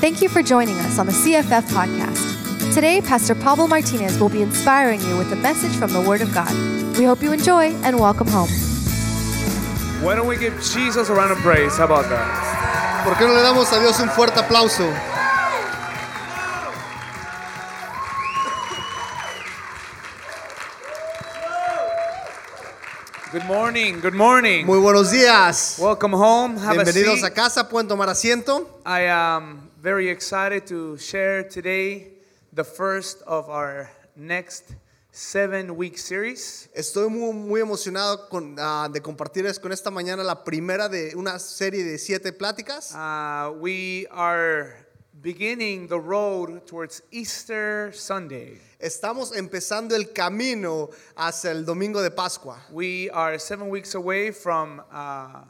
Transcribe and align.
Thank 0.00 0.20
you 0.22 0.28
for 0.28 0.42
joining 0.42 0.76
us 0.80 0.98
on 0.98 1.06
the 1.06 1.12
CFF 1.12 1.62
podcast. 1.72 2.74
Today, 2.74 3.00
Pastor 3.00 3.34
Pablo 3.34 3.66
Martinez 3.66 4.18
will 4.18 4.28
be 4.28 4.42
inspiring 4.42 5.00
you 5.00 5.16
with 5.16 5.32
a 5.32 5.36
message 5.36 5.72
from 5.76 5.92
the 5.92 6.00
Word 6.00 6.20
of 6.20 6.32
God. 6.34 6.52
We 6.98 7.04
hope 7.04 7.22
you 7.22 7.32
enjoy 7.32 7.72
and 7.82 7.98
welcome 7.98 8.26
home. 8.28 8.48
Why 10.04 10.14
don't 10.14 10.26
we 10.28 10.36
give 10.36 10.54
Jesus 10.62 11.08
a 11.08 11.14
round 11.14 11.32
of 11.32 11.38
praise? 11.38 11.76
How 11.78 11.84
about 11.84 12.08
that? 12.10 13.04
¿Por 13.04 13.14
qué 13.14 13.26
no 13.26 13.34
le 13.34 13.42
damos 13.42 13.72
a 13.72 13.80
Dios 13.80 13.98
un 14.00 14.08
fuerte 14.08 14.38
aplauso? 14.38 14.84
Good 23.32 23.44
morning. 23.44 24.00
Good 24.00 24.14
morning. 24.14 24.66
Muy 24.66 24.78
buenos 24.78 25.10
días. 25.10 25.78
Welcome 25.80 26.12
home. 26.14 26.56
Have 26.58 26.78
a 26.78 26.84
Bienvenidos 26.84 27.20
seat. 27.20 27.24
a 27.24 27.34
casa, 27.34 27.68
pueden 27.68 27.88
tomar 27.88 28.08
asiento. 28.08 28.68
I 28.84 29.00
am 29.08 29.65
very 29.86 30.08
excited 30.08 30.66
to 30.66 30.96
share 30.98 31.44
today 31.44 32.08
the 32.52 32.64
first 32.64 33.22
of 33.22 33.48
our 33.48 33.88
next 34.16 34.74
seven 35.12 35.76
week 35.76 35.96
series. 35.96 36.68
Estoy 36.74 37.08
muy, 37.08 37.32
muy 37.32 37.60
emocionado 37.60 38.28
con, 38.28 38.56
ah, 38.58 38.88
de 38.92 39.00
compartirles 39.00 39.60
con 39.60 39.70
esta 39.70 39.92
mañana 39.92 40.24
la 40.24 40.42
primera 40.42 40.88
de 40.88 41.14
una 41.14 41.38
serie 41.38 41.84
de 41.84 41.98
siete 41.98 42.32
pláticas. 42.32 42.96
Uh, 42.96 43.52
we 43.60 44.08
are 44.10 44.74
beginning 45.22 45.86
the 45.86 46.00
road 46.00 46.66
towards 46.66 47.04
Easter 47.12 47.92
Sunday. 47.94 48.60
Estamos 48.80 49.36
empezando 49.36 49.94
el 49.94 50.12
camino 50.12 50.90
hacia 51.16 51.52
el 51.52 51.64
domingo 51.64 52.02
de 52.02 52.10
Pascua. 52.10 52.60
We 52.72 53.08
are 53.10 53.38
seven 53.38 53.68
weeks 53.68 53.94
away 53.94 54.32
from 54.32 54.82
uh, 54.90 55.44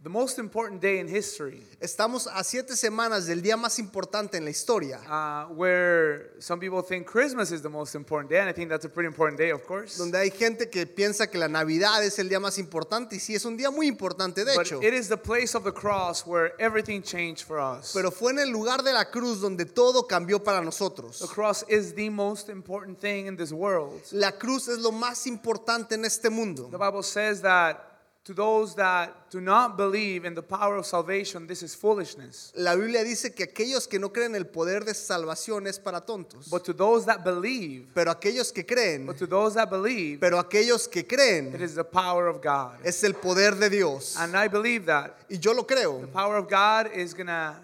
the 0.00 0.08
most 0.08 0.38
important 0.38 0.80
day 0.80 1.00
in 1.00 1.08
history, 1.08 1.60
Estamos 1.80 2.28
a 2.32 2.44
siete 2.44 2.76
semanas 2.76 3.26
del 3.26 3.42
día 3.42 3.56
más 3.56 3.78
importante 3.80 4.36
en 4.36 4.44
la 4.44 4.50
historia, 4.50 5.00
uh, 5.08 5.52
where 5.52 6.30
some 6.38 6.60
people 6.60 6.82
think 6.82 7.04
Christmas 7.06 7.50
is 7.50 7.62
the 7.62 7.68
most 7.68 7.94
important 7.96 8.30
day, 8.30 8.38
and 8.38 8.48
I 8.48 8.52
think 8.52 8.68
that's 8.68 8.84
a 8.84 8.88
pretty 8.88 9.08
important 9.08 9.38
day, 9.38 9.50
of 9.50 9.64
course. 9.66 9.98
donde 9.98 10.16
hay 10.16 10.30
gente 10.30 10.70
que 10.70 10.86
piensa 10.86 11.28
que 11.28 11.36
la 11.38 11.48
Navidad 11.48 12.04
es 12.04 12.18
el 12.20 12.28
día 12.28 12.38
más 12.38 12.58
importante 12.58 13.16
y 13.16 13.18
sí 13.18 13.34
es 13.34 13.44
un 13.44 13.56
día 13.56 13.70
muy 13.72 13.88
importante 13.88 14.44
de 14.44 14.54
But 14.54 14.66
hecho. 14.66 14.80
it 14.82 14.94
is 14.94 15.08
the 15.08 15.16
place 15.16 15.56
of 15.56 15.64
the 15.64 15.72
cross 15.72 16.24
where 16.24 16.52
everything 16.60 17.02
changed 17.02 17.44
for 17.44 17.58
us. 17.58 17.92
Pero 17.92 18.12
fue 18.12 18.30
en 18.32 18.38
el 18.38 18.50
lugar 18.50 18.82
de 18.84 18.92
la 18.92 19.10
cruz 19.10 19.40
donde 19.40 19.64
todo 19.66 20.06
cambió 20.06 20.42
para 20.42 20.60
nosotros. 20.62 21.18
the 21.18 21.26
cross 21.26 21.64
is 21.68 21.94
the 21.94 22.08
most 22.08 22.48
important 22.48 22.98
thing 23.00 23.26
in 23.26 23.36
this 23.36 23.50
world. 23.52 24.00
La 24.12 24.30
cruz 24.30 24.68
es 24.68 24.78
lo 24.78 24.92
más 24.92 25.26
importante 25.26 25.96
en 25.96 26.04
este 26.04 26.30
mundo. 26.30 26.68
The 26.70 26.78
Bible 26.78 27.02
says 27.02 27.42
that 27.42 27.87
to 28.28 28.34
those 28.34 28.74
that 28.74 29.30
do 29.30 29.40
not 29.40 29.78
believe 29.78 30.26
in 30.26 30.34
the 30.34 30.42
power 30.42 30.76
of 30.76 30.84
salvation, 30.84 31.46
this 31.46 31.62
is 31.62 31.74
foolishness. 31.74 32.52
La 32.54 32.74
Biblia 32.76 33.02
dice 33.02 33.34
que 33.34 33.46
aquellos 33.46 33.88
que 33.88 33.98
no 33.98 34.10
creen 34.10 34.34
el 34.34 34.44
poder 34.44 34.84
de 34.84 34.92
salvación 34.92 35.66
es 35.66 35.78
para 35.78 36.02
tontos. 36.02 36.50
But 36.50 36.62
to 36.64 36.74
those 36.74 37.06
that 37.06 37.24
believe, 37.24 37.86
Pero 37.94 38.10
aquellos 38.10 38.52
que 38.52 38.64
creen, 38.66 39.06
but 39.06 39.16
to 39.16 39.26
those 39.26 39.54
that 39.54 39.70
believe, 39.70 40.20
pero 40.20 40.38
aquellos 40.38 40.86
que 40.90 41.04
creen 41.06 41.54
is 41.58 41.74
the 41.74 41.84
power 41.84 42.26
of 42.26 42.42
God. 42.42 42.76
es 42.84 43.02
el 43.02 43.14
poder 43.14 43.52
de 43.52 43.70
Dios. 43.70 44.14
And 44.18 44.36
I 44.36 44.46
believe 44.48 44.84
that 44.84 45.14
Y 45.30 45.38
yo 45.38 45.52
lo 45.54 45.62
creo. 45.64 46.02
the 46.02 46.08
power 46.08 46.36
of 46.36 46.50
God 46.50 46.90
is 46.94 47.14
to 47.14 47.56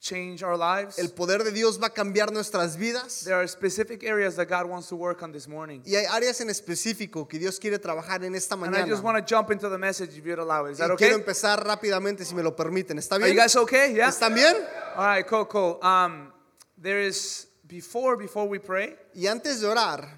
change 0.00 0.42
our 0.42 0.56
lives. 0.56 0.98
El 0.98 1.10
poder 1.10 1.44
de 1.44 1.52
Dios 1.52 1.78
va 1.80 1.88
a 1.88 1.90
cambiar 1.90 2.32
nuestras 2.32 2.76
vidas. 2.76 3.22
There 3.24 3.34
are 3.36 3.46
specific 3.46 4.02
areas 4.02 4.34
that 4.36 4.48
God 4.48 4.66
wants 4.66 4.88
to 4.88 4.96
work 4.96 5.22
on 5.22 5.30
this 5.30 5.46
morning. 5.46 5.82
Y 5.84 5.94
hay 5.94 6.06
áreas 6.06 6.40
en 6.40 6.48
específico 6.48 7.28
que 7.28 7.38
Dios 7.38 7.58
quiere 7.58 7.78
trabajar 7.78 8.24
en 8.24 8.34
esta 8.34 8.54
And 8.54 8.74
I 8.74 8.82
just 8.88 9.02
want 9.02 9.16
mañana. 9.18 9.26
to 9.26 9.34
jump 9.34 9.50
into 9.50 9.68
the 9.68 9.78
message 9.78 10.16
if 10.16 10.24
you'd 10.24 10.38
allow 10.38 10.64
it. 10.64 10.72
Is 10.72 10.78
that 10.78 10.90
okay? 10.92 11.08
quiero 11.08 11.18
empezar 11.22 11.62
rápidamente 11.64 12.24
si 12.24 12.34
me 12.34 12.42
lo 12.42 12.52
permiten. 12.56 12.98
¿Está 12.98 13.16
Are 13.16 13.20
you 13.28 13.34
bien? 13.34 13.36
guys 13.36 13.56
okay? 13.56 13.94
Yeah? 13.94 14.08
¿Están 14.08 14.34
bien? 14.34 14.54
All 14.96 15.04
right, 15.06 15.26
cool, 15.26 15.44
cool. 15.44 15.78
Um, 15.82 16.32
there 16.78 17.00
is 17.00 17.46
before 17.68 18.16
before 18.16 18.48
we 18.48 18.58
pray, 18.58 18.96
Y 19.14 19.26
antes 19.26 19.60
de 19.60 19.66
orar, 19.68 20.08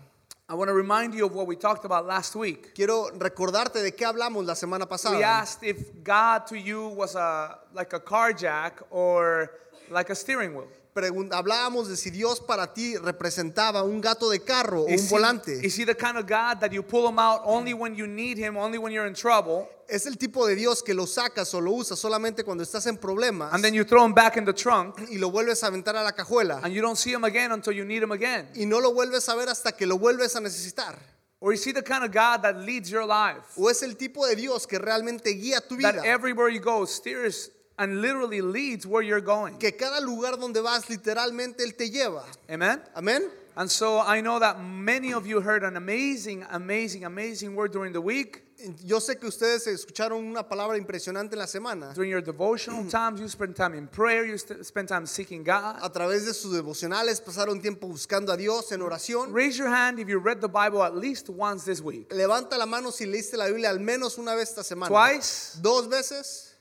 I 0.49 0.55
want 0.55 0.69
to 0.69 0.75
remind 0.75 1.15
you 1.15 1.27
of 1.27 1.35
what 1.35 1.47
we 1.47 1.57
talked 1.57 1.85
about 1.85 2.07
last 2.07 2.37
week. 2.37 2.73
quiero 2.75 3.11
recordarte 3.19 3.83
de 3.83 3.91
qué 3.93 4.05
hablamos 4.07 4.45
la 4.47 4.55
semana 4.55 4.85
We 4.85 4.91
pasada. 4.91 5.21
asked 5.25 5.63
if 5.65 6.05
God 6.05 6.47
to 6.49 6.57
you 6.57 6.87
was 6.89 7.17
a 7.17 7.59
like 7.75 7.93
a 7.95 8.01
car 8.01 8.33
jack 8.33 8.81
or 8.91 9.51
like 9.91 10.11
a 10.11 10.15
steering 10.15 10.55
wheel. 10.55 10.69
Hablábamos 10.95 11.89
de 11.89 11.97
si 11.97 12.11
Dios 12.11 12.39
para 12.41 12.75
ti 12.75 12.97
representaba 12.97 13.83
un 13.83 14.01
gato 14.01 14.29
de 14.29 14.41
carro 14.41 14.83
o 14.83 14.87
un 14.87 15.09
volante. 15.09 15.65
is 15.65 15.75
he 15.79 15.85
the 15.85 15.95
kind 15.95 16.19
of 16.19 16.27
God 16.27 16.61
that 16.61 16.71
you 16.71 16.83
pull 16.83 17.09
him 17.09 17.19
out 17.19 17.41
only 17.45 17.73
when 17.73 17.95
you 17.95 18.07
need 18.07 18.37
him, 18.37 18.57
only 18.59 18.79
when 18.79 18.93
you're 18.93 19.07
in 19.07 19.15
trouble, 19.15 19.69
Es 19.89 20.07
el 20.07 20.17
tipo 20.17 20.47
de 20.47 20.55
Dios 20.55 20.83
que 20.83 20.95
lo 20.95 21.07
sacas 21.07 21.53
o 21.55 21.61
lo 21.61 21.73
usas 21.73 21.99
solamente 21.99 22.45
cuando 22.45 22.63
estás 22.63 22.87
en 22.87 22.97
problemas 22.99 23.53
and 23.53 23.65
then 23.65 23.75
you 23.75 23.85
throw 23.85 24.05
him 24.05 24.13
back 24.15 24.37
in 24.37 24.45
the 24.45 24.53
trunk 24.53 24.99
y 25.11 25.17
lo 25.17 25.31
vuelves 25.31 25.63
a 25.63 25.69
aventar 25.69 25.97
a 25.97 26.03
la 26.03 26.13
cajuela 26.13 26.61
and 26.63 26.75
you 26.75 26.83
don't 26.83 26.97
see 26.97 27.13
him 27.13 27.25
again 27.25 27.53
until 27.53 27.73
you 27.73 27.85
need 27.85 28.03
him 28.03 28.13
again? 28.13 28.47
y 28.55 28.67
no 28.67 28.79
lo 28.79 28.93
vuelves 28.93 29.29
a 29.29 29.35
ver 29.35 29.49
hasta 29.49 29.73
que 29.73 29.87
lo 29.87 29.99
vuelves 29.99 30.37
a 30.37 30.41
necesitar. 30.41 30.99
Or 31.41 31.53
is 31.53 31.65
he 31.65 31.73
the 31.73 31.83
kind 31.83 32.05
of 32.05 32.13
God 32.13 32.43
that 32.43 32.59
leads 32.59 32.89
your 32.91 33.05
life? 33.05 33.43
O 33.59 33.69
es 33.69 33.83
el 33.83 33.97
tipo 33.97 34.27
de 34.29 34.37
Dios 34.37 34.65
que 34.67 34.79
realmente 34.79 35.35
guía 35.35 35.61
tu 35.67 35.77
vida. 35.77 35.95
That 35.95 36.05
everywhere 36.05 36.51
you 36.51 36.61
go 36.61 36.85
steers 36.85 37.51
and 37.83 38.01
literally 38.01 38.41
leads 38.41 38.87
where 38.87 39.03
you're 39.03 39.21
going. 39.21 39.59
Que 39.59 39.73
cada 39.73 40.01
lugar 40.01 40.37
donde 40.39 40.63
vas 40.63 40.89
literalmente 40.89 41.65
Él 41.65 41.77
te 41.77 41.91
lleva. 41.91 42.25
Amen? 42.49 42.81
Amén. 42.95 43.23
And 43.55 43.71
so 43.71 43.99
I 43.99 44.23
know 44.23 44.39
that 44.39 44.63
many 44.63 45.13
of 45.13 45.27
you 45.27 45.41
heard 45.41 45.63
an 45.63 45.77
amazing, 45.77 46.47
amazing, 46.51 47.05
amazing 47.05 47.55
word 47.55 47.73
during 47.73 47.93
the 47.93 48.01
week. 48.01 48.43
Yo 48.85 48.99
sé 48.99 49.19
que 49.19 49.29
ustedes 49.29 49.67
escucharon 49.67 50.25
una 50.25 50.49
palabra 50.49 50.79
impresionante 50.79 51.35
en 51.35 51.41
la 51.41 51.47
semana. 51.47 51.93
During 51.95 52.11
your 52.11 52.23
devotional 52.23 52.89
times, 52.89 53.21
you 53.21 53.29
spend 53.29 53.57
time 53.57 53.75
in 53.75 53.89
prayer, 53.89 54.25
you 54.25 54.39
spend 54.39 54.89
time 54.89 55.05
seeking 55.05 55.43
God. 55.43 55.77
A 55.83 55.91
través 55.91 56.25
de 56.25 56.33
sus 56.33 56.55
devocionales 56.55 57.21
pasaron 57.21 57.61
tiempo 57.61 57.89
buscando 57.89 58.33
a 58.33 58.37
Dios 58.37 58.71
en 58.71 58.81
oración. 58.81 59.35
Raise 59.35 59.59
your 59.59 59.69
hand 59.69 59.99
if 59.99 60.09
you 60.09 60.19
read 60.21 60.41
the 60.41 60.49
Bible 60.49 60.83
at 60.83 60.97
least 60.97 61.29
once 61.29 61.65
this 61.65 61.83
week. 61.83 62.09
Levanta 62.11 62.57
la 62.57 62.67
mano 62.67 62.91
si 62.91 63.05
leíste 63.05 63.37
la 63.37 63.47
Biblia 63.47 63.69
al 63.69 63.81
menos 63.81 64.17
una 64.17 64.35
vez 64.35 64.51
esta 64.51 64.63
semana. 64.63 64.89
Twice, 64.89 65.59
Dos 65.61 65.89
veces, 65.89 66.52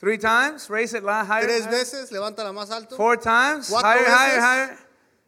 three 0.00 0.18
times, 0.18 0.68
raise 0.70 0.94
it 0.94 1.04
li- 1.04 1.10
higher. 1.12 1.44
tres 1.44 1.64
higher. 1.66 1.70
veces, 1.78 2.10
levanta 2.10 2.42
la 2.42 2.52
más 2.52 2.70
alto. 2.70 2.96
Four 2.96 3.18
times, 3.18 3.68
Cuatro 3.70 3.88
higher, 3.88 4.04
higher, 4.08 4.36
veces. 4.36 4.42
higher. 4.42 4.78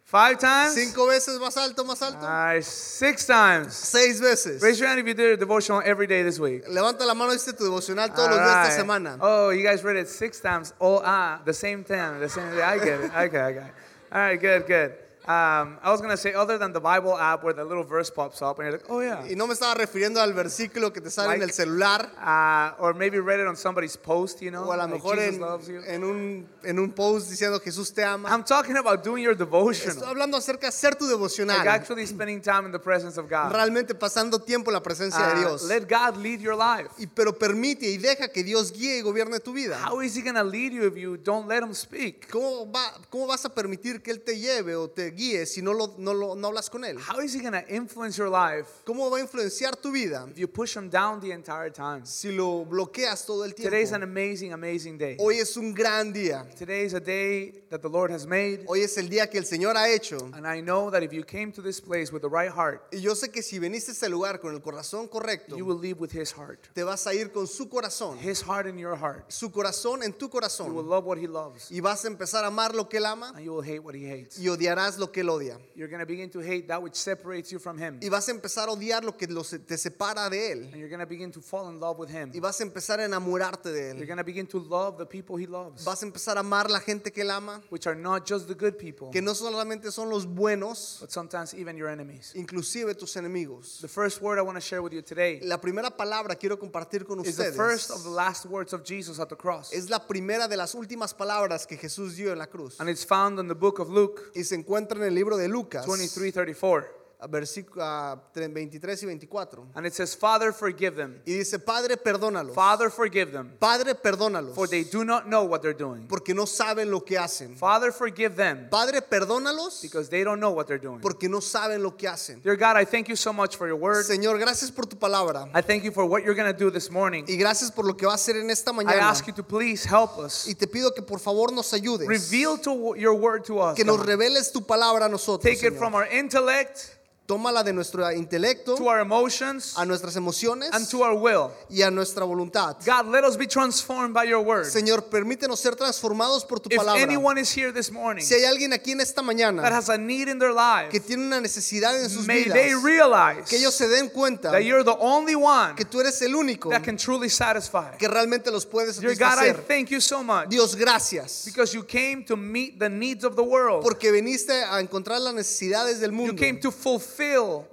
Five 0.05 0.39
times, 0.41 0.75
Cinco 0.75 1.07
veces 1.07 1.39
más 1.39 1.57
alto, 1.57 1.85
más 1.85 2.03
alto. 2.03 2.21
Nice. 2.21 2.67
six 2.69 3.25
times. 3.27 3.73
Seis 3.73 4.21
veces. 4.21 4.61
Raise 4.61 4.79
your 4.79 4.89
hand 4.89 5.01
if 5.01 5.07
you 5.07 5.15
did 5.15 5.33
a 5.33 5.37
devotional 5.39 5.81
every 5.87 6.07
day 6.07 6.23
this 6.23 6.39
week. 6.39 6.67
Levanta 6.69 7.07
la 7.07 7.15
mano, 7.15 7.33
hiciste 7.33 7.57
tu 7.57 7.65
devocional 7.65 8.15
todos 8.15 8.29
los 8.29 8.39
All 8.39 8.45
días 8.47 8.69
esta 8.69 8.83
semana. 8.83 9.17
Oh, 9.23 9.49
you 9.51 9.63
guys 9.63 9.83
read 9.83 9.97
it 9.97 10.09
six 10.09 10.39
times. 10.41 10.75
Oh, 10.81 11.01
ah, 11.03 11.41
the 11.47 11.55
same 11.55 11.83
time, 11.83 12.21
the 12.21 12.29
same 12.29 12.51
day. 12.55 12.61
I 12.63 12.77
get 12.79 13.01
it. 13.01 13.11
Okay, 13.11 13.39
I 13.41 13.53
got 13.53 13.67
it. 13.69 13.75
All 14.13 14.21
right, 14.21 14.39
good, 14.39 14.67
good. 14.67 14.93
Um, 15.25 15.79
I 15.85 15.91
was 15.93 16.01
gonna 16.01 16.17
say, 16.17 16.35
other 16.35 16.59
than 16.59 16.73
the 16.73 16.81
Bible 16.81 17.17
app 17.17 17.45
where 17.45 17.53
the 17.55 17.65
little 17.65 17.85
verse 17.85 18.11
pops 18.11 18.43
up, 18.43 18.59
and 18.59 18.67
you're 18.69 18.79
like, 18.79 18.91
oh 18.91 19.01
yeah. 19.01 19.23
Y 19.31 19.37
no 19.37 19.47
me 19.47 19.55
estaba 19.55 19.75
refiriendo 19.75 20.21
al 20.21 20.33
versículo 20.33 20.93
que 20.93 21.01
te 21.01 21.11
sale 21.11 21.35
en 21.35 21.41
Like- 21.41 21.45
el 21.45 21.53
celular 21.53 22.11
Uh, 22.21 22.75
or 22.83 22.93
maybe 22.95 23.21
read 23.21 23.39
it 23.41 23.47
on 23.47 23.57
somebody's 23.57 23.97
post, 23.97 24.41
you 24.43 24.51
know, 24.51 24.65
o 24.65 24.73
a 24.73 24.77
lo 24.77 24.83
like 24.83 24.95
mejor 24.95 25.17
Jesus 25.17 25.35
en, 25.37 25.41
loves 25.41 25.69
you. 25.69 25.81
en 25.87 26.03
un, 26.03 26.49
en 26.65 26.79
un 26.81 26.91
post 26.91 27.31
diciendo 27.31 27.61
Jesús 27.61 27.93
te 27.95 28.03
ama. 28.03 28.29
I'm 28.31 28.43
talking 28.45 28.77
about 28.77 29.05
doing 29.05 29.23
your 29.23 29.35
Estoy 29.35 29.47
devotional, 29.47 30.05
hablando 30.09 30.37
acerca 30.37 30.63
de 30.63 30.69
hacer 30.69 30.97
tu 30.97 31.05
like 31.05 31.17
devocional. 31.17 31.69
actually 31.69 32.05
spending 32.07 32.41
time 32.41 32.67
in 32.67 32.73
the 32.73 32.79
presence 32.81 33.17
of 33.17 33.29
God. 33.31 33.53
Realmente 33.53 33.95
pasando 33.95 34.41
tiempo 34.41 34.71
en 34.71 34.75
la 34.75 34.83
presencia 34.83 35.25
de 35.29 35.35
Uh, 35.35 35.39
Dios. 35.41 35.63
let 35.69 35.87
God 35.89 36.17
lead 36.17 36.41
your 36.41 36.57
life. 36.57 36.91
Y, 36.99 37.07
pero 37.07 37.33
permite 37.33 37.87
y 37.87 37.97
deja 37.99 38.27
que 38.29 38.43
Dios 38.43 38.73
guíe 38.73 38.99
y 38.99 39.03
gobierne 39.03 39.39
tu 39.39 39.53
vida. 39.53 39.79
How 39.89 40.01
is 40.03 40.17
He 40.17 40.23
gonna 40.23 40.43
lead 40.43 40.73
you 40.73 40.85
if 40.87 40.97
you 40.97 41.17
don't 41.17 41.47
let 41.49 41.63
Him 41.63 41.75
speak? 41.75 42.29
¿Cómo, 42.31 42.71
va, 42.73 42.93
¿Cómo 43.09 43.29
vas 43.29 43.45
a 43.45 43.49
permitir 43.55 44.03
que 44.03 44.11
Él 44.11 44.21
te 44.21 44.37
lleve 44.39 44.75
o 44.75 44.89
te 44.91 45.12
guíe 45.15 45.47
si 45.47 45.63
no, 45.63 45.73
lo, 45.73 45.95
no, 45.99 46.13
lo- 46.15 46.35
no 46.35 46.49
hablas 46.49 46.69
con 46.71 46.85
Él? 46.85 46.99
How 46.99 47.21
is 47.21 47.35
He 47.35 47.41
gonna 47.41 47.65
influence 47.69 48.17
your 48.19 48.29
life 48.31 48.67
¿Cómo 48.85 49.11
va 49.11 49.19
a 49.19 49.21
influenciar 49.21 49.77
tu 49.77 49.93
vida 49.93 50.27
if 50.31 50.39
you 50.39 50.49
push 50.49 50.77
Him 50.77 50.89
down 50.91 51.21
the 51.21 51.31
entire 51.33 51.71
time? 51.71 52.05
si 52.05 52.33
lo 52.33 52.65
bloqueas 52.65 53.25
todo 53.27 53.45
el 53.45 53.55
tiempo? 53.55 53.71
Today's 53.71 53.93
an 53.93 54.03
amazing, 54.03 54.53
amazing 54.53 54.99
day. 54.99 55.17
Hoy 55.19 55.39
es 55.39 55.57
un 55.57 55.73
gran 55.75 56.13
día. 56.13 56.45
Today 56.59 56.85
is 56.85 56.95
a 56.95 57.01
day 57.01 57.63
that 57.71 57.81
the 57.83 57.89
Lord 57.89 58.11
has 58.11 58.27
made, 58.27 58.65
Hoy 58.67 58.81
es 58.83 58.97
el 58.99 59.09
día 59.09 59.31
que 59.31 59.39
el 59.39 59.45
Señor 59.45 59.77
ha 59.77 59.89
hecho. 59.89 60.19
and 60.35 60.47
I 60.47 60.61
know 60.61 60.91
that 60.91 61.03
if 61.03 61.13
you 61.13 61.25
came 61.25 61.53
to 61.53 61.63
this 61.63 61.81
place 61.81 62.13
with 62.13 62.23
the 62.23 62.29
right 62.29 62.51
heart, 62.51 62.83
Y 62.93 62.99
yo 63.01 63.15
sé 63.15 63.31
que 63.31 63.43
si 63.43 63.59
viniste 63.59 63.91
a 63.91 63.95
este 63.95 64.09
lugar 64.09 64.41
con 64.41 64.55
el 64.55 64.61
corazón 64.61 65.09
correcto, 65.09 65.57
you 65.57 65.65
will 65.65 65.79
leave 65.79 65.99
with 66.01 66.13
His 66.13 66.33
heart. 66.33 66.69
te 66.75 66.83
vas 66.83 67.07
a 67.07 67.15
ir 67.15 67.33
con 67.33 67.47
su 67.47 67.69
corazón. 67.69 68.19
His 68.19 68.43
heart 68.43 68.67
in 68.67 68.79
your 68.79 68.97
heart. 68.97 69.25
Su 69.31 69.51
corazón 69.51 70.03
en 70.03 70.13
tu 70.13 70.23
You 70.23 70.27
will 70.27 70.31
corazón. 70.41 70.89
love 70.89 71.05
what 71.05 71.19
He 71.19 71.27
loves, 71.27 71.71
Y 71.71 71.81
vas 71.81 72.05
a 72.05 72.09
empezar 72.09 72.45
a 72.45 72.49
amar 72.49 72.75
lo 72.75 72.89
que 72.89 72.99
Él 72.99 73.07
ama 73.07 73.31
and 73.35 73.45
you 73.45 73.53
will 73.53 73.63
hate 73.65 73.81
what 73.81 73.95
He 73.95 74.07
hates. 74.09 74.39
y 74.39 74.49
odiarás 74.49 74.99
lo 75.03 75.13
que 75.13 75.21
él 75.23 75.29
odia. 75.29 75.59
You're 75.75 75.89
going 75.91 76.01
to 76.01 76.07
begin 76.07 76.31
to 76.31 76.41
hate 76.41 76.67
that 76.69 76.81
which 76.83 76.95
separates 76.95 77.51
you 77.51 77.59
from 77.59 77.79
Him. 77.79 77.99
Y 78.01 78.09
vas 78.09 78.29
a 78.29 78.31
empezar 78.33 78.69
a 78.69 78.73
odiar 78.73 79.05
lo 79.05 79.17
que 79.17 79.27
los- 79.27 79.51
te 79.51 79.77
separa 79.77 80.31
de 80.31 80.53
él. 80.53 80.65
And 80.73 80.77
you're 80.77 80.89
going 80.89 81.01
to 81.01 81.07
begin 81.07 81.31
to 81.33 81.41
fall 81.41 81.69
in 81.69 81.81
love 81.81 81.99
with 81.99 82.09
Him. 82.11 82.31
Y 82.35 82.41
vas 82.41 82.61
a 82.61 82.65
empezar 82.65 83.01
a 83.01 83.05
enamorarte 83.05 83.71
de 83.73 83.89
You're 83.95 84.03
él. 84.03 84.07
going 84.07 84.19
to 84.19 84.25
begin 84.25 84.47
to 84.47 84.59
love 84.59 84.97
the 84.99 85.07
people 85.07 85.37
He 85.37 85.47
loves, 85.47 85.85
Vas 85.85 86.03
a 86.03 86.07
empezar 86.07 86.37
a 86.37 86.41
amar 86.41 86.71
la 86.71 86.81
gente 86.81 87.11
que 87.13 87.23
él 87.23 87.31
ama, 87.31 87.63
which 87.71 87.87
are 87.87 87.97
not 87.97 88.27
just 88.29 88.47
the 88.49 88.55
good 88.55 88.77
people, 88.79 89.11
que 89.11 89.21
no 89.23 89.33
solamente 89.35 89.91
son 89.91 90.09
los 90.11 90.27
buenos, 90.27 90.99
but 91.01 91.11
sometimes 91.11 91.55
even 91.55 91.77
your 91.77 91.89
enemies. 91.89 92.33
inclusive 92.35 92.95
tus 92.97 93.17
enemigos. 93.17 93.81
The 93.81 93.89
first 93.89 94.21
word 94.21 94.39
I 94.39 94.43
want 94.43 94.57
to 94.57 94.61
share 94.61 94.83
with 94.83 94.93
you 94.93 95.03
today 95.03 95.41
La 95.43 95.59
primera 95.61 95.91
palabra 95.97 96.37
quiero 96.37 96.59
compartir 96.59 97.05
con 97.07 97.21
is 97.25 97.37
the 97.37 97.53
first 97.53 97.91
of 97.91 98.03
the 98.03 98.09
ustedes. 98.11 98.15
last 98.17 98.47
words 98.47 98.73
of 98.73 98.85
Jesus 98.85 99.19
at 99.19 99.29
the 99.29 99.37
cross. 99.37 99.73
Es 99.73 99.89
la 99.91 100.07
primera 100.07 100.49
de 100.49 100.57
las 100.57 100.75
últimas 100.75 101.15
palabras 101.15 101.67
que 101.67 101.77
Jesús 101.77 102.17
dio 102.17 102.33
en 102.33 102.39
la 102.39 102.47
cruz. 102.47 102.79
And 102.81 102.89
it's 102.89 103.05
found 103.05 103.39
in 103.39 103.49
the 103.49 103.55
book 103.55 103.79
of 103.81 103.89
Luke 103.91 104.31
Y 104.35 104.43
se 104.45 104.55
encuentra 104.55 104.92
en 104.97 105.05
el 105.05 105.15
libro 105.15 105.37
de 105.37 105.49
Lucas, 105.49 105.87
23 105.87 107.02
34. 107.29 107.29
versículos 107.29 107.85
ah, 107.87 108.17
23 108.35 109.03
y 109.03 109.07
24. 109.07 109.67
And 109.75 109.87
it 109.87 109.95
says, 109.95 110.15
Father, 110.17 110.53
forgive 110.53 110.97
them. 110.97 111.21
Y 111.27 111.33
dice, 111.33 111.59
Padre, 111.59 111.97
perdónalos. 111.97 112.55
Father, 112.55 112.91
forgive 112.91 113.33
them, 113.33 113.53
Padre, 113.59 113.95
perdónalos. 113.95 114.55
for 114.55 114.69
they 114.69 114.85
do 114.85 115.05
not 115.05 115.27
know 115.27 115.45
what 115.45 115.63
they're 115.63 115.77
doing. 115.77 116.07
Porque 116.09 116.35
no 116.35 116.47
saben 116.47 116.91
lo 116.91 117.01
que 117.01 117.19
hacen. 117.19 117.57
Father, 117.57 117.93
forgive 117.93 118.35
them, 118.37 118.69
Padre, 118.71 119.01
perdónalos. 119.03 119.83
because 119.83 120.09
they 120.09 120.25
don't 120.25 120.41
know 120.41 120.51
what 120.51 120.67
they're 120.67 120.79
doing. 120.79 121.01
Porque 121.01 121.29
no 121.29 121.41
saben 121.41 121.83
lo 121.83 121.97
que 121.97 122.09
hacen. 122.09 122.43
Dear 122.43 122.57
God, 122.57 122.77
I 122.77 122.85
thank 122.85 123.09
you 123.09 123.17
so 123.17 123.33
much 123.33 123.57
for 123.57 123.67
your 123.67 123.77
word. 123.77 124.05
Señor, 124.05 124.39
gracias 124.39 124.71
por 124.71 124.87
tu 124.87 124.97
palabra. 124.97 125.49
I 125.55 125.63
thank 125.63 125.85
you 125.85 125.93
for 125.93 126.05
what 126.05 126.25
you're 126.25 126.35
going 126.35 126.53
to 126.53 126.59
do 126.59 126.71
this 126.71 126.91
morning. 126.91 127.25
Y 127.29 127.37
gracias 127.37 127.71
por 127.71 127.85
lo 127.85 127.95
que 127.95 128.07
va 128.07 128.13
a 128.13 128.17
hacer 128.17 128.37
en 128.37 128.51
esta 128.51 128.73
I 128.73 128.75
mañana. 128.75 129.11
ask 129.11 129.27
you 129.27 129.33
to 129.33 129.43
please 129.43 129.85
help 129.85 130.19
us. 130.19 130.47
Y 130.49 130.55
te 130.55 130.67
pido 130.67 130.93
que 130.95 131.03
por 131.03 131.21
favor 131.21 131.53
nos 131.53 131.73
ayudes. 131.73 132.09
Reveal 132.09 132.59
to 132.59 132.95
your 132.97 133.15
word 133.15 133.45
to 133.45 133.61
us. 133.61 133.77
Que 133.77 133.85
nos 133.85 134.05
reveles 134.05 134.51
tu 134.53 134.63
palabra 134.63 135.07
a 135.07 135.09
nosotros. 135.09 135.43
Take 135.43 135.67
it 135.67 135.75
Señor. 135.75 135.79
from 135.79 135.95
our 135.95 136.07
intellect 136.07 136.99
Tómala 137.33 137.63
de 137.65 137.73
nuestro 137.73 138.11
intelecto 138.13 138.75
to 138.77 138.85
our 138.91 139.01
emotions 139.01 139.73
a 139.79 139.87
nuestras 139.87 140.17
emociones 140.17 140.69
and 140.73 140.87
to 140.91 141.03
our 141.03 141.15
will. 141.15 141.51
y 141.71 141.81
a 141.83 141.91
nuestra 141.91 142.25
voluntad. 142.27 142.77
God, 142.85 143.07
let 143.11 143.25
us 143.25 143.39
be 143.39 143.47
transformed 143.47 144.13
by 144.13 144.25
your 144.29 144.41
word. 144.45 144.67
Señor, 144.67 145.05
permítenos 145.09 145.59
ser 145.59 145.75
transformados 145.77 146.45
por 146.47 146.61
tu 146.61 146.69
If 146.71 146.77
palabra. 146.77 147.01
anyone 147.03 147.39
is 147.41 147.51
here 147.57 147.73
this 147.73 147.91
morning 147.91 148.23
Si 148.23 148.35
hay 148.35 148.45
alguien 148.45 148.75
aquí 148.75 148.93
en 148.93 149.01
esta 149.01 149.23
that 149.23 149.25
mañana 149.25 149.63
has 149.63 149.89
a 149.89 149.97
need 149.97 150.29
in 150.29 150.39
their 150.39 150.53
life, 150.53 150.91
que 150.91 151.01
tiene 151.01 151.27
una 151.27 151.41
necesidad 151.41 151.99
en 152.03 152.11
sus 152.11 152.27
may 152.27 152.45
vidas, 152.45 152.53
they 152.55 152.75
realize 152.75 153.49
que 153.49 153.57
ellos 153.57 153.75
se 153.75 153.89
den 153.89 154.11
cuenta 154.11 154.51
that 154.51 154.61
you're 154.63 154.85
the 154.85 154.97
only 155.01 155.35
one 155.35 155.75
que 155.75 155.87
tú 155.87 156.01
eres 156.01 156.21
el 156.21 156.35
único 156.35 156.69
that 156.69 156.83
can 156.83 156.99
truly 156.99 157.31
satisfy. 157.31 157.97
que 157.99 158.09
realmente 158.09 158.51
los 158.51 158.67
puede 158.67 158.93
Dear 158.93 159.15
God, 159.15 159.39
I 159.39 159.49
satisfacer. 159.53 159.65
thank 159.67 159.89
you 159.91 160.01
so 160.03 160.23
much 160.23 160.51
Dios, 160.51 160.75
gracias. 160.77 161.45
because 161.47 161.73
you 161.75 161.83
came 161.83 162.25
to 162.27 162.37
meet 162.37 162.79
the 162.79 162.91
needs 162.91 163.25
of 163.25 163.37
the 163.37 163.43
world. 163.43 163.83
Porque 163.83 164.13
viniste 164.13 164.53
a 164.65 164.81
encontrar 164.81 165.19
las 165.21 165.33
necesidades 165.33 165.99
del 165.99 166.11
You 166.11 166.17
mundo. 166.17 166.37
came 166.37 166.61
to 166.61 166.71
fulfill 166.71 167.22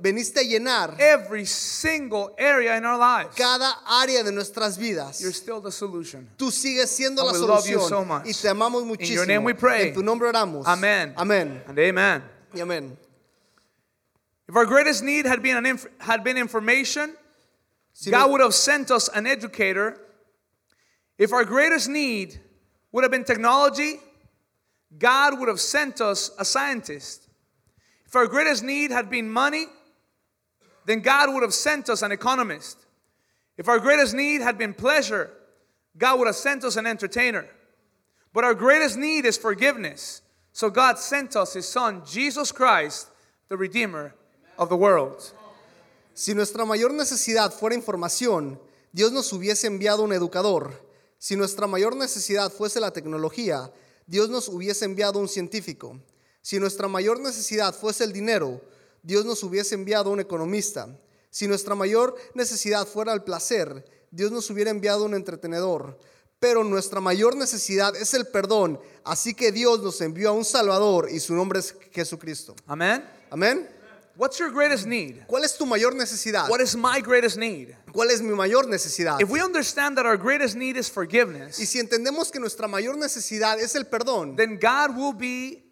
Veniste 0.01 0.38
a 0.40 0.44
llenar 0.44 0.96
every 1.00 1.46
single 1.46 2.34
area 2.38 2.75
in 2.78 2.86
our 2.86 2.98
lives. 2.98 3.36
cada 3.36 3.74
área 3.86 4.24
de 4.24 4.31
nuestras 4.31 4.78
vidas. 4.78 5.19
You're 5.22 5.34
still 5.34 5.62
the 5.62 5.72
solution. 5.72 6.30
Tú 6.38 6.51
sigues 6.51 6.90
siendo 6.90 7.19
And 7.22 7.28
la 7.28 7.34
we 7.34 7.40
love 7.40 7.68
you 7.68 7.78
solución 7.80 7.90
so 7.90 8.06
much. 8.06 8.25
y 8.25 8.31
te 8.34 8.48
amamos 8.50 8.84
In 9.00 9.13
your 9.13 9.25
name 9.25 9.44
we 9.44 9.54
pray. 9.54 9.90
En 9.90 9.94
tu 9.96 10.04
nombre 10.04 10.28
oramos. 10.31 10.66
Amen. 10.66 11.13
Amén. 11.18 11.62
And 11.68 11.78
amen. 11.80 12.24
Y 12.54 12.60
amén. 12.62 12.98
If 14.48 14.56
our 14.56 14.66
greatest 14.66 15.04
need 15.04 15.25
had 15.25 15.42
been, 15.44 15.57
an 15.57 15.66
inf- 15.66 15.88
had 16.00 16.24
been 16.24 16.38
information, 16.38 17.13
Si 17.94 18.10
God 18.10 18.25
no- 18.28 18.31
would 18.34 18.42
have 18.42 18.54
sent 18.56 18.90
us 18.92 19.07
an 19.10 19.28
educator. 19.28 19.98
If 21.18 21.34
our 21.34 21.44
greatest 21.46 21.88
need 21.90 22.40
would 22.92 23.04
have 23.04 23.12
been 23.12 23.24
technology, 23.25 24.00
God 24.98 25.38
would 25.38 25.50
have 25.50 25.60
sent 25.60 26.01
us 26.01 26.31
a 26.40 26.46
scientist. 26.46 27.28
If 28.09 28.15
our 28.15 28.25
greatest 28.25 28.63
need 28.63 28.89
had 28.89 29.11
been 29.11 29.29
money, 29.29 29.67
then 30.88 31.01
God 31.01 31.31
would 31.31 31.44
have 31.44 31.53
sent 31.53 31.91
us 31.91 32.01
an 32.01 32.11
economist. 32.11 32.88
If 33.56 33.67
our 33.67 33.77
greatest 33.77 34.15
need 34.15 34.41
had 34.41 34.57
been 34.57 34.73
pleasure, 34.73 35.29
God 35.95 36.17
would 36.17 36.25
have 36.25 36.35
sent 36.35 36.63
us 36.63 36.75
an 36.75 36.88
entertainer. 36.88 37.45
But 38.33 38.45
our 38.45 38.56
greatest 38.56 38.97
need 38.97 39.25
is 39.27 39.38
forgiveness. 39.38 40.23
So 40.53 40.71
God 40.71 40.97
sent 40.97 41.35
us 41.35 41.53
His 41.53 41.67
Son, 41.67 42.01
Jesus 42.03 42.51
Christ, 42.51 43.09
the 43.47 43.57
Redeemer 43.57 44.15
of 44.57 44.69
the 44.69 44.75
world. 44.75 45.31
Si 46.15 46.33
nuestra 46.33 46.65
mayor 46.65 46.89
necesidad 46.89 47.53
fuera 47.53 47.75
información, 47.75 48.57
Dios 48.91 49.12
nos 49.12 49.31
hubiese 49.31 49.67
enviado 49.67 50.00
un 50.00 50.13
educador. 50.13 50.71
Si 51.19 51.35
nuestra 51.35 51.67
mayor 51.67 51.95
necesidad 51.95 52.51
fuese 52.51 52.79
la 52.79 52.89
tecnología, 52.89 53.71
Dios 54.07 54.29
nos 54.29 54.50
hubiese 54.50 54.85
enviado 54.85 55.19
un 55.19 55.27
científico. 55.27 56.00
Si 56.41 56.59
nuestra 56.59 56.88
mayor 56.88 57.19
necesidad 57.19 57.75
fuese 57.75 58.03
el 58.03 58.13
dinero, 58.13 58.62
Dios 59.03 59.25
nos 59.25 59.44
hubiese 59.44 59.75
enviado 59.75 60.12
un 60.12 60.19
economista. 60.19 60.88
Si 61.30 61.47
nuestra 61.47 61.75
mayor 61.75 62.15
necesidad 62.33 62.88
fuera 62.88 63.13
el 63.13 63.24
placer, 63.24 63.86
Dios 64.12 64.31
nos 64.31 64.50
hubiera 64.50 64.71
enviado 64.71 65.06
un 65.06 65.13
entretenedor. 65.13 66.00
Pero 66.39 66.63
nuestra 66.63 67.01
mayor 67.01 67.36
necesidad 67.36 67.95
es 67.95 68.13
el 68.13 68.25
perdón, 68.27 68.80
así 69.03 69.33
que 69.33 69.51
Dios 69.51 69.81
nos 69.81 70.00
envió 70.00 70.30
a 70.30 70.31
un 70.31 70.45
Salvador 70.45 71.09
y 71.12 71.19
su 71.19 71.36
nombre 71.36 71.59
es 71.59 71.75
Jesucristo. 71.91 72.56
Amen? 72.65 73.03
Amén. 73.30 73.68
What's 74.15 74.38
your 74.38 74.51
greatest 74.51 74.86
need? 74.86 75.25
¿Cuál 75.27 75.45
es 75.45 75.56
tu 75.56 75.65
mayor 75.65 75.95
necesidad? 75.95 76.50
What 76.50 76.59
is 76.62 76.75
my 76.75 77.01
greatest 77.01 77.38
need? 77.38 77.69
¿Cuál 77.91 78.12
es 78.12 78.21
mi 78.21 78.33
mayor 78.33 78.68
necesidad? 78.68 79.21
If 79.21 79.30
we 79.30 79.41
understand 79.41 79.97
that 79.97 80.06
our 80.06 80.18
greatest 80.18 80.56
need 80.56 80.75
is 80.75 80.89
Y 80.89 80.94
forgiveness, 80.94 81.56
si 81.56 81.80
entendemos 81.80 82.31
que 82.31 82.39
nuestra 82.39 82.68
mayor 82.68 82.97
necesidad 82.97 83.59
es 83.59 83.75
el 83.75 83.86
perdón, 83.86 84.36
then 84.36 84.59
God 84.59 84.97
will 84.97 85.13
be 85.13 85.69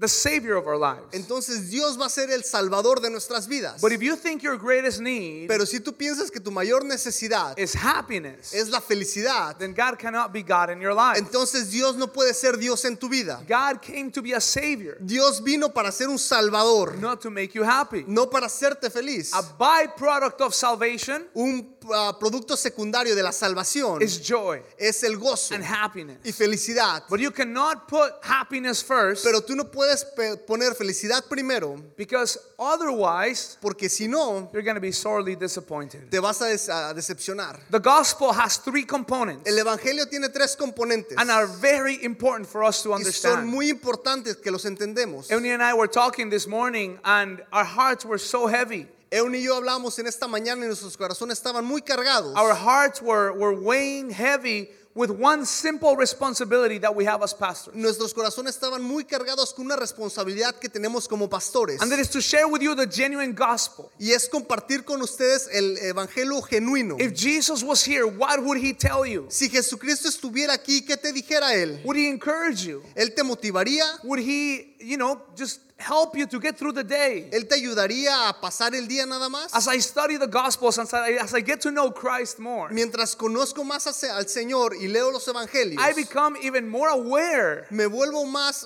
the 0.00 0.08
Savior 0.08 0.56
of 0.56 0.66
our 0.66 0.78
lives. 0.78 1.02
entonces 1.12 1.70
Dios 1.70 1.98
va 2.00 2.06
a 2.06 2.10
ser 2.10 2.30
el 2.30 2.42
salvador 2.42 3.00
de 3.00 3.10
nuestras 3.10 3.46
vidas. 3.46 3.80
But 3.80 3.92
if 3.92 4.02
you 4.02 4.16
think 4.16 4.42
your 4.42 4.56
greatest 4.56 5.00
need 5.00 5.46
Pero 5.48 5.66
si 5.66 5.78
tú 5.80 5.92
piensas 5.92 6.30
que 6.30 6.40
tu 6.40 6.50
mayor 6.50 6.84
necesidad 6.84 7.58
is 7.58 7.74
happiness, 7.74 8.54
es 8.54 8.70
la 8.70 8.80
felicidad, 8.80 9.58
then 9.58 9.74
God 9.74 9.98
cannot 9.98 10.32
be 10.32 10.42
God 10.42 10.70
in 10.70 10.80
your 10.80 10.94
life. 10.94 11.18
entonces 11.18 11.70
Dios 11.70 11.96
no 11.96 12.06
puede 12.06 12.32
ser 12.34 12.56
Dios 12.56 12.84
en 12.86 12.96
tu 12.96 13.08
vida. 13.10 13.42
God 13.46 13.82
came 13.82 14.10
to 14.10 14.22
be 14.22 14.32
a 14.32 14.40
Savior, 14.40 14.96
Dios 15.04 15.42
vino 15.42 15.68
para 15.68 15.92
ser 15.92 16.08
un 16.08 16.18
salvador, 16.18 16.96
not 16.96 17.20
to 17.20 17.30
make 17.30 17.54
you 17.54 17.62
happy. 17.62 18.04
no 18.06 18.26
para 18.30 18.46
hacerte 18.46 18.90
feliz. 18.90 19.32
A 19.34 19.42
byproduct 19.58 20.40
of 20.40 20.54
salvation 20.54 21.26
Un 21.34 21.76
ah, 21.92 22.16
producto 22.18 22.56
secundario 22.56 23.14
de 23.14 23.22
la 23.22 23.32
salvación 23.32 24.00
is 24.02 24.18
joy 24.20 24.62
es 24.78 25.02
el 25.02 25.16
gozo 25.18 25.54
and 25.54 25.64
happiness. 25.64 26.18
y 26.24 26.32
felicidad. 26.32 27.02
But 27.10 27.20
you 27.20 27.30
cannot 27.30 27.86
put 27.86 28.12
happiness 28.22 28.82
first 28.82 29.24
Pero 29.24 29.42
tú 29.42 29.54
no 29.54 29.64
puedes 29.70 29.89
pe- 30.16 30.36
poner 30.46 30.74
felicidad 30.74 31.24
primero, 31.28 31.76
because 31.96 32.38
otherwise 32.58 33.56
porque 33.60 33.88
si 33.88 34.06
no, 34.08 34.48
you're 34.52 34.62
going 34.62 34.74
to 34.76 34.80
be 34.80 34.92
sorely 34.92 35.34
disappointed. 35.36 36.10
te 36.10 36.18
vas 36.18 36.40
a 36.40 36.92
decepcionar. 36.94 37.58
The 37.70 37.78
gospel 37.80 38.32
has 38.32 38.58
three 38.58 38.84
components 38.84 39.48
El 39.48 39.58
Evangelio 39.58 40.06
tiene 40.08 40.28
tres 40.28 40.56
componentes 40.56 41.14
and 41.18 41.30
are 41.30 41.46
very 41.46 41.98
important 42.04 42.48
for 42.48 42.62
us 42.64 42.82
to 42.82 42.90
y 42.90 42.98
son 42.98 43.00
understand. 43.00 43.46
muy 43.48 43.68
importantes 43.70 44.36
que 44.36 44.50
los 44.50 44.64
entendemos. 44.64 45.28
Euni 45.30 45.50
and 45.52 45.62
I 45.62 45.74
were 45.74 45.88
talking 45.88 46.30
this 46.30 46.46
morning 46.46 46.98
and 47.04 47.42
our 47.52 47.64
hearts 47.64 48.04
were 48.04 48.18
so 48.18 48.46
heavy. 48.46 48.86
Eun 49.12 49.34
y 49.34 49.42
yo 49.42 49.56
hablamos 49.60 49.98
en 49.98 50.06
esta 50.06 50.28
mañana 50.28 50.62
y 50.64 50.68
nuestros 50.68 50.96
corazones 50.96 51.38
estaban 51.42 51.64
muy 51.64 51.80
cargados. 51.82 52.32
Our 52.36 52.54
hearts 52.54 53.02
were, 53.02 53.32
were 53.32 53.52
weighing 53.52 54.10
heavy 54.10 54.70
with 54.94 55.10
one 55.10 55.46
simple 55.46 55.96
responsibility 55.96 56.78
that 56.78 56.94
we 56.94 57.04
have 57.04 57.22
as 57.22 57.32
pastors. 57.32 57.74
Nuestros 57.74 58.12
corazones 58.12 58.56
estaban 58.56 58.82
muy 58.82 59.04
cargados 59.04 59.54
con 59.54 59.66
una 59.66 59.76
responsabilidad 59.76 60.58
que 60.58 60.68
tenemos 60.68 61.08
como 61.08 61.28
pastores. 61.28 61.80
And 61.80 61.90
that 61.90 62.00
is 62.00 62.10
to 62.10 62.20
share 62.20 62.48
with 62.48 62.60
you 62.62 62.74
the 62.74 62.86
genuine 62.86 63.32
gospel. 63.32 63.90
Y 63.98 64.10
es 64.10 64.28
compartir 64.28 64.84
con 64.84 65.00
ustedes 65.00 65.48
el 65.52 65.78
Evangelio 65.78 66.42
genuino. 66.42 66.96
If 66.98 67.14
Jesus 67.14 67.62
was 67.62 67.86
here, 67.86 68.04
what 68.04 68.42
would 68.42 68.58
he 68.58 68.72
tell 68.72 69.06
you? 69.06 69.26
Si 69.28 69.48
Jesucristo 69.48 70.08
estuviera 70.08 70.54
aquí, 70.54 70.84
¿qué 70.84 70.96
te 70.96 71.12
dijera 71.12 71.54
Él? 71.54 71.80
Would 71.84 71.96
he 71.96 72.08
encourage 72.08 72.64
you? 72.64 72.82
¿Él 72.96 73.14
te 73.14 73.22
motivaría? 73.22 73.84
Would 74.02 74.20
he, 74.20 74.76
you 74.80 74.96
know, 74.96 75.20
just 75.36 75.60
help 75.80 76.16
you 76.16 76.26
to 76.26 76.38
get 76.38 76.56
through 76.56 76.72
the 76.72 76.84
day? 76.84 77.28
¿Él 77.32 77.48
te 77.48 77.56
ayudaría 77.56 78.28
a 78.28 78.40
pasar 78.40 78.74
el 78.74 78.86
día 78.86 79.06
nada 79.06 79.28
más? 79.28 79.54
As 79.54 79.66
I 79.66 79.78
study 79.80 80.16
the 80.18 80.26
Gospels, 80.28 80.78
as 80.78 80.92
I, 80.94 81.16
as 81.20 81.34
I 81.34 81.40
get 81.40 81.60
to 81.62 81.70
know 81.70 81.90
Christ 81.90 82.38
more, 82.38 82.68
Mientras 82.72 83.16
conozco 83.16 83.64
más 83.64 83.86
al 83.86 84.24
Señor 84.28 84.74
y 84.80 84.86
leo 84.88 85.10
los 85.10 85.26
Evangelios, 85.26 85.80
I 85.80 85.92
become 85.94 86.36
even 86.42 86.68
more 86.68 86.88
aware 86.90 87.66
me 87.70 87.86
vuelvo 87.86 88.24
más 88.26 88.64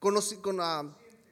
conoci- 0.00 0.40
con, 0.40 0.60
ah, 0.60 0.84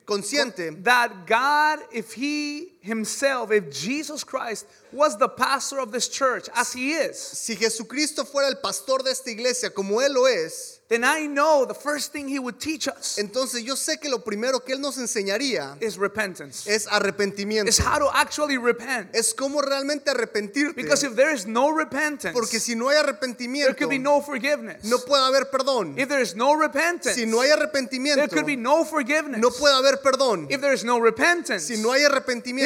consciente 0.06 0.82
that 0.84 1.26
God, 1.26 1.80
if 1.92 2.12
He 2.12 2.73
Himself, 2.84 3.50
if 3.50 3.70
Jesus 3.70 4.22
Christ 4.24 4.66
was 4.92 5.16
the 5.16 5.28
pastor 5.28 5.78
of 5.80 5.90
this 5.90 6.06
church, 6.08 6.48
as 6.54 6.72
he 6.74 6.92
is, 6.92 7.18
Si 7.18 7.56
Jesucristo 7.56 8.24
fuera 8.24 8.48
el 8.48 8.56
pastor 8.62 8.98
de 9.02 9.10
esta 9.10 9.30
iglesia 9.30 9.70
como 9.70 10.00
Él 10.00 10.12
lo 10.12 10.26
es, 10.26 10.80
then 10.90 11.02
I 11.02 11.26
know 11.26 11.64
the 11.64 11.72
first 11.74 12.12
thing 12.12 12.28
he 12.28 12.38
would 12.38 12.60
teach 12.60 12.86
us 12.86 13.16
entonces 13.18 13.64
yo 13.64 13.74
sé 13.74 13.98
que 13.98 14.10
lo 14.10 14.18
primero 14.18 14.60
que 14.60 14.74
Él 14.74 14.80
nos 14.80 14.98
enseñaría 14.98 15.78
is 15.80 15.96
repentance. 15.96 16.66
es 16.68 16.86
arrepentimiento. 16.86 17.68
Is 17.70 17.78
how 17.78 17.98
to 17.98 18.10
actually 18.14 18.58
repent. 18.58 19.08
Es 19.14 19.32
cómo 19.34 19.62
realmente 19.62 20.10
arrepentirte. 20.10 20.76
Because 20.76 21.02
if 21.02 21.16
there 21.16 21.32
is 21.32 21.46
no 21.46 21.70
repentance, 21.70 22.34
Porque 22.34 22.60
si 22.60 22.74
no 22.74 22.90
hay 22.90 22.96
there 22.96 23.14
arrepentimiento, 23.14 23.78
could 23.78 23.88
be 23.88 23.98
no 23.98 24.20
forgiveness. 24.20 24.84
no 24.84 24.98
puede 24.98 25.24
haber 25.24 25.50
perdón. 25.50 25.98
If 25.98 26.10
there 26.10 26.20
is 26.20 26.36
no 26.36 26.52
repentance, 26.54 27.14
Si 27.14 27.24
no 27.24 27.40
hay 27.40 27.48
there 27.48 27.66
arrepentimiento, 27.66 28.28
could 28.28 28.44
be 28.46 28.56
no 28.56 28.84
forgiveness. 28.84 29.40
no 29.40 29.50
puede 29.50 29.74
haber 29.74 30.02
perdón. 30.02 30.48
If 30.50 30.60
there 30.60 30.74
is 30.74 30.84
no 30.84 30.98
repentance, 31.00 31.64
Si 31.66 31.78
no 31.82 31.92
hay 31.92 32.04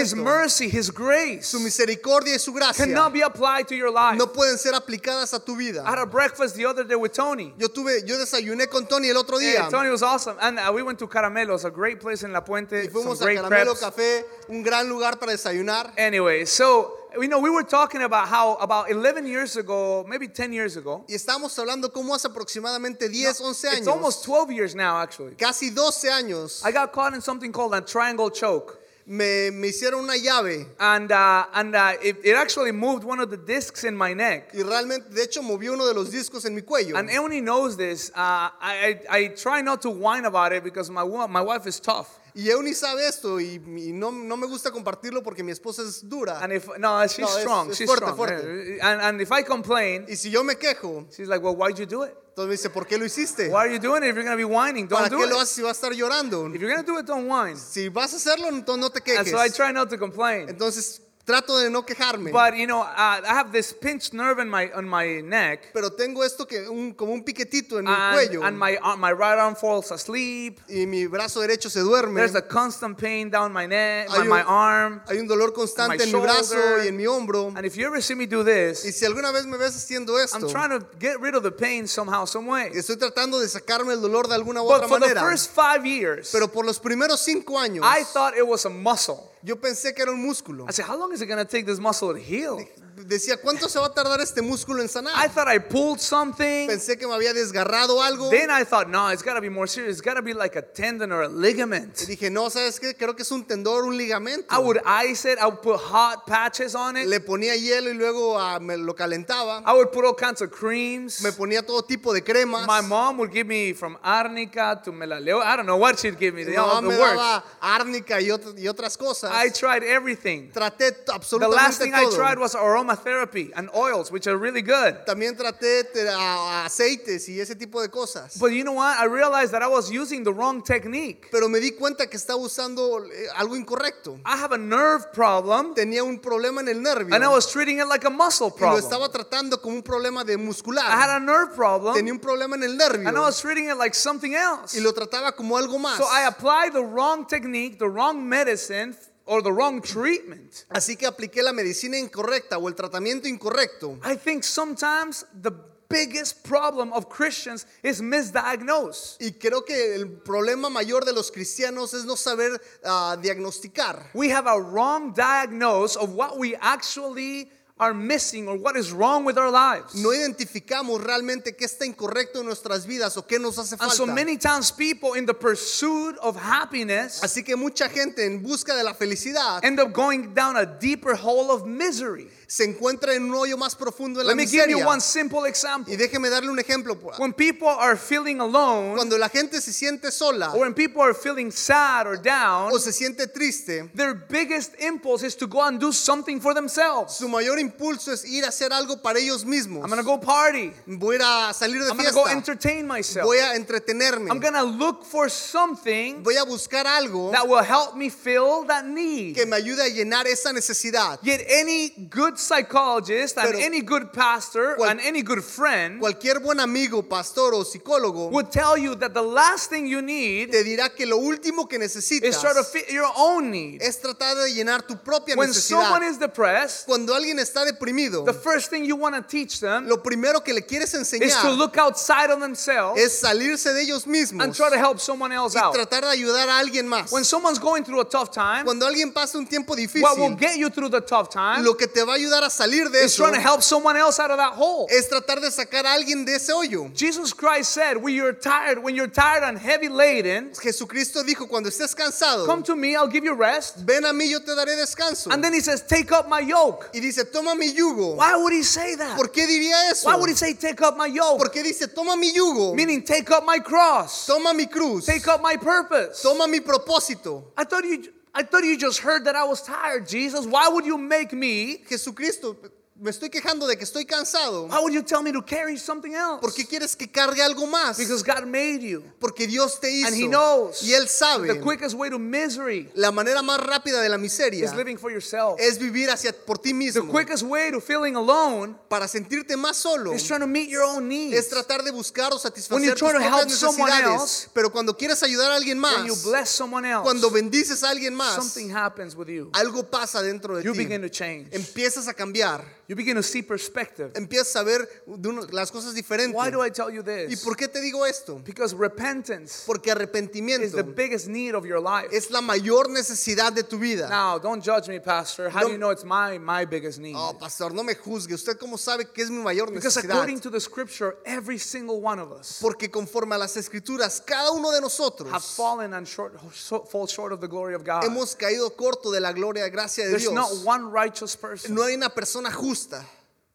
His 0.08 0.14
mercy, 0.14 0.68
His 0.68 0.90
grace 0.90 1.46
su 1.46 1.60
misericordia 1.60 2.34
y 2.34 2.38
su 2.38 2.52
gracia 2.52 2.84
cannot 2.86 3.12
be 3.12 3.20
applied 3.22 3.66
to 3.68 3.74
your 3.74 3.90
life. 3.90 4.16
no 4.16 4.26
pueden 4.32 4.56
ser 4.58 4.72
aplicadas 4.74 5.34
a 5.34 5.40
tu 5.44 5.54
vida. 5.56 5.82
I 5.84 5.90
had 5.90 5.98
a 5.98 6.06
breakfast 6.06 6.56
the 6.56 6.64
other 6.66 6.84
day 6.84 6.96
with 6.96 7.12
Tony. 7.12 7.52
Yo 7.58 7.68
tuve, 7.68 8.06
yo 8.06 8.16
desayuné 8.18 8.68
con 8.68 8.86
Tony 8.86 9.08
el 9.10 9.16
otro 9.16 9.38
día 9.38 9.68
Tony 9.70 9.90
was 9.90 10.02
awesome. 10.02 10.36
And 10.40 10.58
uh, 10.58 10.72
we 10.74 10.82
went 10.82 10.98
to 11.00 11.06
Caramelos, 11.06 11.64
a 11.64 11.70
great 11.70 12.00
place 12.00 12.22
in 12.22 12.32
La 12.32 12.40
Puente. 12.42 12.84
y 12.84 12.88
Some 12.88 13.02
fuimos 13.04 13.20
a 13.20 13.24
great 13.24 13.38
Caramelo 13.38 13.74
crepes. 13.74 13.80
Café, 13.80 14.24
un 14.48 14.62
gran 14.62 14.88
lugar 14.88 15.18
para 15.18 15.32
desayunar. 15.32 15.92
Anyway, 15.98 16.44
so 16.44 16.94
you 17.20 17.28
know 17.28 17.40
we 17.40 17.50
were 17.50 17.64
talking 17.64 18.02
about 18.02 18.28
how 18.28 18.54
about 18.56 18.90
11 18.90 19.26
years 19.26 19.56
ago, 19.56 20.04
maybe 20.08 20.28
10 20.28 20.52
years 20.52 20.76
ago. 20.76 21.04
Y 21.08 21.14
estábamos 21.14 21.58
hablando 21.58 21.92
cómo 21.92 22.14
hace 22.14 22.28
aproximadamente 22.28 23.08
10, 23.08 23.40
11 23.40 23.68
It's 23.78 23.86
almost 23.88 24.22
años, 24.22 24.46
12 24.46 24.52
years 24.52 24.74
now, 24.74 24.98
actually. 24.98 25.34
casi 25.36 25.70
12 25.70 26.08
años, 26.08 26.64
I 26.64 26.72
got 26.72 26.92
caught 26.92 27.14
in 27.14 27.20
something 27.20 27.52
called 27.52 27.74
a 27.74 27.80
triangle 27.80 28.30
choke. 28.30 28.78
Me, 29.08 29.50
me 29.50 29.68
hicieron 29.68 30.04
una 30.04 30.16
llave 30.16 30.66
And, 30.78 31.10
uh, 31.10 31.46
and 31.54 31.74
uh, 31.74 31.92
it, 32.02 32.18
it 32.22 32.36
actually 32.36 32.72
moved 32.72 33.04
one 33.04 33.20
of 33.20 33.30
the 33.30 33.38
discs 33.38 33.82
in 33.84 33.96
my 33.96 34.12
neck. 34.14 34.52
y 34.54 34.62
realmente, 34.62 35.08
de 35.14 35.22
hecho, 35.24 35.42
movió 35.42 35.72
uno 35.72 35.86
de 35.86 35.94
los 35.94 36.10
discos 36.12 36.44
en 36.44 36.54
mi 36.54 36.60
cuello. 36.62 36.96
And 36.96 37.08
Eoni 37.10 37.40
knows 37.40 37.76
this. 37.76 38.10
Uh, 38.14 38.50
I, 38.60 39.00
I, 39.10 39.16
I 39.18 39.28
try 39.28 39.62
not 39.62 39.80
to 39.82 39.90
whine 39.90 40.26
about 40.26 40.52
it 40.52 40.62
because 40.62 40.90
my, 40.90 41.02
my 41.26 41.40
wife 41.40 41.66
is 41.66 41.80
tough. 41.80 42.18
Y 42.34 42.48
Euni 42.50 42.72
sabe 42.74 43.06
esto 43.08 43.40
y, 43.40 43.58
y 43.66 43.90
no, 43.92 44.10
no 44.12 44.36
me 44.36 44.46
gusta 44.46 44.70
compartirlo 44.70 45.24
porque 45.24 45.42
mi 45.42 45.50
esposa 45.50 45.82
es 45.82 46.02
dura. 46.08 46.38
And 46.42 46.52
if, 46.52 46.68
no, 46.78 47.02
she's 47.06 47.18
No, 47.18 47.26
es- 47.26 47.40
strong. 47.40 47.70
es 47.70 47.78
she's 47.78 47.88
fuerte, 47.88 48.04
strong. 48.04 48.16
fuerte. 48.16 48.78
And, 48.82 49.00
and 49.00 49.20
if 49.20 49.32
I 49.32 49.42
complain, 49.42 50.04
Y 50.08 50.14
si 50.16 50.30
yo 50.30 50.44
me 50.44 50.54
quejo, 50.54 51.06
she's 51.10 51.26
like, 51.28 51.42
well, 51.42 51.56
why'd 51.56 51.78
you 51.78 51.86
do 51.86 52.02
it? 52.04 52.14
Entonces 52.38 52.48
me 52.48 52.52
dice, 52.52 52.70
¿por 52.70 52.86
qué 52.86 52.98
lo 52.98 53.04
hiciste? 53.04 53.48
Why 53.48 53.54
are 53.56 53.72
you 53.72 53.80
doing 53.80 54.04
it 54.04 54.10
if 54.10 54.14
you're 54.14 54.22
going 54.24 54.36
to 54.36 54.36
be 54.36 54.44
whining? 54.44 54.86
Don't 54.86 55.00
¿Para 55.02 55.08
do 55.10 55.18
qué 55.18 55.26
lo 55.26 55.36
it. 55.36 55.42
haces 55.42 55.54
si 55.56 55.62
vas 55.62 55.70
a 55.82 55.86
estar 55.88 55.92
llorando? 55.92 56.46
If 56.54 56.60
you're 56.60 56.72
going 56.72 56.84
to 56.84 56.92
do 56.92 56.98
it, 56.98 57.04
don't 57.06 57.26
whine. 57.28 57.56
Si 57.56 57.88
vas 57.88 58.12
a 58.12 58.16
hacerlo, 58.16 58.48
entonces 58.48 58.80
no 58.80 58.90
te 58.90 58.98
And 58.98 59.04
quejes. 59.26 59.30
so 59.32 59.38
I 59.44 59.48
try 59.50 59.72
not 59.72 59.88
to 59.90 59.98
complain. 59.98 60.48
Entonces 60.48 61.02
trato 61.28 61.58
de 61.58 61.68
no 61.68 61.82
quejarme. 61.84 62.32
But, 62.32 62.56
you 62.56 62.66
know, 62.66 62.80
uh, 62.80 63.20
I 63.22 63.34
have 63.34 63.52
this 63.52 63.74
pinched 63.74 64.14
nerve 64.14 64.38
in 64.40 64.48
my, 64.48 64.70
on 64.74 64.88
my 64.88 65.20
neck. 65.20 65.72
Pero 65.74 65.90
tengo 65.90 66.24
esto 66.24 66.46
que 66.46 66.66
un, 66.70 66.94
como 66.94 67.12
un 67.12 67.22
piquetito 67.22 67.78
en 67.78 67.84
mi 67.84 67.90
And, 67.92 68.14
cuello 68.14 68.42
and 68.42 68.58
my, 68.58 68.76
arm- 68.82 68.98
my 68.98 69.10
right 69.12 69.38
arm 69.38 69.54
falls 69.54 69.90
asleep. 69.92 70.58
y 70.68 70.86
mi 70.86 71.06
brazo 71.06 71.40
derecho 71.42 71.68
se 71.68 71.80
duerme. 71.80 72.20
There's 72.20 72.34
a 72.34 72.40
constant 72.40 72.96
pain 72.98 73.28
down 73.30 73.52
my 73.52 73.66
neck, 73.66 74.08
my, 74.08 74.16
Hay 74.22 74.28
my 74.28 74.40
un- 74.40 74.46
arm. 74.46 75.02
Hay 75.08 75.18
un 75.18 75.26
dolor 75.28 75.52
constante 75.52 75.98
my 75.98 76.02
en 76.04 76.12
mi 76.12 76.20
brazo 76.20 76.56
y 76.82 76.88
en 76.88 76.96
mi 76.96 77.04
hombro. 77.06 77.52
And 77.54 77.66
if 77.66 77.76
you 77.76 77.86
ever 77.86 78.00
see 78.00 78.14
me 78.14 78.26
do 78.26 78.40
Y 78.40 78.44
this, 78.44 78.80
si 78.96 79.04
alguna 79.04 79.30
vez 79.30 79.44
me 79.44 79.58
ves 79.58 79.76
haciendo 79.76 80.18
esto, 80.18 80.38
I'm 80.38 80.48
trying 80.48 80.70
to 80.70 80.86
get 80.98 81.20
rid 81.20 81.34
of 81.34 81.42
the 81.42 81.52
pain 81.52 81.86
somehow, 81.86 82.24
some 82.24 82.46
way. 82.46 82.70
estoy 82.72 82.96
tratando 82.96 83.38
de 83.38 83.48
sacarme 83.48 83.92
el 83.92 84.00
dolor 84.00 84.28
de 84.28 84.34
alguna 84.34 84.62
u 84.62 84.66
But 84.68 84.84
otra 84.84 84.88
for 84.88 85.00
the 85.00 85.14
first 85.14 85.50
five 85.54 85.84
years, 85.86 86.30
Pero 86.32 86.48
por 86.48 86.64
los 86.64 86.78
primeros 86.80 87.20
cinco 87.20 87.58
años, 87.58 87.84
I 87.84 88.04
thought 88.04 88.34
it 88.36 88.46
was 88.46 88.64
a 88.64 88.70
muscle. 88.70 89.30
Yo 89.42 89.56
pensé 89.60 89.94
que 89.94 90.02
era 90.02 90.10
un 90.10 90.22
músculo. 90.24 90.66
I 90.68 90.72
said, 90.72 90.86
how 90.86 90.98
long 90.98 91.12
is 91.12 91.20
it 91.20 91.26
going 91.26 91.44
to 91.44 91.50
take 91.50 91.66
this 91.66 91.78
muscle 91.78 92.12
to 92.12 92.18
heal? 92.18 92.58
Decía, 93.06 93.36
¿cuánto 93.36 93.68
se 93.68 93.78
va 93.78 93.86
a 93.86 93.94
tardar 93.94 94.20
este 94.20 94.42
músculo 94.42 94.80
en 94.80 94.86
I 94.86 94.88
sanar? 94.88 95.30
thought 95.32 95.48
I 95.48 95.58
pulled 95.58 96.00
something. 96.00 96.66
Pensé 96.68 96.98
que 96.98 97.06
me 97.06 97.14
había 97.14 97.32
desgarrado 97.32 98.02
algo. 98.02 98.30
Then 98.30 98.50
I 98.50 98.64
thought, 98.64 98.88
no, 98.88 99.08
it's 99.10 99.22
got 99.22 99.34
to 99.34 99.40
be 99.40 99.48
more 99.50 99.66
serious. 99.66 99.98
It's 99.98 100.02
got 100.04 100.14
to 100.14 100.22
be 100.22 100.34
like 100.34 100.56
a 100.56 100.62
tendon 100.62 101.12
or 101.12 101.22
a 101.22 101.28
Y 101.28 101.32
ligament. 101.34 101.94
dije, 102.06 102.30
no, 102.30 102.48
¿sabes 102.50 102.78
qué? 102.80 102.94
Creo 102.96 103.14
que 103.14 103.22
es 103.22 103.30
un 103.30 103.44
tendón, 103.44 103.84
un 103.84 103.96
ligamento. 103.96 104.46
I 104.50 104.58
would 104.58 104.78
ice 104.86 105.24
it. 105.24 105.38
I 105.38 105.46
would 105.46 105.62
put 105.62 105.76
hot 105.78 106.26
patches 106.26 106.74
on 106.74 106.96
it. 106.96 107.06
Le 107.06 107.20
ponía 107.20 107.54
hielo 107.56 107.90
y 107.90 107.94
luego 107.94 108.38
ah, 108.38 108.58
me 108.60 108.76
lo 108.76 108.94
calentaba. 108.94 109.62
I 109.64 109.72
would 109.74 109.92
put 109.92 110.04
all 110.04 110.14
kinds 110.14 110.40
of 110.42 110.50
creams. 110.50 111.22
Me 111.22 111.30
ponía 111.32 111.64
todo 111.64 111.82
tipo 111.82 112.12
de 112.12 112.22
cremas. 112.22 112.66
My 112.66 112.80
mom 112.80 113.18
would 113.18 113.32
give 113.32 113.46
me 113.46 113.72
from 113.72 113.96
arnica 114.02 114.80
to 114.84 114.92
melaleo. 114.92 115.40
I 115.42 115.56
don't 115.56 115.66
know 115.66 115.76
what 115.76 115.98
she'd 115.98 116.18
give 116.18 116.34
me. 116.34 116.44
They 116.44 116.56
all 116.56 116.82
the 116.82 116.88
me 116.88 116.96
works. 116.98 117.16
daba 117.18 117.42
árnica 117.60 118.20
y, 118.20 118.28
ot- 118.30 118.58
y 118.58 118.66
otras 118.68 118.96
cosas. 118.96 119.30
I 119.32 119.50
tried 119.50 119.82
everything. 119.82 120.50
Traté 120.52 120.92
t- 120.92 121.02
The 121.06 121.12
absolutamente 121.12 121.56
last 121.56 121.80
thing 121.80 121.94
I 121.94 122.04
todo. 122.04 122.16
tried 122.16 122.38
was 122.38 122.54
aromatherapy 122.88 123.52
and 123.56 123.68
oils, 123.74 124.10
which 124.10 124.26
are 124.26 124.36
really 124.36 124.62
good. 124.62 125.04
También 125.06 125.36
traté 125.36 125.84
te- 125.92 126.08
a- 126.08 126.62
a 126.62 126.64
aceites 126.66 127.28
y 127.28 127.40
ese 127.40 127.54
tipo 127.56 127.80
de 127.80 127.88
cosas. 127.88 128.38
But 128.38 128.52
you 128.52 128.64
know 128.64 128.72
what? 128.74 128.96
I 128.98 129.04
realized 129.06 129.52
that 129.52 129.62
I 129.62 129.66
was 129.68 129.90
using 129.90 130.24
the 130.24 130.32
wrong 130.32 130.62
technique. 130.62 131.28
Pero 131.30 131.48
me 131.48 131.60
di 131.60 131.72
cuenta 131.72 132.08
que 132.08 132.16
estaba 132.16 132.38
usando 132.40 133.04
eh, 133.04 133.26
algo 133.36 133.56
incorrecto. 133.56 134.18
I 134.24 134.36
have 134.36 134.52
a 134.52 134.58
nerve 134.58 135.06
problem, 135.12 135.74
Tenía 135.74 136.02
un 136.02 136.18
problema 136.20 136.60
en 136.60 136.68
el 136.68 136.82
nervio. 136.82 137.14
and 137.14 137.24
I 137.24 137.28
was 137.28 137.46
treating 137.50 137.78
it 137.78 137.86
like 137.86 138.04
a 138.06 138.10
muscle 138.10 138.48
y 138.48 138.50
lo 138.50 138.56
problem. 138.56 138.82
estaba 138.84 139.08
tratando 139.10 139.60
como 139.60 139.74
un 139.76 139.82
problema 139.82 140.24
de 140.24 140.34
I 140.38 140.80
had 140.92 141.10
a 141.10 141.20
nerve 141.20 141.54
problem, 141.54 141.94
Tenía 141.94 142.12
un 142.12 142.20
problema 142.20 142.56
en 142.56 142.62
el 142.62 142.76
nervio. 142.76 143.06
and 143.08 143.16
I 143.16 143.20
was 143.20 143.40
treating 143.40 143.68
it 143.68 143.76
like 143.76 143.94
something 143.94 144.34
else. 144.34 144.74
y 144.76 144.80
lo 144.80 144.92
trataba 144.92 145.32
como 145.34 145.56
algo 145.56 145.78
más. 145.78 145.98
So 145.98 146.04
I 146.04 146.24
applied 146.26 146.72
the 146.72 146.82
wrong 146.84 147.26
technique, 147.26 147.78
the 147.78 147.88
wrong 147.88 148.26
medicine, 148.26 148.96
or 149.28 149.42
the 149.42 149.52
wrong 149.52 149.80
treatment. 149.80 150.64
Así 150.70 150.96
que 150.96 151.06
apliqué 151.06 151.42
la 151.42 151.52
medicina 151.52 151.98
incorrecta 151.98 152.58
o 152.58 152.66
el 152.66 152.74
tratamiento 152.74 153.28
incorrecto. 153.28 154.00
I 154.02 154.16
think 154.16 154.42
sometimes 154.42 155.24
the 155.42 155.52
biggest 155.88 156.42
problem 156.42 156.92
of 156.92 157.08
Christians 157.08 157.66
is 157.82 158.00
misdiagnosed. 158.00 159.20
Y 159.20 159.32
creo 159.38 159.64
que 159.64 159.94
el 159.94 160.06
problema 160.22 160.70
mayor 160.70 161.04
de 161.04 161.12
los 161.12 161.30
cristianos 161.30 161.94
es 161.94 162.04
no 162.04 162.16
saber 162.16 162.60
ah, 162.84 163.16
diagnosticar. 163.20 164.10
We 164.14 164.30
have 164.30 164.46
a 164.46 164.58
wrong 164.58 165.12
diagnose 165.12 165.96
of 165.96 166.14
what 166.14 166.38
we 166.38 166.56
actually 166.56 167.50
are 167.80 167.94
missing 167.94 168.48
or 168.48 168.56
what 168.56 168.76
is 168.76 168.92
wrong 168.92 169.24
with 169.24 169.38
our 169.38 169.50
lives. 169.50 169.94
No 169.94 170.12
identificamos 170.12 171.02
realmente 171.02 171.56
qué 171.56 171.64
está 171.64 171.84
incorrecto 171.84 172.40
en 172.40 172.46
nuestras 172.46 172.86
vidas 172.86 173.16
o 173.16 173.22
qué 173.26 173.38
nos 173.38 173.58
hace 173.58 173.76
falta. 173.76 173.84
And 173.84 173.92
so 173.92 174.06
many 174.06 174.36
times 174.36 174.70
people 174.72 175.14
in 175.14 175.26
the 175.26 175.34
pursuit 175.34 176.16
of 176.20 176.36
happiness 176.36 177.22
Así 177.22 177.44
que 177.44 177.56
mucha 177.56 177.88
gente 177.88 178.24
en 178.24 178.42
busca 178.42 178.74
de 178.74 178.82
la 178.82 178.94
felicidad 178.94 179.64
end 179.64 179.80
up 179.80 179.92
going 179.92 180.34
down 180.34 180.56
a 180.56 180.66
deeper 180.66 181.14
hole 181.14 181.50
of 181.50 181.66
misery. 181.66 182.28
Se 182.50 182.64
encuentra 182.64 183.12
en 183.12 183.24
un 183.24 183.34
hoyo 183.34 183.58
más 183.58 183.74
profundo 183.76 184.22
en 184.22 184.26
la 184.26 184.32
Let 184.32 184.36
me 184.36 184.46
give 184.46 184.64
miseria. 184.66 184.78
you 184.78 184.88
one 184.88 185.02
simple 185.02 185.46
example. 185.46 185.92
Y 185.92 185.96
déjeme 185.98 186.30
darle 186.30 186.48
un 186.50 186.58
ejemplo. 186.58 186.96
When 187.18 187.34
people 187.34 187.68
are 187.68 187.94
feeling 187.94 188.40
alone, 188.40 188.94
Cuando 188.96 189.18
la 189.18 189.28
gente 189.28 189.60
se 189.60 189.70
siente 189.70 190.10
sola 190.10 190.52
or 190.54 190.60
when 190.60 190.72
people 190.72 191.02
are 191.02 191.12
feeling 191.12 191.50
sad 191.52 192.06
or 192.06 192.16
down, 192.16 192.72
o 192.72 192.78
se 192.78 192.90
siente 192.92 193.26
triste, 193.30 193.90
their 193.94 194.14
biggest 194.14 194.72
impulse 194.80 195.22
is 195.26 195.36
to 195.36 195.46
go 195.46 195.60
and 195.60 195.78
do 195.78 195.92
something 195.92 196.40
for 196.40 196.54
themselves. 196.54 197.12
su 197.18 197.28
mayor 197.28 197.58
impulso 197.58 198.12
es 198.14 198.24
ir 198.24 198.46
a 198.46 198.48
hacer 198.48 198.72
algo 198.72 199.02
para 199.02 199.18
ellos 199.18 199.44
mismos. 199.44 199.82
I'm 199.84 199.90
gonna 199.90 200.02
go 200.02 200.18
party. 200.18 200.72
Voy 200.86 201.16
a 201.16 201.18
ir 201.18 201.22
a 201.22 201.52
salir 201.52 201.84
de 201.84 201.90
I'm 201.90 201.98
gonna 201.98 202.12
go 202.12 202.28
entertain 202.28 202.86
myself. 202.86 203.26
Voy 203.26 203.36
a 203.40 203.56
entretenerme. 203.56 204.30
I'm 204.30 204.40
gonna 204.40 204.64
look 204.64 205.04
for 205.04 205.28
something 205.28 206.22
Voy 206.22 206.36
a 206.38 206.44
buscar 206.46 206.86
algo 206.86 207.30
that 207.32 207.46
will 207.46 207.62
help 207.62 207.94
me 207.94 208.08
fill 208.08 208.64
that 208.68 208.86
need. 208.86 209.34
que 209.34 209.44
me 209.44 209.54
ayude 209.56 209.82
a 209.82 209.88
llenar 209.90 210.26
esa 210.26 210.50
necesidad. 210.50 211.18
Yet 211.22 211.42
any 211.50 211.90
good 212.08 212.37
psychologist 212.38 213.36
and 213.38 213.46
Pero- 213.50 213.58
any 213.58 213.80
good 213.82 214.12
pastor 214.12 214.76
Cual- 214.76 214.90
and 214.90 215.00
any 215.00 215.22
good 215.22 215.42
friend 215.42 215.98
Cualquier 216.00 216.38
buen 216.40 216.60
amigo, 216.60 217.02
pastor 217.02 217.54
o 217.54 217.64
psicólogo 217.64 218.30
would 218.30 218.50
tell 218.50 218.76
you 218.76 218.94
that 218.96 219.12
the 219.14 219.22
last 219.22 219.70
thing 219.70 219.86
you 219.86 220.00
need 220.02 220.50
te 220.50 220.62
dirá 220.64 220.88
que 220.94 221.06
lo 221.06 221.18
último 221.18 221.68
que 221.68 221.78
necesitas 221.78 222.28
is 222.30 222.40
try 222.40 222.52
to 222.52 222.64
fit 222.64 222.88
your 222.90 223.10
own 223.16 223.50
need. 223.50 223.82
es 223.82 224.00
tratar 224.00 224.36
de 224.36 224.52
llenar 224.54 224.82
tu 224.86 224.96
propia 224.96 225.34
When 225.36 225.48
necesidad. 225.48 225.82
someone 225.82 226.04
is 226.04 226.18
depressed, 226.18 226.86
Cuando 226.86 227.14
alguien 227.14 227.38
está 227.38 227.64
deprimido, 227.64 228.24
the 228.24 228.32
first 228.32 228.70
thing 228.70 228.84
you 228.84 228.96
want 228.96 229.14
to 229.14 229.22
teach 229.22 229.60
them 229.60 229.86
lo 229.88 230.02
primero 230.02 230.40
que 230.42 230.52
le 230.54 230.62
quieres 230.62 230.94
is 230.94 231.08
to 231.10 231.16
enseñar 231.16 231.56
look 231.56 231.76
outside 231.78 232.30
of 232.30 232.40
themselves 232.40 233.00
es 233.00 233.18
salirse 233.20 233.72
de 233.72 233.82
ellos 233.82 234.06
mismos 234.06 234.44
and 234.44 234.54
try 234.54 234.68
to 234.70 234.76
help 234.78 234.98
someone 235.00 235.32
else 235.32 235.54
y 235.56 235.60
out. 235.60 235.74
tratar 235.74 236.02
de 236.04 236.10
ayudar 236.10 236.48
a 236.48 236.58
alguien 236.58 236.86
más. 236.86 237.10
When 237.10 237.24
someone's 237.24 237.58
going 237.58 237.84
through 237.84 238.00
a 238.00 238.04
tough 238.08 238.30
time, 238.30 238.64
Cuando 238.64 238.86
alguien 238.86 239.12
pasa 239.12 239.38
un 239.38 239.46
tiempo 239.46 239.72
what 239.72 239.78
will 239.78 240.30
difícil, 240.30 240.38
get 240.38 240.56
you 240.56 240.70
through 240.70 240.90
the 240.90 241.00
tough 241.00 241.28
time 241.30 241.62
lo 241.62 241.74
que 241.76 241.86
te 241.86 242.02
va 242.02 242.12
a 242.12 242.16
ayudar 242.16 242.27
a 242.42 242.50
salir 242.50 242.90
de 242.90 242.98
is 242.98 243.12
eso 243.14 243.24
trying 243.24 243.34
to 243.34 243.40
help 243.40 243.62
someone 243.62 243.96
else 243.96 244.18
out 244.18 244.30
of 244.30 244.36
that 244.38 244.52
hole. 244.54 244.86
es 244.90 245.08
tratar 245.08 245.40
de 245.40 245.50
sacar 245.50 245.84
a 245.86 245.94
alguien 245.94 246.24
de 246.24 246.34
ese 246.34 246.50
hoyo. 246.50 246.90
Jesus 246.94 247.32
Christ 247.32 247.70
said, 247.72 247.96
when 247.96 248.14
you're 248.14 248.32
tired, 248.32 248.78
when 248.82 248.94
you're 248.94 249.08
tired 249.10 249.42
and 249.42 249.58
heavy 249.58 249.88
laden, 249.88 250.50
Jesucristo 250.54 251.22
dijo, 251.24 251.48
cuando 251.48 251.68
estés 251.68 251.94
cansado, 251.94 252.46
come 252.46 252.62
to 252.62 252.76
me, 252.76 252.94
I'll 252.96 253.08
give 253.08 253.24
you 253.24 253.34
rest. 253.34 253.78
ven 253.84 254.04
a 254.04 254.12
mí, 254.12 254.28
yo 254.30 254.40
te 254.40 254.52
daré 254.54 254.76
descanso. 254.76 255.30
And 255.32 255.42
then 255.42 255.52
he 255.52 255.60
says, 255.60 255.82
take 255.82 256.12
up 256.12 256.28
my 256.28 256.40
yoke. 256.40 256.90
Y 256.94 257.00
dice, 257.00 257.24
toma 257.32 257.54
mi 257.54 257.72
yugo. 257.72 258.16
Why 258.16 258.36
would 258.36 258.52
he 258.52 258.62
say 258.62 258.94
that? 258.96 259.16
¿Por 259.16 259.28
qué 259.28 259.46
diría 259.46 259.90
eso? 259.90 260.08
Why 260.08 260.16
would 260.16 260.28
he 260.28 260.34
say, 260.36 260.54
take 260.54 260.80
up 260.82 260.96
my 260.96 261.06
yoke? 261.06 261.38
Porque 261.38 261.62
dice, 261.62 261.86
toma 261.94 262.16
mi 262.16 262.32
yugo, 262.32 262.74
Meaning, 262.74 263.02
take 263.02 263.30
up 263.30 263.44
my 263.44 263.58
cross. 263.58 264.26
toma 264.26 264.52
mi 264.54 264.66
cruz, 264.66 265.06
Take 265.06 265.26
up 265.28 265.40
my 265.42 265.56
purpose. 265.56 266.22
toma 266.22 266.46
mi 266.46 266.60
propósito. 266.60 267.44
I 267.56 267.64
thought 267.64 267.84
you, 267.84 268.02
I 268.34 268.42
thought 268.42 268.64
you 268.64 268.78
just 268.78 269.00
heard 269.00 269.24
that 269.24 269.36
I 269.36 269.44
was 269.44 269.62
tired, 269.62 270.08
Jesus. 270.08 270.46
Why 270.46 270.68
would 270.68 270.84
you 270.84 270.98
make 270.98 271.32
me? 271.32 271.78
Jesucristo, 271.88 272.56
me 273.00 273.10
estoy 273.10 273.30
quejando 273.30 273.66
de 273.66 273.76
que 273.76 273.84
estoy 273.84 274.04
cansado. 274.04 274.64
Why 274.66 274.78
would 274.80 274.92
you 274.92 275.02
tell 275.02 275.22
me 275.22 275.32
to 275.32 275.40
carry 275.44 275.78
something 275.78 276.12
else? 276.14 276.40
¿Por 276.40 276.52
qué 276.52 276.66
quieres 276.66 276.96
que 276.96 277.08
cargue 277.10 277.42
algo 277.42 277.66
más? 277.66 277.96
Because 277.96 278.22
God 278.24 278.44
made 278.46 278.80
you. 278.80 279.02
Porque 279.20 279.46
Dios 279.46 279.78
te 279.80 279.88
hizo. 279.90 280.08
And 280.08 280.16
He 280.16 280.26
knows 280.26 280.82
y 280.82 280.94
Él 280.94 281.04
the 281.04 281.08
sabe. 281.08 281.60
quickest 281.60 281.94
way 281.94 282.10
to 282.10 282.18
misery 282.18 282.90
La 282.94 283.12
manera 283.12 283.40
más 283.42 283.60
rápida 283.60 284.00
de 284.00 284.08
la 284.08 284.18
miseria 284.18 284.64
is 284.64 284.74
living 284.74 284.96
for 284.98 285.10
yourself. 285.12 285.60
es 285.60 285.78
vivir 285.78 286.10
hacia 286.10 286.32
por 286.32 286.58
ti 286.58 286.70
The 286.70 286.74
mismo. 286.74 287.12
quickest 287.12 287.44
way 287.44 287.70
to 287.70 287.80
feeling 287.80 288.16
alone 288.16 288.74
Para 288.88 289.06
sentirte 289.06 289.56
más 289.56 289.76
solo 289.76 290.12
is 290.12 290.24
trying 290.24 290.40
to 290.40 290.46
meet 290.46 290.68
your 290.68 290.82
own 290.82 291.04
es 291.12 291.30
needs. 291.30 291.48
tratar 291.48 291.82
de 291.84 291.92
buscar 291.92 292.32
o 292.32 292.36
When 292.36 292.42
you 292.42 292.50
satisfacer 292.50 292.94
tus 292.94 292.98
try 292.98 293.22
help 293.22 293.32
propias 293.42 293.58
someone 293.58 293.90
necesidades. 293.90 294.20
else, 294.20 294.48
Pero 294.52 294.70
cuando 294.72 294.96
quieres 294.96 295.22
ayudar 295.22 295.52
a 295.52 295.56
alguien 295.56 295.80
When 295.80 296.06
you 296.06 296.14
más, 296.16 296.24
bless 296.24 296.50
someone 296.50 296.84
else, 296.88 297.02
cuando 297.04 297.30
bendices 297.30 297.84
a 297.84 297.90
alguien 297.90 298.14
más, 298.14 298.34
something 298.34 298.70
happens 298.74 299.14
with 299.14 299.28
you. 299.28 299.50
algo 299.52 299.88
pasa 299.88 300.20
dentro 300.22 300.56
de 300.56 300.64
You 300.64 300.72
ti. 300.72 300.78
begin 300.78 301.00
to 301.02 301.08
change. 301.08 301.48
Empiezas 301.52 302.08
a 302.08 302.14
cambiar. 302.14 302.78
You 302.88 302.96
begin 302.96 303.16
to 303.16 303.22
see 303.22 303.42
perspective. 303.42 304.12
Empiezas 304.14 304.56
a 304.56 304.62
ver 304.64 304.88
de 305.06 305.28
uno- 305.28 305.42
las 305.52 305.70
cosas 305.70 305.94
diferentes. 305.94 306.34
Why 306.34 306.50
do 306.50 306.62
I 306.62 306.70
tell 306.70 306.88
you 306.90 307.02
¿Y 307.02 307.26
this? 307.28 307.44
por 307.44 307.54
qué 307.54 307.68
te 307.68 307.82
digo 307.82 308.06
esto? 308.06 308.40
Because 308.42 308.74
repentance 308.74 309.64
Porque 309.66 309.88
is 309.90 309.94
arrepentimiento 309.94 310.74
the 310.74 310.82
biggest 310.84 311.26
need 311.28 311.54
of 311.54 311.66
your 311.66 311.80
life. 311.80 312.08
es 312.16 312.30
la 312.30 312.40
mayor 312.40 312.88
necesidad 312.88 313.52
de 313.52 313.62
tu 313.62 313.76
vida. 313.78 314.08
Now, 314.08 314.38
don't 314.38 314.64
judge 314.64 314.88
me, 314.88 315.00
Pastor. 315.00 315.50
How 315.50 315.64
do 315.66 315.72
you 315.72 315.76
know 315.76 315.90
it's 315.90 316.02
my 316.04 316.38
my 316.38 316.64
biggest 316.64 316.98
need? 316.98 317.14
Oh, 317.14 317.34
pastor, 317.38 317.74
no 317.74 317.82
me 317.82 317.94
juzgue. 317.94 318.32
¿Usted 318.32 318.56
cómo 318.58 318.78
sabe 318.78 319.04
que 319.12 319.22
es 319.22 319.28
mi 319.30 319.42
mayor 319.42 319.66
Because 319.70 319.94
necesidad? 319.98 320.14
according 320.16 320.40
to 320.40 320.48
the 320.50 320.58
scripture, 320.60 321.16
every 321.26 321.58
single 321.58 322.00
one 322.00 322.18
of 322.18 322.32
us 322.32 322.58
Porque 322.58 322.90
conforme 322.90 323.34
a 323.34 323.38
las 323.38 323.54
escrituras, 323.58 324.22
cada 324.24 324.50
uno 324.52 324.70
de 324.72 324.80
nosotros 324.80 325.28
fallen 325.54 325.92
and 325.92 326.06
short, 326.06 326.32
so- 326.54 326.84
fall 326.90 327.06
short 327.06 327.34
of 327.34 327.40
the 327.40 327.48
glory 327.48 327.74
of 327.74 327.84
God. 327.84 328.02
hemos 328.04 328.34
caído 328.34 328.74
corto 328.74 329.10
de 329.10 329.20
la 329.20 329.32
gloria 329.32 329.66
y 329.66 329.70
gracia 329.70 330.04
de 330.06 330.10
There's 330.12 330.32
not 330.32 330.48
Dios. 330.52 330.64
one 330.64 330.90
righteous 330.90 331.36
person. 331.36 331.74
No 331.74 331.82
hay 331.82 331.94
una 331.94 332.08
persona 332.08 332.50
justa. 332.78 333.04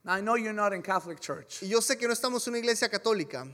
Now, 0.05 0.13
I 0.15 0.21
know 0.21 0.35
you're 0.35 0.53
not 0.53 0.73
in 0.73 0.81
Catholic 0.81 1.19
church. 1.21 1.61
Y 1.61 1.67
yo 1.69 1.79
sé 1.79 1.97
que 1.97 2.07
no 2.07 2.13
estamos 2.13 2.45
en 2.47 2.53
una 2.53 2.59
iglesia 2.59 2.89
católica. 2.89 3.47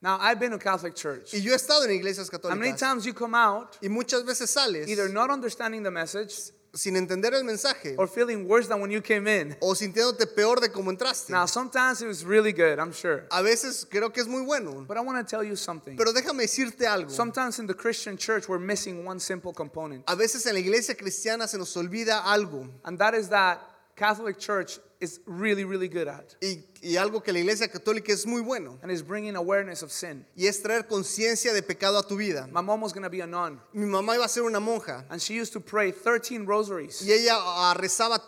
Now, 0.00 0.18
I've 0.20 0.38
been 0.38 0.52
to 0.52 0.58
Catholic 0.58 0.94
church. 0.94 1.32
Y 1.34 1.40
yo 1.40 1.52
he 1.52 1.56
estado 1.56 1.84
en 1.84 1.90
iglesias 1.90 2.30
How 2.30 2.50
many 2.54 2.72
católicas. 2.72 2.78
times 2.78 3.04
you 3.06 3.12
come 3.14 3.34
out 3.34 3.76
Y 3.82 3.88
muchas 3.88 4.24
veces 4.24 4.50
sales 4.50 4.88
either 4.88 5.08
not 5.08 5.30
understanding 5.30 5.82
the 5.82 5.90
message 5.90 6.52
sin 6.74 6.94
entender 6.96 7.32
el 7.32 7.42
mensaje 7.42 7.94
or 7.96 8.06
feeling 8.06 8.46
worse 8.46 8.68
than 8.68 8.80
when 8.82 8.90
you 8.90 9.00
came 9.00 9.26
in. 9.26 9.56
o 9.62 9.74
sintiéndote 9.74 10.26
peor 10.26 10.60
de 10.60 10.68
cómo 10.68 10.90
entraste. 10.92 11.30
Now, 11.32 11.46
sometimes 11.46 12.02
it 12.02 12.06
was 12.06 12.22
really 12.24 12.52
good, 12.52 12.78
I'm 12.78 12.92
sure. 12.92 13.24
A 13.32 13.42
veces 13.42 13.84
creo 13.90 14.12
que 14.12 14.20
es 14.22 14.28
muy 14.28 14.44
bueno. 14.44 14.84
But 14.86 14.98
I 14.98 15.00
want 15.00 15.18
to 15.18 15.24
tell 15.28 15.42
you 15.42 15.56
something. 15.56 15.96
Pero 15.96 16.12
déjame 16.12 16.42
decirte 16.42 16.86
algo. 16.86 17.10
Sometimes 17.10 17.58
in 17.58 17.66
the 17.66 17.74
Christian 17.74 18.16
church, 18.18 18.46
we're 18.48 18.60
missing 18.60 19.04
one 19.04 19.18
simple 19.18 19.52
component, 19.54 20.04
A 20.06 20.14
veces 20.14 20.46
en 20.46 20.52
la 20.54 20.60
iglesia 20.60 20.94
cristiana 20.94 21.48
se 21.48 21.56
nos 21.58 21.74
olvida 21.76 22.22
algo. 22.26 22.68
and 22.84 22.98
that 22.98 23.14
is 23.14 23.28
that 23.30 23.58
Catholic 23.96 24.38
church 24.38 24.78
is 25.00 25.20
really, 25.26 25.64
really 25.64 25.88
good 25.88 26.06
at, 26.06 26.34
Y, 26.42 26.64
y 26.82 26.96
algo 26.96 27.22
que 27.22 27.32
la 27.32 27.38
iglesia 27.38 27.66
católica 27.68 28.12
es 28.12 28.26
muy 28.26 28.42
bueno. 28.42 28.78
and 28.82 28.90
is 28.92 29.02
bringing 29.02 29.36
awareness 29.36 29.82
of 29.82 29.90
sin. 29.90 30.24
Y 30.36 30.46
es 30.46 30.62
traer 30.62 30.86
conciencia 30.86 31.52
de 31.54 31.62
pecado 31.62 31.98
a 31.98 32.02
tu 32.06 32.16
vida. 32.16 32.46
My 32.52 32.60
mom 32.60 32.80
was 32.82 32.92
going 32.92 33.04
to 33.04 33.10
be 33.10 33.20
a 33.22 33.26
nun, 33.26 33.58
Mi 33.72 33.86
mamá 33.86 34.14
iba 34.16 34.24
a 34.24 34.28
ser 34.28 34.42
una 34.42 34.60
monja. 34.60 35.04
and 35.10 35.20
she 35.20 35.34
used 35.34 35.52
to 35.54 35.60
pray 35.60 35.90
13 35.92 36.44
rosaries, 36.46 37.02
Y 37.02 37.12
ella 37.12 37.34
ah, 37.38 37.74
rezaba 37.78 38.20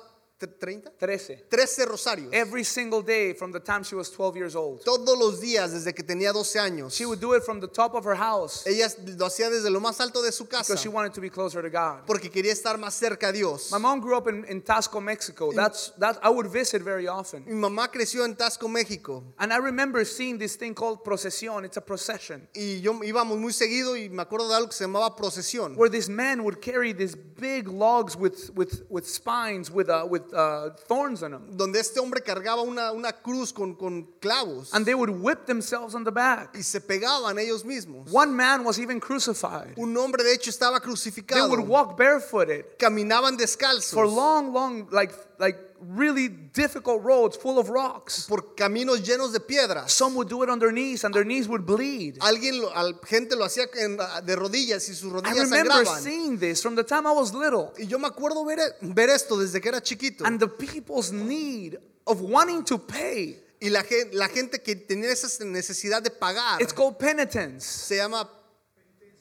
30, 0.47 0.91
13, 0.99 1.37
13 1.51 1.87
rosarios. 1.89 2.29
every 2.33 2.63
single 2.63 3.03
day 3.03 3.33
from 3.33 3.51
the 3.53 3.59
time 3.61 3.83
she 3.83 3.95
was 3.97 4.11
12 4.11 4.37
years 4.37 4.55
old. 4.55 4.85
Todos 4.85 5.19
los 5.19 5.41
días 5.41 5.73
desde 5.73 5.93
que 5.95 6.05
tenía 6.05 6.33
12 6.33 6.59
años. 6.59 6.93
She 6.95 7.05
would 7.07 7.21
do 7.21 7.35
it 7.35 7.43
from 7.43 7.61
the 7.61 7.67
top 7.67 7.95
of 7.95 8.05
her 8.05 8.15
house 8.15 8.65
Ella 8.67 8.89
lo 9.19 9.27
hacía 9.27 9.51
desde 9.51 9.71
lo 9.71 9.81
más 9.81 10.01
alto 10.01 10.23
de 10.23 10.31
su 10.31 10.47
casa. 10.47 10.65
because 10.73 10.81
she 10.83 10.89
wanted 10.89 11.13
to 11.13 11.21
be 11.21 11.29
closer 11.31 11.61
to 11.63 11.71
God. 11.71 12.07
Porque 12.07 12.31
quería 12.31 12.53
estar 12.53 12.79
más 12.79 12.95
cerca 12.95 13.29
a 13.29 13.33
Dios. 13.33 13.73
My 13.73 13.79
mom 13.79 14.01
grew 14.01 14.17
up 14.17 14.29
in, 14.29 14.45
in 14.49 14.63
Tasco, 14.63 15.01
Mexico. 15.03 15.51
That's 15.53 15.91
that 15.99 16.19
I 16.23 16.31
would 16.31 16.47
visit 16.47 16.83
very 16.83 17.09
often. 17.09 17.45
Mi 17.47 17.55
mamá 17.55 17.89
creció 17.91 18.25
en 18.25 18.37
Tasco, 18.37 18.69
México. 18.69 19.25
And 19.39 19.53
I 19.53 19.57
remember 19.59 20.05
seeing 20.05 20.39
this 20.39 20.57
thing 20.57 20.75
called 20.75 21.03
procesión. 21.05 21.65
It's 21.65 21.77
a 21.77 21.81
procession 21.85 22.47
Y 22.55 22.81
yo 22.81 22.93
íbamos 23.03 23.39
muy 23.39 23.53
seguido 23.53 23.97
y 23.97 24.09
me 24.09 24.23
acuerdo 24.23 24.49
de 24.49 24.55
algo 24.55 24.69
que 24.69 24.75
se 24.77 24.85
llamaba 24.85 25.17
procesión. 25.17 25.77
where 25.77 25.91
these 25.91 26.09
men 26.09 26.45
would 26.45 26.61
carry 26.61 26.93
these 26.93 27.17
big 27.17 27.67
logs 27.69 28.17
with 28.17 28.51
with 28.55 28.83
with 28.89 29.05
spines 29.07 29.71
with 29.71 29.89
uh, 29.89 30.07
with 30.09 30.28
uh, 30.33 30.71
thorns 30.87 31.23
on 31.23 31.33
them, 31.33 31.57
Donde 31.57 31.77
este 31.81 31.99
hombre 32.01 32.23
cargaba 32.23 32.63
una, 32.63 32.93
una 32.93 33.13
cruz 33.13 33.53
con, 33.53 33.75
con 33.75 34.07
clavos. 34.21 34.73
and 34.75 34.85
they 34.87 34.95
would 34.95 35.11
whip 35.11 35.47
themselves 35.47 35.95
on 35.95 36.05
the 36.05 36.11
back. 36.11 36.55
Y 36.55 36.63
se 36.63 36.81
pegaban 36.81 37.39
ellos 37.39 37.65
mismos. 37.65 38.11
One 38.13 38.33
man 38.35 38.65
was 38.65 38.79
even 38.79 39.01
crucified. 39.01 39.75
Un 39.77 39.97
hombre 39.97 40.23
de 40.25 40.33
hecho 40.35 40.51
estaba 40.51 40.81
crucificado. 40.81 41.43
They 41.43 41.49
would 41.57 41.69
walk 41.69 41.97
barefooted 41.97 42.79
Caminaban 42.79 43.37
descalzos. 43.37 43.93
for 43.93 44.07
long, 44.07 44.53
long, 44.53 44.89
like 44.91 45.13
like 45.39 45.68
really 45.81 46.29
difficult 46.29 47.03
roads 47.05 47.37
full 47.37 47.59
of 47.59 47.69
rocks. 47.69 48.27
por 48.29 48.55
caminos 48.55 49.03
llenos 49.03 49.33
de 49.33 49.41
piedras. 49.41 49.91
Some 49.93 50.15
would 50.17 50.29
do 50.29 50.43
it 50.43 50.49
on 50.51 50.59
their 50.59 50.73
knees, 50.73 51.05
and 51.05 51.15
their 51.15 51.25
knees 51.25 51.47
would 51.49 51.65
bleed. 51.67 52.19
Alguien, 52.21 52.61
lo- 52.61 52.71
al, 52.75 52.99
gente 53.05 53.37
lo 53.37 53.45
hacía 53.45 53.67
en- 53.77 53.97
de 53.97 54.37
rodillas 54.37 54.89
y 54.89 54.95
sus 54.95 55.05
I 55.05 55.15
rodillas 55.15 55.51
remember 55.51 55.73
sangraban. 55.87 56.03
seeing 56.03 56.39
this 56.39 56.63
from 56.63 56.75
the 56.77 56.85
time 56.85 57.07
I 57.07 57.13
was 57.13 57.33
little. 57.33 57.73
Y 57.79 57.87
yo 57.87 57.99
me 57.99 58.09
acuerdo 58.09 58.45
ver, 58.45 58.59
ver 58.81 59.11
esto 59.11 59.37
desde 59.37 59.61
que 59.61 59.69
era 59.69 59.81
chiquito. 59.83 60.25
and 60.25 60.39
the 60.41 60.49
people's 60.49 61.13
need 61.13 61.79
of 62.05 62.21
wanting 62.21 62.65
to 62.65 62.79
pay. 62.79 63.43
Y 63.61 63.71
la, 63.71 63.85
la 64.13 64.29
gente 64.29 64.63
que 64.63 64.77
tenía 64.77 65.11
esa 65.11 65.45
necesidad 65.45 66.01
de 66.01 66.11
pagar 66.11 66.63
It's 66.63 66.73
called 66.73 66.97
penitence. 66.97 67.67
se 67.67 67.97
llama 67.97 68.29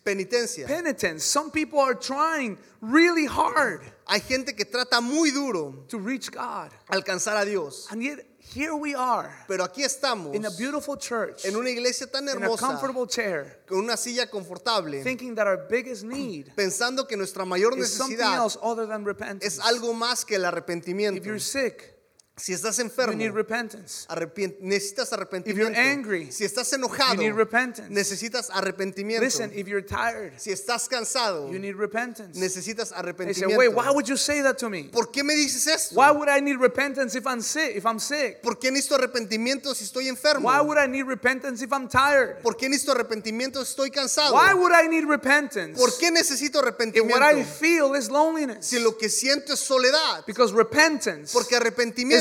penitencia. 0.07 0.67
Penitence. 0.67 1.23
Some 1.25 1.51
people 1.51 1.79
are 1.79 1.95
trying 1.95 2.57
really 2.81 3.25
hard 3.25 3.81
Hay 4.07 4.21
gente 4.21 4.53
que 4.55 4.63
trata 4.65 5.01
muy 5.01 5.31
duro 5.31 5.83
to 5.89 5.99
reach 5.99 6.31
God. 6.31 6.71
alcanzar 6.89 7.41
a 7.41 7.45
Dios. 7.45 7.87
And 7.91 8.01
yet, 8.01 8.25
here 8.39 8.73
we 8.75 8.95
are 8.95 9.29
Pero 9.47 9.65
aquí 9.65 9.83
estamos 9.83 10.33
in 10.33 10.45
a 10.45 10.51
beautiful 10.51 10.95
church, 10.95 11.45
en 11.45 11.55
una 11.55 11.69
iglesia 11.69 12.07
tan 12.07 12.23
in 12.23 12.29
a 12.29 12.31
hermosa, 12.31 12.65
comfortable 12.65 13.05
chair, 13.05 13.59
con 13.67 13.79
una 13.79 13.97
silla 13.97 14.27
confortable, 14.27 15.03
thinking 15.03 15.35
that 15.35 15.45
our 15.47 15.67
biggest 15.69 16.03
need 16.05 16.53
pensando 16.55 17.05
que 17.07 17.17
nuestra 17.17 17.45
mayor 17.45 17.77
is 17.77 17.91
something 17.93 18.17
necesidad 18.17 18.37
else 18.37 18.57
other 18.61 18.85
than 18.87 19.03
repentance. 19.03 19.45
es 19.45 19.59
algo 19.59 19.93
más 19.93 20.25
que 20.25 20.35
el 20.35 20.43
If 20.45 20.53
arrepentimiento. 20.53 21.25
you're 21.25 21.39
sick, 21.39 21.93
Si 22.39 22.53
estás 22.53 22.77
you 22.77 22.83
enfermo, 22.85 23.13
need 23.17 23.31
repentance. 23.33 24.05
arrepien- 24.09 24.55
necesitas 24.61 25.11
arrepentimiento. 25.11 25.75
angry, 25.75 26.31
si 26.31 26.43
estás 26.45 26.71
enojado, 26.71 27.15
you 27.15 27.21
need 27.23 27.33
repentance. 27.35 27.89
necesitas 27.89 28.49
arrepentimiento. 28.51 29.23
Listen, 29.23 29.51
if 29.55 29.67
you're 29.67 29.81
tired, 29.81 30.33
si 30.39 30.51
estás 30.51 30.87
cansado, 30.87 31.51
you 31.51 31.57
need 31.57 31.75
repentance. 31.75 32.37
necesitas 32.37 32.89
They 32.89 32.95
say, 32.95 33.01
arrepentimiento. 33.01 33.57
wait, 33.57 33.73
why 33.73 33.89
would 33.89 34.07
you 34.07 34.17
say 34.17 34.41
that 34.43 34.57
to 34.59 34.69
me? 34.69 34.83
¿Por 34.83 35.11
qué 35.11 35.23
me 35.23 35.33
dices 35.33 35.65
esto? 35.65 35.95
Why 35.95 36.11
would 36.11 36.29
I 36.29 36.39
need 36.39 36.57
repentance 36.59 37.15
if 37.17 37.25
I'm 37.25 37.41
sick? 37.41 37.75
If 37.75 37.85
I'm 37.87 37.99
sick? 37.99 38.41
¿Por 38.43 38.59
qué 38.59 38.69
necesito 38.71 38.95
arrepentimiento 38.95 39.73
si 39.73 39.85
estoy 39.85 40.07
enfermo? 40.07 40.47
Why 40.47 40.61
would 40.61 40.77
I 40.77 40.85
need 40.87 41.07
repentance 41.07 41.63
if 41.63 41.71
I'm 41.73 41.87
tired? 41.89 42.43
¿Por 42.43 42.55
qué 42.55 42.69
necesito 42.69 42.91
arrepentimiento 42.91 43.65
si 43.65 43.71
estoy 43.71 43.89
cansado? 43.89 44.35
Why 44.35 44.53
would 44.53 44.73
I 44.73 44.87
need 44.87 45.05
repentance 45.07 45.75
¿Por 45.75 45.89
qué 45.97 46.11
necesito 46.11 46.59
if 46.59 46.65
what 47.09 47.23
I 47.23 47.41
arrepentimiento? 47.41 47.45
feel 47.59 47.95
is 47.95 48.09
loneliness? 48.11 48.63
Si 48.67 48.77
lo 48.77 48.95
que 48.95 49.09
siento 49.09 49.53
es 49.53 49.59
soledad. 49.59 50.23
Because 50.27 50.53
repentance 50.53 51.33
Porque 51.33 51.55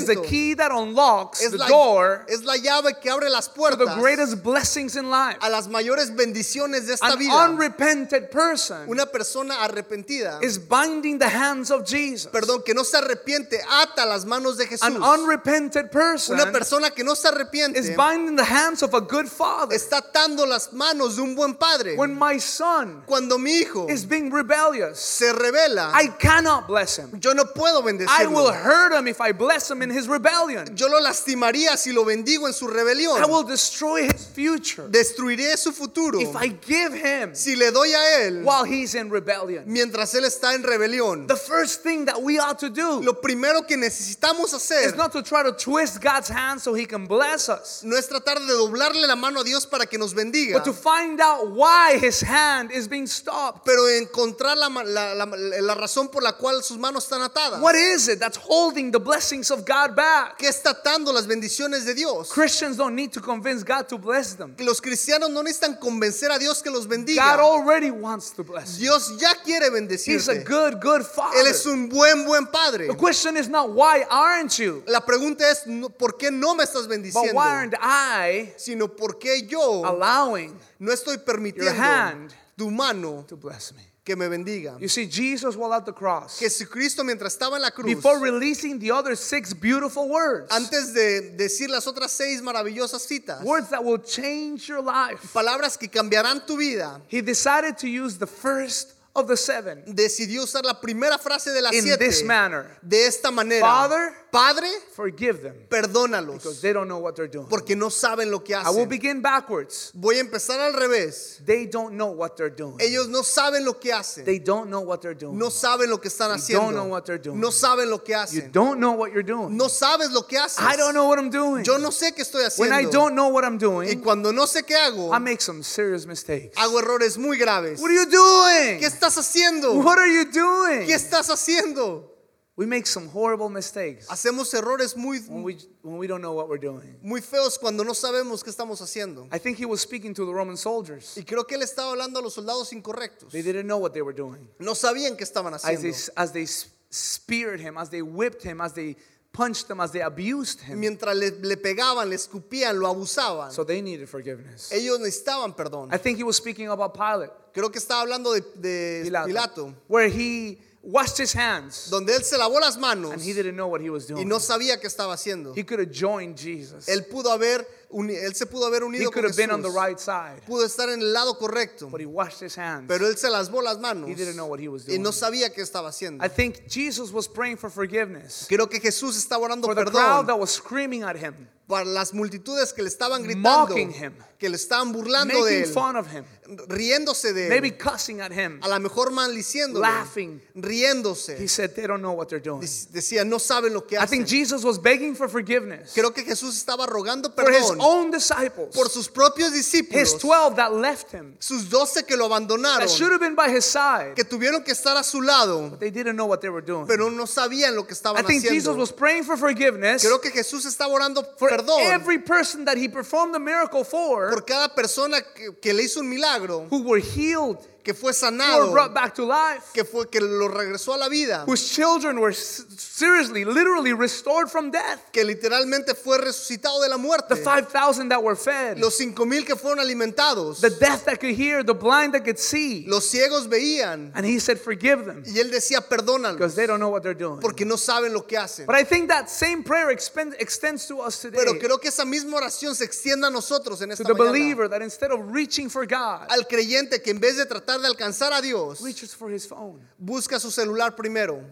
is 0.08 0.16
the 0.16 0.22
key 0.28 0.54
that 0.54 0.70
unlocks 0.72 1.40
es 1.42 1.50
the 1.52 1.58
la, 1.58 1.68
door 1.68 2.24
es 2.28 2.42
la 2.44 2.54
llave 2.56 3.00
que 3.00 3.10
abre 3.10 3.28
las 3.30 3.48
to 3.48 3.76
the 3.76 3.94
greatest 3.98 4.42
blessings 4.42 4.96
in 4.96 5.10
life. 5.10 5.36
a 5.40 5.48
las 5.50 5.68
mayores 5.68 6.10
bendiciones 6.14 6.86
de 6.86 6.94
esta 6.94 7.12
An 7.12 7.18
vida. 7.18 7.32
unrepented 7.48 8.30
person 8.30 8.88
Una 8.88 9.06
persona 9.06 9.54
arrepentida, 9.62 10.42
is 10.42 10.58
binding 10.58 11.18
the 11.18 11.28
hands 11.28 11.70
of 11.70 11.84
Jesus. 11.86 12.30
perdón, 12.32 12.64
que 12.64 12.74
no 12.74 12.82
se 12.84 12.98
arrepiente, 12.98 13.58
ata 13.68 14.04
las 14.06 14.24
manos 14.24 14.56
de 14.56 14.66
Jesús. 14.66 14.82
An 14.82 15.02
unrepented 15.02 15.90
person 15.90 16.34
Una 16.38 16.50
persona 16.52 16.90
que 16.90 17.04
no 17.04 17.14
se 17.14 17.28
arrepiente 17.28 17.78
is 17.78 17.96
binding 17.96 18.36
the 18.36 18.44
hands 18.44 18.82
of 18.82 18.94
a 18.94 19.00
good 19.00 19.28
father. 19.28 19.74
está 19.74 19.98
atando 19.98 20.46
las 20.46 20.72
manos 20.72 21.16
de 21.16 21.22
un 21.22 21.34
buen 21.34 21.54
padre. 21.54 21.96
When 21.96 22.18
my 22.18 22.38
son 22.38 23.02
Cuando 23.06 23.38
mi 23.38 23.60
hijo 23.60 23.88
is 23.88 24.04
being 24.04 24.30
rebellious, 24.30 24.98
se 24.98 25.32
revela, 25.32 25.90
I 25.94 26.08
cannot 26.18 26.66
bless 26.66 26.96
him. 26.98 27.18
yo 27.20 27.32
no 27.32 27.44
puedo 27.44 27.76
I 28.08 28.26
will 28.26 28.50
hurt 28.52 28.92
him 28.92 29.06
if 29.08 29.20
I 29.20 29.32
bless 29.32 29.70
him 29.70 29.82
in 29.82 29.90
his 29.96 30.06
rebellion. 30.06 30.76
Yo 30.76 30.88
lo 30.88 31.00
lastimaría 31.00 31.76
si 31.76 31.92
lo 31.92 32.04
bendigo 32.04 32.46
en 32.46 32.52
su 32.52 32.66
rebelión. 32.68 33.20
I 33.22 33.26
will 33.26 33.44
destroy 33.44 34.04
his 34.04 34.26
future 34.26 34.88
Destruiré 34.88 35.56
su 35.56 35.72
futuro 35.72 36.20
if 36.20 36.34
I 36.36 36.48
give 36.66 36.92
him 36.94 37.34
si 37.34 37.56
le 37.56 37.70
doy 37.70 37.92
a 37.94 38.26
él 38.26 38.42
while 38.44 38.64
he's 38.64 38.94
in 38.94 39.10
rebellion. 39.10 39.64
mientras 39.66 40.14
él 40.14 40.24
está 40.24 40.54
en 40.54 40.62
rebelión. 40.62 41.26
The 41.26 41.36
first 41.36 41.82
thing 41.82 42.04
that 42.06 42.20
we 42.20 42.38
ought 42.38 42.58
to 42.58 42.68
do 42.68 43.00
Lo 43.02 43.14
primero 43.20 43.66
que 43.66 43.76
necesitamos 43.76 44.52
hacer 44.52 44.86
is 44.86 44.94
not 44.96 45.12
to 45.12 45.22
try 45.22 45.42
to 45.42 45.52
twist 45.52 46.00
God's 46.02 46.28
hand 46.28 46.60
so 46.60 46.74
he 46.74 46.84
can 46.86 47.06
bless 47.06 47.48
us, 47.48 47.82
no 47.84 47.96
es 47.96 48.08
tratar 48.08 48.38
de 48.38 48.52
doblarle 48.52 49.06
la 49.06 49.16
mano 49.16 49.40
a 49.40 49.44
Dios 49.44 49.66
para 49.66 49.86
que 49.86 49.98
nos 49.98 50.12
bendiga, 50.14 50.54
but 50.58 50.64
to 50.64 50.72
find 50.72 51.20
out 51.20 51.50
why 51.52 51.98
his 52.00 52.20
hand 52.20 52.70
is 52.72 52.88
being 52.88 53.06
stopped. 53.06 53.64
pero 53.64 53.88
encontrar 53.88 54.56
la, 54.56 54.68
la- 54.68 55.14
la- 55.14 55.24
la 55.26 55.74
razón 55.74 56.08
por 56.10 56.22
la 56.22 56.32
cual 56.32 56.62
sus 56.62 56.78
manos 56.78 57.04
están 57.04 57.22
atadas. 57.22 57.60
What 57.60 57.74
is 57.76 58.08
it 58.08 58.18
that's 58.18 58.36
holding 58.38 58.90
the 58.90 58.98
blessings 58.98 59.50
of 59.50 59.64
God 59.64 59.85
God 59.86 59.96
back. 59.96 60.36
¿Qué 60.38 60.48
está 60.48 60.70
atando 60.70 61.12
las 61.12 61.26
bendiciones 61.26 61.84
de 61.84 61.94
Dios? 61.94 62.30
Christians 62.32 62.76
don't 62.76 62.94
need 62.94 63.12
to 63.12 63.20
convince 63.20 63.62
God 63.64 63.86
to 63.88 63.98
bless 63.98 64.34
them. 64.36 64.54
Que 64.56 64.64
los 64.64 64.80
cristianos 64.80 65.30
no 65.30 65.42
necesitan 65.42 65.78
convencer 65.78 66.30
a 66.30 66.38
Dios 66.38 66.62
que 66.62 66.70
los 66.70 66.86
God 66.86 66.90
bendiga. 66.90 67.38
already 67.40 67.90
wants 67.90 68.30
to 68.32 68.42
bless 68.44 68.78
you. 68.78 68.86
Dios 68.86 69.12
ya 69.18 69.34
quiere 69.44 69.66
He's 69.66 70.28
a 70.28 70.32
bendecirte. 70.34 70.44
good, 70.44 70.80
good 70.80 71.00
Él 71.00 71.06
father. 71.06 71.46
es 71.48 71.66
un 71.66 71.88
buen, 71.88 72.24
buen 72.24 72.46
padre. 72.46 72.88
The 72.88 72.96
question 72.96 73.36
is 73.36 73.48
not 73.48 73.70
why 73.70 74.04
aren't 74.10 74.58
you, 74.58 74.82
La 74.86 75.00
pregunta 75.00 75.48
es, 75.50 75.62
¿por 75.98 76.16
qué 76.16 76.30
no 76.30 76.54
me 76.54 76.64
estás 76.64 76.82
but 76.82 76.90
bendiciendo? 76.90 77.34
why 77.34 77.48
aren't 77.48 77.74
I 77.80 78.52
Sino, 78.56 78.88
¿por 78.88 79.18
qué 79.18 79.46
yo 79.46 79.84
allowing 79.84 80.58
no 80.78 80.92
estoy 80.92 81.18
permitiendo 81.18 81.72
hand 81.80 82.32
tu 82.56 82.70
mano 82.70 83.24
to 83.28 83.36
bless 83.36 83.72
me? 83.72 83.82
Que 84.06 84.14
me 84.14 84.28
bendiga? 84.28 84.78
You 84.80 84.88
see, 84.88 85.06
Jesus 85.06 85.56
while 85.56 85.74
at 85.74 85.84
the 85.84 85.92
cross, 85.92 86.38
Jesucristo 86.38 87.02
mientras 87.02 87.36
estaba 87.36 87.56
en 87.56 87.62
la 87.62 87.70
cruz, 87.70 87.92
before 87.92 88.20
releasing 88.20 88.78
the 88.78 88.92
other 88.92 89.16
six 89.16 89.52
beautiful 89.52 90.08
words, 90.08 90.50
antes 90.52 90.94
de 90.94 91.34
decir 91.36 91.68
las 91.68 91.86
otras 91.86 92.10
seis 92.10 92.40
maravillosas 92.40 93.00
citas, 93.00 93.42
words 93.42 93.68
that 93.68 93.84
will 93.84 93.98
change 93.98 94.68
your 94.68 94.80
life, 94.80 95.32
palabras 95.34 95.76
que 95.76 95.88
cambiarán 95.88 96.46
tu 96.46 96.56
vida, 96.56 97.00
he 97.08 97.20
decided 97.20 97.76
to 97.76 97.88
use 97.88 98.16
the 98.16 98.26
first 98.26 98.94
of 99.16 99.26
the 99.26 99.36
seven 99.36 99.82
decidió 99.86 100.44
usar 100.44 100.64
la 100.64 100.78
primera 100.80 101.18
frase 101.18 101.50
de 101.50 101.62
las 101.62 101.72
in 101.74 101.82
siete 101.82 101.98
this 101.98 102.22
manner 102.22 102.66
de 102.82 103.06
esta 103.06 103.30
manera. 103.30 103.60
Father, 103.60 104.14
Padre, 104.36 104.68
forgive 104.94 105.42
them 105.42 105.54
because 105.68 105.88
perdónalos, 105.88 106.60
they 106.60 106.72
don't 106.72 106.88
know 106.88 106.98
what 106.98 107.14
they're 107.16 107.26
doing. 107.30 107.46
porque 107.48 107.74
no 107.74 107.88
saben 107.88 108.30
lo 108.30 108.40
que 108.44 108.54
I 108.54 108.58
will 108.70 108.84
hacen. 108.84 108.88
begin 108.88 109.22
backwards. 109.22 109.92
Voy 109.94 110.16
a 110.16 110.20
empezar 110.20 110.60
al 110.60 110.74
revés. 110.74 111.40
They 111.46 111.66
don't 111.66 111.94
know 111.96 112.08
what 112.12 112.36
they're 112.36 112.50
doing. 112.54 112.76
Ellos 112.80 113.08
no 113.08 113.22
saben 113.22 113.64
lo 113.64 113.74
que 113.80 113.92
hacen. 113.92 114.24
They 114.24 114.38
don't 114.38 114.68
know 114.68 114.80
what 114.82 115.00
they're 115.00 115.14
doing. 115.14 115.38
No 115.38 115.48
saben 115.50 115.88
lo 115.88 115.98
que 115.98 116.08
están 116.10 116.36
You 116.48 116.54
don't 116.58 116.74
know 116.74 116.82
haciendo. 116.84 116.90
what 116.90 117.04
they're 117.06 117.18
doing. 117.18 117.40
No 117.40 117.50
saben 117.50 117.88
lo 117.88 117.98
que 118.04 118.12
You 118.12 118.18
hacen. 118.20 118.52
don't 118.52 118.78
know 118.78 118.92
what 118.92 119.12
you're 119.12 119.22
doing. 119.22 119.56
No 119.56 119.68
sabes 119.68 120.10
lo 120.12 120.22
que 120.26 120.38
haces. 120.38 120.58
I 120.60 120.76
don't 120.76 120.92
know 120.94 121.06
what 121.08 121.18
I'm 121.18 121.30
doing. 121.30 121.64
Yo 121.64 121.78
no 121.78 121.90
sé 121.90 122.12
qué 122.14 122.22
estoy 122.22 122.42
When 122.58 122.72
I 122.72 122.82
haciendo. 122.84 122.90
don't 122.92 123.14
know 123.14 123.28
what 123.28 123.44
I'm 123.44 123.54
Y 123.56 123.58
doing, 123.58 124.00
cuando 124.02 124.32
no 124.32 124.46
sé 124.46 124.64
qué 124.64 124.74
hago, 124.76 125.14
I 125.14 125.18
make 125.18 125.40
some 125.40 125.62
serious 125.62 126.06
mistakes. 126.06 126.54
hago 126.58 126.78
errores 126.80 127.16
muy 127.16 127.38
graves. 127.38 127.80
What 127.80 127.90
are 127.90 127.94
you 127.94 128.06
doing? 128.06 128.78
¿Qué 128.80 128.86
estás 128.86 129.16
haciendo? 129.16 129.74
What 129.82 129.98
are 129.98 130.08
you 130.12 130.24
doing? 130.30 130.86
¿Qué 130.86 130.94
estás 130.94 131.30
haciendo? 131.30 132.12
We 132.58 132.64
make 132.64 132.86
some 132.86 133.08
horrible 133.08 133.50
mistakes 133.50 134.06
Hacemos 134.08 134.54
errores 134.54 134.96
muy, 134.96 135.18
when 135.28 135.42
we 135.42 135.58
when 135.82 135.98
we 135.98 136.06
don't 136.06 136.22
know 136.22 136.32
what 136.32 136.48
we're 136.48 136.56
doing. 136.58 136.96
muy 137.02 137.20
feos 137.20 137.58
cuando 137.58 137.84
no 137.84 137.92
sabemos 137.92 138.42
qué 138.42 138.48
estamos 138.50 138.80
haciendo. 138.80 139.28
I 139.30 139.38
think 139.38 139.58
he 139.58 139.66
was 139.66 139.82
speaking 139.82 140.14
to 140.14 140.24
the 140.24 140.32
Roman 140.32 140.56
soldiers. 140.56 141.16
Y 141.18 141.22
creo 141.24 141.46
que 141.46 141.56
él 141.56 141.62
estaba 141.62 141.92
hablando 141.92 142.18
a 142.18 142.22
los 142.22 142.34
soldados 142.34 142.72
incorrectos. 142.72 143.30
They 143.30 143.42
didn't 143.42 143.66
know 143.66 143.76
what 143.78 143.92
they 143.92 144.00
were 144.00 144.14
doing. 144.14 144.48
No 144.58 144.72
sabían 144.72 145.16
qué 145.18 145.24
estaban 145.24 145.52
As 145.52 145.62
they 145.62 145.74
haciendo. 145.74 146.10
as 146.16 146.32
they 146.32 146.46
speared 146.90 147.60
him, 147.60 147.76
as 147.76 147.90
they 147.90 148.00
whipped 148.00 148.42
him, 148.42 148.62
as 148.62 148.72
they 148.72 148.96
punched 149.32 149.68
him, 149.68 149.80
as 149.82 149.92
they 149.92 150.00
abused 150.00 150.62
him. 150.62 150.80
Mientras 150.80 151.14
le, 151.14 151.30
le 151.46 151.56
pegaban, 151.58 152.08
le 152.08 152.16
escupían, 152.16 152.78
lo 152.80 152.88
abusaban. 152.88 153.52
So 153.52 153.64
they 153.64 153.82
needed 153.82 154.08
forgiveness. 154.08 154.72
Ellos 154.72 154.98
necesitaban 154.98 155.54
perdón. 155.54 155.92
I 155.92 155.98
think 155.98 156.16
he 156.16 156.24
was 156.24 156.36
speaking 156.36 156.68
about 156.68 156.94
Pilate, 156.94 157.32
Creo 157.52 157.70
que 157.70 157.78
estaba 157.78 158.00
hablando 158.00 158.32
de, 158.32 158.40
de 158.58 159.02
Pilato, 159.04 159.26
Pilato, 159.26 159.74
where 159.88 160.08
he 160.08 160.58
washed 160.88 161.18
his 161.18 161.34
hands 161.34 161.90
donde 161.90 162.14
él 162.14 162.22
se 162.22 162.38
lavó 162.38 162.60
las 162.60 162.78
manos 162.78 163.12
and 163.12 163.20
he 163.20 163.32
didn't 163.32 163.56
know 163.56 163.66
what 163.66 163.80
he 163.80 163.90
was 163.90 164.04
y 164.08 164.14
doing. 164.14 164.28
no 164.28 164.38
sabía 164.38 164.78
qué 164.80 164.86
estaba 164.86 165.14
haciendo. 165.14 165.52
He 165.56 165.64
could 165.64 165.80
have 165.80 165.90
joined 165.90 166.36
Jesus. 166.38 166.86
Él 166.88 167.06
pudo 167.06 167.32
haber 167.32 167.66
él 167.92 168.34
se 168.34 168.46
pudo 168.46 168.66
haber 168.66 168.82
He 168.82 168.86
unido 168.86 169.10
could 169.10 169.24
con 169.24 169.30
have 169.30 169.36
been 169.36 169.50
on 169.50 169.62
the 169.62 169.68
Jesús. 169.68 169.74
right 169.86 169.98
side, 169.98 170.42
Pudo 170.46 170.64
estar 170.64 170.88
en 170.90 171.00
el 171.00 171.12
lado 171.12 171.36
correcto, 171.38 171.88
but 171.90 172.00
he 172.00 172.06
washed 172.06 172.40
his 172.40 172.56
hands. 172.56 172.84
pero 172.88 173.06
él 173.08 173.16
se 173.16 173.28
lavó 173.28 173.62
las 173.62 173.78
manos 173.78 174.08
He 174.08 174.14
didn't 174.14 174.36
know 174.36 174.46
what 174.46 174.60
he 174.60 174.68
was 174.68 174.88
y 174.88 174.98
no 174.98 175.10
doing. 175.10 175.12
sabía 175.12 175.52
qué 175.52 175.60
estaba 175.62 175.88
haciendo. 175.88 176.24
I 176.24 176.28
think 176.28 176.68
Jesus 176.68 177.10
was 177.12 177.26
praying 177.28 177.56
for 177.56 177.68
forgiveness 177.70 178.46
Creo 178.48 178.68
que 178.68 178.78
Jesús 178.80 179.16
estaba 179.16 179.44
orando 179.44 179.66
for 179.66 179.74
the 179.74 179.84
crowd 179.90 180.24
perdón 180.24 180.26
that 180.26 180.38
was 180.38 180.50
screaming 180.50 181.02
at 181.02 181.16
him, 181.16 181.34
para 181.68 181.84
las 181.84 182.14
multitudes 182.14 182.72
que 182.72 182.82
le 182.82 182.88
estaban 182.88 183.22
gritando, 183.24 183.76
him. 183.76 184.12
que 184.38 184.48
le 184.48 184.56
estaban 184.56 184.92
burlando 184.92 185.44
de 185.44 185.62
él, 185.62 185.66
fun 185.66 185.96
of 185.96 186.06
him, 186.12 186.24
riéndose 186.68 187.32
de 187.32 187.48
maybe 187.48 187.68
él, 187.68 187.76
cussing 187.78 188.20
at 188.20 188.30
him. 188.30 188.60
a 188.62 188.68
lo 188.68 188.78
mejor 188.78 189.10
maldiciéndole, 189.10 189.80
Laughing. 189.82 190.40
He 190.54 190.60
riéndose. 190.60 191.48
said 191.48 191.74
they 191.74 191.86
don't 191.86 192.00
know 192.02 192.12
what 192.12 192.28
they're 192.28 192.38
doing. 192.42 192.60
Dec- 192.62 192.88
Decía, 192.92 193.24
no 193.26 193.38
saben 193.38 193.72
lo 193.72 193.84
que 193.86 193.96
I 193.98 194.06
think 194.06 194.26
hacen. 194.26 194.26
Jesus 194.28 194.62
was 194.64 194.78
begging 194.78 195.14
for 195.16 195.28
forgiveness 195.28 195.92
Creo 195.92 196.12
que 196.14 196.22
Jesús 196.24 196.56
estaba 196.56 196.86
rogando 196.86 197.32
for 197.34 197.50
his 197.50 197.72
own 197.80 198.10
disciples, 198.12 198.74
por 198.74 198.88
sus 198.88 199.08
propios 199.08 199.52
his 199.52 199.66
discípulos, 199.72 200.18
12 200.20 200.54
that 200.56 200.72
left 200.72 201.12
him, 201.12 201.34
sus 201.40 201.68
doce 201.68 202.04
que 202.06 202.16
lo 202.16 202.26
abandonaron, 202.26 202.78
that 202.80 202.90
should 202.90 203.10
have 203.10 203.20
been 203.20 203.34
by 203.34 203.48
his 203.50 203.64
side, 203.64 204.14
que 204.14 204.24
tuvieron 204.24 204.62
que 204.64 204.72
estar 204.72 204.96
a 204.96 205.02
su 205.02 205.20
lado, 205.20 205.70
but 205.70 205.80
they 205.80 205.90
didn't 205.90 206.14
know 206.16 206.26
what 206.26 206.40
they 206.40 206.48
were 206.50 206.64
doing. 206.64 206.86
pero 206.86 207.10
no 207.10 207.26
sabían 207.26 207.74
lo 207.74 207.84
que 207.84 207.92
I 207.94 207.96
estaban 207.96 208.24
think 208.26 208.42
Jesus 208.44 208.68
haciendo. 208.68 208.78
was 208.78 208.92
praying 208.92 209.24
for 209.24 209.36
forgiveness 209.36 210.04
Creo 210.04 210.20
que 210.20 210.30
Jesús 210.30 210.64
estaba 210.64 210.92
orando 210.92 211.24
for 211.38 211.55
perdón. 211.56 211.80
Every 211.92 212.18
person 212.18 212.64
that 212.64 212.76
he 212.76 212.88
performed 212.88 213.34
the 213.34 213.40
miracle 213.40 213.84
for 213.84 214.30
por 214.30 214.42
cada 214.42 214.68
persona 214.74 215.20
que, 215.22 215.52
que 215.60 215.72
le 215.72 215.84
hizo 215.84 216.00
un 216.00 216.08
milagro, 216.08 216.66
who 216.70 216.82
were 216.82 217.00
healed, 217.00 217.58
que 217.86 217.94
fue 217.94 218.12
sanado, 218.12 218.72
brought 218.72 218.92
back 218.92 219.14
to 219.14 219.24
life, 219.24 219.62
que 219.72 219.84
fue 219.84 220.10
que 220.10 220.20
lo 220.20 220.48
regresó 220.48 220.94
a 220.94 220.96
la 220.98 221.08
vida, 221.08 221.44
whose 221.46 221.70
children 221.72 222.18
were 222.18 222.34
seriously, 222.34 223.44
literally 223.44 223.92
restored 223.92 224.48
from 224.50 224.72
death, 224.72 224.98
que 225.12 225.24
literalmente 225.24 225.94
fue 225.94 226.18
resucitado 226.18 226.80
de 226.82 226.88
la 226.88 226.96
muerte, 226.98 227.28
the 227.28 227.36
5,000 227.36 228.08
that 228.08 228.20
were 228.20 228.34
fed, 228.34 228.78
los 228.78 228.96
cinco 228.96 229.24
mil 229.24 229.44
que 229.44 229.54
fueron 229.54 229.78
alimentados, 229.78 230.60
the 230.60 230.70
deaf 230.70 231.04
that 231.04 231.20
could 231.20 231.34
hear, 231.34 231.62
the 231.62 231.72
blind 231.74 232.12
that 232.12 232.24
could 232.24 232.38
see. 232.38 232.84
los 232.88 233.04
ciegos 233.08 233.46
veían 233.48 234.10
And 234.16 234.26
he 234.26 234.40
said, 234.40 234.58
Forgive 234.58 235.04
them 235.04 235.22
y 235.24 235.38
él 235.38 235.50
decía 235.52 235.80
perdónalos 235.80 236.38
because 236.38 236.56
they 236.56 236.66
don't 236.66 236.80
know 236.80 236.88
what 236.90 237.02
they're 237.02 237.14
doing. 237.14 237.38
porque 237.40 237.64
no 237.64 237.76
saben 237.76 238.12
lo 238.12 238.22
que 238.26 238.36
hacen. 238.36 238.66
But 238.66 238.74
I 238.74 238.82
think 238.84 239.08
that 239.10 239.30
same 239.30 239.62
prayer 239.62 239.90
extends 239.90 240.86
to 240.88 241.00
us 241.02 241.20
today. 241.20 241.38
Pero 241.38 241.58
creo 241.58 241.78
que 241.80 241.88
esa 241.90 242.04
misma 242.04 242.36
oración 242.38 242.74
se 242.74 242.84
extienda 242.84 243.28
a 243.28 243.30
nosotros 243.30 243.80
en 243.80 243.90
to 243.90 243.92
esta 243.94 244.04
the 244.04 244.12
mañana. 244.14 244.32
believer 244.32 244.68
that 244.68 244.82
instead 244.82 245.12
of 245.12 245.20
reaching 245.32 245.68
for 245.70 245.86
God, 245.86 246.26
Al 246.30 246.46
creyente 246.48 247.00
que 247.00 247.10
en 247.12 247.20
vez 247.20 247.36
de 247.36 247.46
tratar 247.46 247.75
de 247.80 247.88
alcanzar 247.88 248.32
a 248.32 248.40
Dios, 248.42 248.80
reaches 248.82 249.14
for 249.14 249.30
his 249.30 249.46
phone. 249.46 249.80
busca 249.98 250.38
su 250.40 250.50
celular 250.50 250.94
primero. 250.96 251.42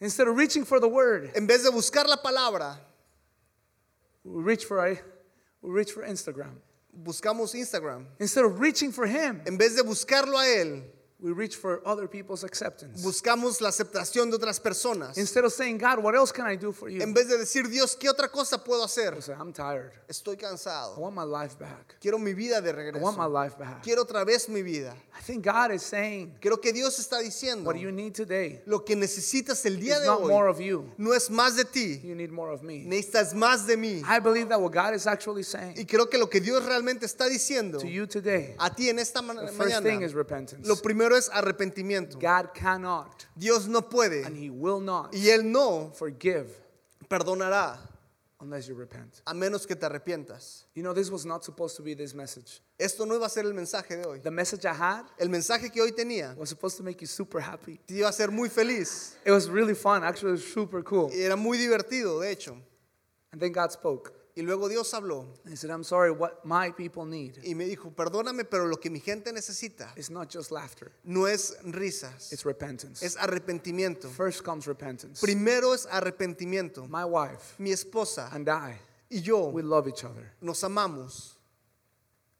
Instead 0.00 0.28
of 0.28 0.36
reaching 0.36 0.64
for 0.64 0.80
the 0.80 0.88
word, 0.88 1.30
En 1.34 1.46
vez 1.46 1.62
de 1.62 1.70
buscar 1.70 2.06
la 2.08 2.16
palabra, 2.16 2.78
we 4.24 4.42
reach 4.42 4.64
for 4.64 4.84
a, 4.86 4.98
we 5.62 5.70
reach 5.70 5.92
for 5.92 6.02
Instagram. 6.04 6.56
buscamos 6.92 7.54
Instagram. 7.54 8.06
Instead 8.18 8.44
of 8.44 8.60
reaching 8.60 8.92
for 8.92 9.06
him, 9.06 9.40
En 9.46 9.56
vez 9.58 9.76
de 9.76 9.82
buscarlo 9.82 10.36
a 10.38 10.46
él, 10.46 10.82
we 11.20 11.30
reach 11.32 11.56
for 11.56 11.80
other 11.86 12.06
people's 12.06 12.44
acceptance. 12.44 13.02
buscamos 13.02 13.60
la 13.60 13.68
aceptación 13.70 14.30
de 14.30 14.36
otras 14.36 14.60
personas. 14.60 15.16
Instead 15.16 15.44
of 15.44 15.52
saying, 15.52 15.78
God, 15.78 16.02
what 16.02 16.14
else 16.14 16.30
can 16.32 16.44
I 16.46 16.56
do 16.56 16.70
for 16.72 16.88
you? 16.90 17.00
En 17.02 17.14
vez 17.14 17.28
de 17.28 17.38
decir, 17.38 17.68
Dios, 17.70 17.96
¿qué 17.96 18.10
otra 18.10 18.28
cosa 18.30 18.58
puedo 18.62 18.84
hacer? 18.84 19.14
We 19.14 19.20
say, 19.22 19.34
I'm 19.34 19.52
tired. 19.52 19.92
Estoy 20.08 20.34
I 20.34 20.36
cansado. 20.36 20.98
want 20.98 21.14
my 21.14 21.22
life 21.24 21.58
back. 21.58 21.96
Quiero 22.00 22.18
mi 22.18 22.34
vida 22.34 22.60
de 22.60 22.70
I 22.70 22.98
want 23.00 23.16
my 23.16 23.24
regreso. 23.24 23.32
life 23.32 23.58
back. 23.58 23.82
Quiero 23.82 24.02
otra 24.04 24.24
vez 24.26 24.48
mi 24.48 24.62
vida. 24.62 24.94
I 25.16 25.22
think 25.22 25.44
God 25.44 25.70
is 25.70 25.82
saying, 25.82 26.34
Creo 26.40 26.60
que 26.60 26.72
Dios 26.72 26.98
está 26.98 27.20
diciendo, 27.22 27.64
what 27.64 27.74
do 27.76 27.80
you 27.80 27.92
need 27.92 28.12
today 28.14 28.60
lo 28.66 28.80
que 28.84 28.96
necesitas 28.96 29.64
el 29.64 29.78
día 29.80 30.00
de 30.00 30.06
not 30.06 30.20
more 30.22 30.46
hoy 30.48 30.50
of 30.50 30.60
you. 30.60 30.90
no 30.98 31.12
es 31.14 31.30
más 31.30 31.56
de 31.56 31.64
ti, 31.64 32.00
You 32.04 32.14
need 32.16 32.30
more 32.32 32.50
of 32.52 32.62
me. 32.62 32.84
necesitas 32.84 33.32
más 33.32 33.66
de 33.66 33.76
mí. 33.76 34.02
I 34.06 34.18
believe 34.18 34.48
that 34.48 34.60
what 34.60 34.72
God 34.72 34.92
is 34.94 35.06
actually 35.06 35.44
saying 35.44 35.74
Y 35.78 35.84
creo 35.86 36.10
que 36.10 36.18
lo 36.18 36.26
que 36.28 36.40
Dios 36.40 36.64
realmente 36.66 37.06
está 37.06 37.28
diciendo 37.28 37.78
to 37.78 37.86
you 37.86 38.06
today, 38.06 38.56
a 38.58 38.74
ti 38.74 38.88
en 38.90 38.98
esta 38.98 39.22
ma- 39.22 39.32
the 39.34 39.46
first 39.52 39.76
thing 39.82 40.00
mañana, 40.00 40.04
is 40.04 40.12
repentance. 40.12 40.66
lo 40.68 40.74
primero 40.76 41.03
es 41.12 41.28
arrepentimiento. 41.30 42.18
God 42.18 42.52
cannot 42.54 43.26
Dios 43.36 43.66
no 43.68 43.82
puede 43.82 44.24
and 44.24 44.36
He 44.36 44.50
will 44.50 44.80
not 44.80 45.12
y 45.14 45.28
Él 45.30 45.44
no 45.44 45.90
forgive 45.94 46.48
perdonará 47.08 47.78
unless 48.40 48.66
you 48.68 48.74
repent. 48.74 49.22
a 49.26 49.32
menos 49.34 49.66
que 49.66 49.74
te 49.76 49.86
arrepientas. 49.86 50.64
You 50.74 50.82
know, 50.82 50.92
this 50.92 51.10
was 51.10 51.24
not 51.24 51.44
supposed 51.44 51.76
to 51.76 51.82
be 51.82 51.94
this 51.94 52.14
message. 52.14 52.60
Esto 52.78 53.04
no 53.06 53.14
iba 53.14 53.26
a 53.26 53.28
ser 53.30 53.44
el 53.44 53.52
mensaje 53.54 53.96
de 53.96 54.04
hoy. 54.06 54.18
The 54.20 54.30
message 54.30 54.64
I 54.66 54.74
had 54.74 55.04
El 55.18 55.28
mensaje 55.28 55.72
que 55.72 55.80
hoy 55.80 55.92
tenía 55.92 56.36
was 56.36 56.48
supposed 56.50 56.76
to 56.76 56.82
make 56.82 57.00
you 57.00 57.06
super 57.06 57.40
happy. 57.40 57.78
te 57.86 57.94
iba 57.94 58.06
a 58.06 58.10
hacer 58.10 58.30
muy 58.30 58.48
feliz 58.48 59.16
It 59.24 59.30
was 59.30 59.48
really 59.48 59.74
fun. 59.74 60.02
Actually, 60.04 60.30
it 60.30 60.42
was 60.42 60.52
super 60.52 60.82
cool. 60.82 61.10
era 61.12 61.36
muy 61.36 61.56
divertido, 61.58 62.20
de 62.20 62.30
hecho. 62.32 62.56
And 63.32 63.40
then 63.40 63.52
God 63.52 63.72
spoke. 63.72 64.12
Y 64.36 64.42
luego 64.42 64.68
Dios 64.68 64.92
habló 64.94 65.26
He 65.48 65.54
said, 65.56 65.70
I'm 65.70 65.84
sorry, 65.84 66.10
what 66.10 66.44
my 66.44 66.72
people 66.72 67.04
need 67.04 67.38
y 67.44 67.54
me 67.54 67.66
dijo, 67.66 67.92
perdóname, 67.94 68.44
pero 68.44 68.66
lo 68.66 68.78
que 68.78 68.90
mi 68.90 68.98
gente 68.98 69.32
necesita 69.32 69.92
is 69.96 70.10
not 70.10 70.28
just 70.28 70.50
laughter, 70.50 70.90
no 71.04 71.26
es 71.26 71.56
risas, 71.64 72.32
it's 72.32 72.44
repentance. 72.44 73.00
es 73.04 73.16
arrepentimiento. 73.16 74.08
First 74.10 74.42
comes 74.42 74.66
repentance. 74.66 75.20
Primero 75.20 75.72
es 75.72 75.86
arrepentimiento. 75.86 76.88
My 76.88 77.04
wife 77.04 77.54
Mi 77.58 77.70
esposa 77.70 78.28
and 78.32 78.48
I, 78.48 78.76
y 79.08 79.20
yo 79.20 79.50
we 79.50 79.62
love 79.62 79.86
each 79.86 80.02
other. 80.04 80.32
nos 80.40 80.62
amamos, 80.64 81.36